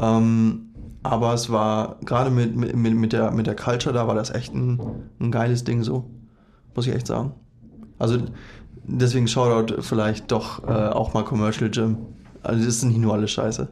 [0.00, 0.70] Ähm,
[1.04, 4.30] aber es war gerade mit, mit, mit, mit, der, mit der Culture da war das
[4.34, 4.80] echt ein,
[5.20, 6.10] ein geiles Ding so.
[6.74, 7.34] Muss ich echt sagen.
[8.00, 8.18] Also
[8.82, 11.98] deswegen Shoutout vielleicht doch äh, auch mal Commercial Gym.
[12.42, 13.68] Also das ist nicht nur alles scheiße.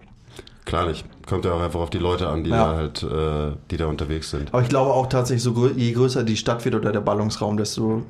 [0.66, 1.04] Klar nicht.
[1.26, 2.70] Kommt ja auch einfach auf die Leute an, die Ja.
[2.70, 4.54] da halt, äh, die da unterwegs sind.
[4.54, 7.56] Aber ich glaube auch tatsächlich, so grö je größer die Stadt wird oder der Ballungsraum,
[7.56, 8.02] desto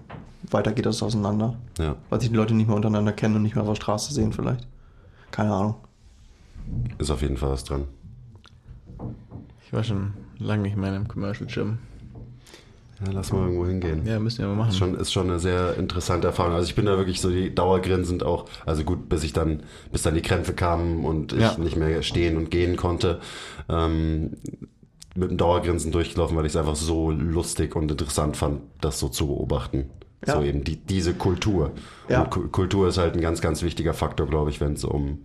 [0.50, 1.56] weiter geht das auseinander.
[1.78, 1.96] Ja.
[2.10, 4.32] Weil sich die Leute nicht mehr untereinander kennen und nicht mehr auf der Straße sehen
[4.32, 4.66] vielleicht.
[5.30, 5.74] Keine Ahnung.
[6.98, 7.84] Ist auf jeden Fall was dran.
[9.66, 11.78] Ich war schon lange nicht mehr in einem Commercial Gym.
[13.04, 14.06] Ja, lass mal irgendwo hingehen.
[14.06, 14.70] Ja, müssen wir mal machen.
[14.70, 16.54] Ist schon, ist schon eine sehr interessante Erfahrung.
[16.54, 20.02] Also ich bin da wirklich so die dauergrinsend auch, also gut, bis ich dann, bis
[20.02, 21.58] dann die Krämpfe kamen und ich Ja.
[21.58, 23.20] nicht mehr stehen und gehen konnte,
[23.68, 24.36] ähm,
[25.16, 29.08] mit dem Dauergrinsen durchgelaufen, weil ich es einfach so lustig und interessant fand, das so
[29.08, 29.90] zu beobachten.
[30.26, 30.36] Ja.
[30.36, 31.72] So eben die, diese Kultur.
[32.08, 32.22] Ja.
[32.22, 35.18] Und Ku- Kultur ist halt ein ganz, ganz wichtiger Faktor, glaube ich, wenn es um,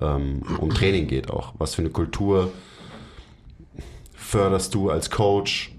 [0.00, 1.54] ähm, um Training geht auch.
[1.58, 2.50] Was für eine Kultur
[4.14, 5.72] förderst du als Coach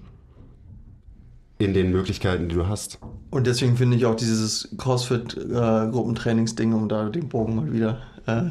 [1.58, 2.98] in den Möglichkeiten, die du hast?
[3.30, 8.50] Und deswegen finde ich auch dieses CrossFit-Gruppentrainingsding, um da den Bogen mal wieder äh,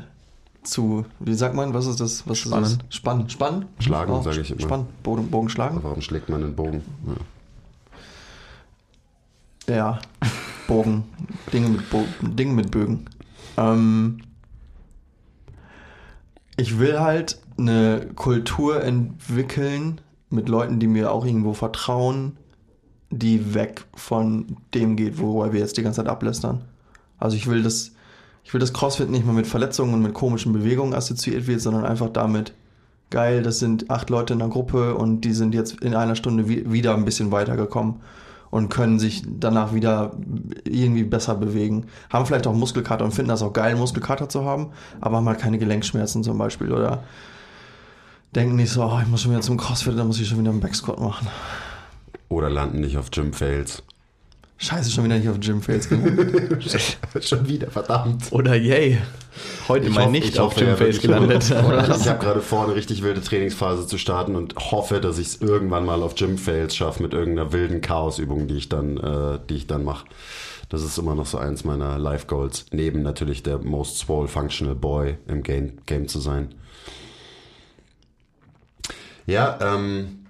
[0.63, 2.27] zu, wie sagt man, was ist das?
[2.27, 2.63] Was Spannen.
[2.65, 2.95] Ist das?
[2.95, 3.29] Spannen.
[3.29, 3.65] Spannen?
[3.79, 4.61] Schlagen, Oh, sage ich immer.
[4.61, 4.87] Spannen.
[5.03, 5.79] Bogen, Bogen schlagen?
[5.83, 6.81] Warum schlägt man den Bogen?
[7.07, 7.13] Ja.
[9.67, 9.99] Ja.
[10.67, 11.03] Bogen.
[11.53, 13.05] Dinge mit, Bo Dinge mit Bögen.
[13.57, 14.19] Ähm,
[16.57, 22.37] ich will halt eine Kultur entwickeln mit Leuten, die mir auch irgendwo vertrauen,
[23.11, 26.61] die weg von dem geht, worüber wir jetzt die ganze Zeit ablästern.
[27.17, 27.91] Also ich will das,
[28.43, 31.85] ich will das CrossFit nicht mehr mit Verletzungen und mit komischen Bewegungen assoziiert wird, sondern
[31.85, 32.53] einfach damit,
[33.11, 36.49] geil, das sind acht Leute in einer Gruppe und die sind jetzt in einer Stunde
[36.49, 38.01] wi- wieder ein bisschen weitergekommen
[38.49, 40.11] und können sich danach wieder
[40.63, 41.85] irgendwie besser bewegen.
[42.09, 45.39] Haben vielleicht auch Muskelkater und finden das auch geil, Muskelkater zu haben, aber haben halt
[45.39, 47.03] keine Gelenkschmerzen zum Beispiel oder
[48.35, 50.51] denken nicht so, oh, ich muss schon wieder zum CrossFit, da muss ich schon wieder
[50.51, 51.27] einen Backsquat machen.
[52.29, 53.83] Oder landen nicht auf Gym-Fails.
[54.57, 56.63] Scheiße, schon wieder nicht auf Gym Fails gelandet.
[57.21, 58.31] Schon wieder, verdammt.
[58.31, 58.99] Oder yay.
[59.67, 61.43] Heute mal hoffe- nicht ich auf Gymface wirklich- gelandet.
[61.99, 65.41] Ich habe gerade vor, eine richtig wilde Trainingsphase zu starten und hoffe, dass ich es
[65.41, 69.67] irgendwann mal auf Gym-Fails schaffe mit irgendeiner wilden Chaosübung, die ich dann, äh, die ich
[69.67, 70.05] dann mache.
[70.69, 72.67] Das ist immer noch so eins meiner Life-Goals.
[72.71, 76.55] Neben natürlich der most swole functional boy im Game, Game zu sein.
[79.27, 80.24] Ja, ähm,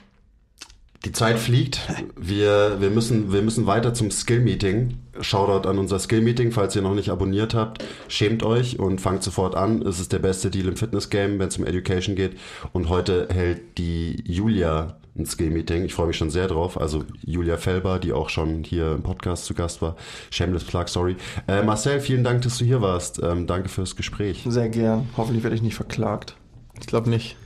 [1.05, 1.79] die Zeit fliegt.
[2.19, 4.97] Wir, wir, müssen, wir müssen weiter zum Skill-Meeting.
[5.21, 7.85] Shoutout an unser Skill-Meeting, falls ihr noch nicht abonniert habt.
[8.07, 9.81] Schämt euch und fangt sofort an.
[9.83, 12.37] Es ist der beste Deal im Fitness-Game, wenn es um Education geht.
[12.73, 15.85] Und heute hält die Julia ein Skill-Meeting.
[15.85, 16.79] Ich freue mich schon sehr drauf.
[16.79, 19.95] Also Julia Felber, die auch schon hier im Podcast zu Gast war.
[20.31, 21.15] Shameless Plug, sorry.
[21.47, 23.21] Äh, Marcel, vielen Dank, dass du hier warst.
[23.23, 24.43] Ähm, danke fürs Gespräch.
[24.47, 25.07] Sehr gern.
[25.15, 26.35] Hoffentlich werde ich nicht verklagt.
[26.81, 27.37] Ich glaube nicht.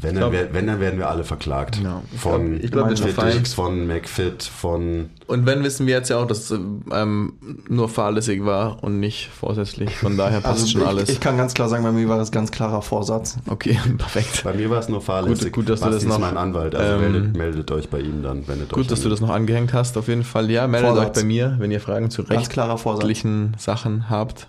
[0.00, 1.78] Wenn dann, wär- wenn, dann werden wir alle verklagt.
[1.82, 2.02] Ja.
[2.12, 3.64] Ich Von glaub- ich glaub, das ist Fitix, fein.
[3.66, 6.58] von McFit, von Und wenn wissen wir jetzt ja auch, dass es
[6.90, 7.34] ähm,
[7.68, 9.94] nur fahrlässig war und nicht vorsätzlich.
[9.96, 11.08] Von daher passt Also schon ich, alles.
[11.10, 13.36] ich kann ganz klar sagen, bei mir war das ganz klarer Vorsatz.
[13.48, 14.42] okay, perfekt.
[14.42, 15.52] Bei mir war es nur fahrlässig.
[15.52, 17.88] Gut- gut, dass du Basti das ist noch, mein Anwalt, also ähm, meldet, meldet euch
[17.90, 20.50] bei ihm dann, wenn ihr Gut, dass du das noch angehängt hast, auf jeden Fall.
[20.50, 21.08] Ja, meldet Vorsatz.
[21.18, 23.04] euch bei mir, wenn ihr Fragen zu Ganz klarer Vorsatz.
[23.04, 24.48] rechtlichen Sachen habt.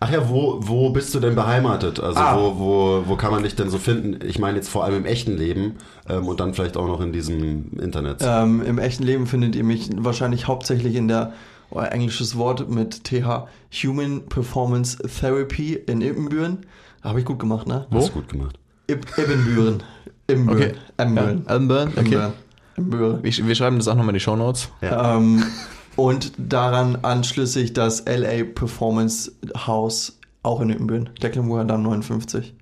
[0.00, 2.00] Ach ja, wo, wo bist du denn beheimatet?
[2.00, 2.36] Also Ah.
[2.36, 4.18] wo, wo, wo kann man dich denn so finden?
[4.26, 5.76] Ich meine jetzt vor allem im echten Leben
[6.08, 8.18] ähm, und dann vielleicht auch noch in diesem Internet.
[8.20, 11.32] Ähm, Im echten Leben findet ihr mich wahrscheinlich hauptsächlich in der,
[11.70, 13.46] oh, englisches Wort mit TH,
[13.84, 16.58] Human Performance Therapy in Ibbenbüren.
[17.02, 17.86] Habe ich gut gemacht, ne?
[17.92, 18.58] Hast du gut gemacht.
[18.88, 19.82] Ib Ibbenbüren.
[20.28, 20.56] Ibbenbüren.
[20.62, 20.74] Okay.
[21.00, 21.46] Ibbenbüren.
[21.46, 22.00] Elbenburn, okay.
[22.00, 22.32] Ibbenbüren.
[22.76, 23.22] Ibbenbüren.
[23.22, 24.68] Wir, wir schreiben das auch nochmal in die Shownotes.
[24.82, 25.16] Ja.
[25.16, 25.42] Ähm,
[25.96, 29.32] und daran anschließend das LA Performance
[29.66, 31.10] House auch in Ibbenbüren.
[31.22, 32.54] Decklenburger Damm 59.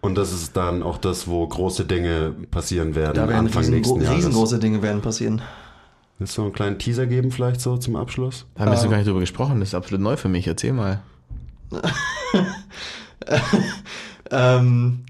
[0.00, 3.76] Und das ist dann auch das, wo große Dinge passieren werden Da werden Anfang riesengro
[3.76, 4.16] nächsten Jahres.
[4.16, 5.42] riesengroße Dinge werden passieren.
[6.18, 8.46] Willst du noch einen kleinen Teaser geben vielleicht so zum Abschluss?
[8.54, 8.82] Da haben wir Ähm.
[8.82, 10.46] so gar nicht drüber gesprochen, das ist absolut neu für mich.
[10.46, 11.02] Erzähl mal.
[14.32, 15.04] Ähm,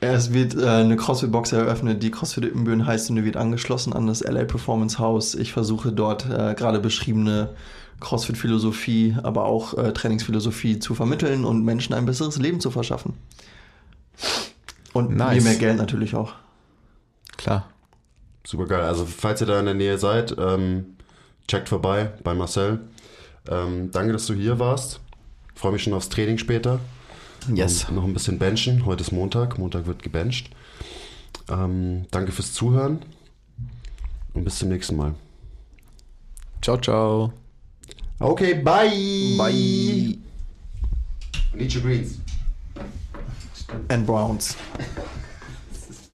[0.00, 4.06] es wird äh, eine CrossFit-Box eröffnet, die CrossFit Ibbenbüren heißt und die wird angeschlossen an
[4.06, 5.34] das LA Performance House.
[5.34, 7.50] Ich versuche dort äh, gerade beschriebene
[8.00, 13.14] CrossFit-Philosophie, aber auch äh, Trainingsphilosophie zu vermitteln und Menschen ein besseres Leben zu verschaffen.
[14.92, 15.44] Und Nice.
[15.44, 16.34] mehr Geld natürlich auch.
[17.36, 17.68] Klar.
[18.46, 18.82] Super geil.
[18.82, 20.96] Also falls ihr da in der Nähe seid, ähm,
[21.48, 22.80] checkt vorbei bei Marcel.
[23.48, 25.00] Ähm, danke, dass du hier warst.
[25.54, 26.80] Freue mich schon aufs Training später.
[27.54, 27.84] Yes.
[27.88, 28.86] Und noch ein bisschen benchen.
[28.86, 29.58] Heute ist Montag.
[29.58, 30.50] Montag wird gebencht.
[31.48, 33.00] Ähm, danke fürs Zuhören.
[34.34, 35.14] Und bis zum nächsten Mal.
[36.62, 37.32] Ciao, ciao.
[38.18, 39.36] Okay, bye.
[39.38, 40.18] Bye.
[41.54, 42.18] Need your greens.
[43.88, 44.56] And Browns.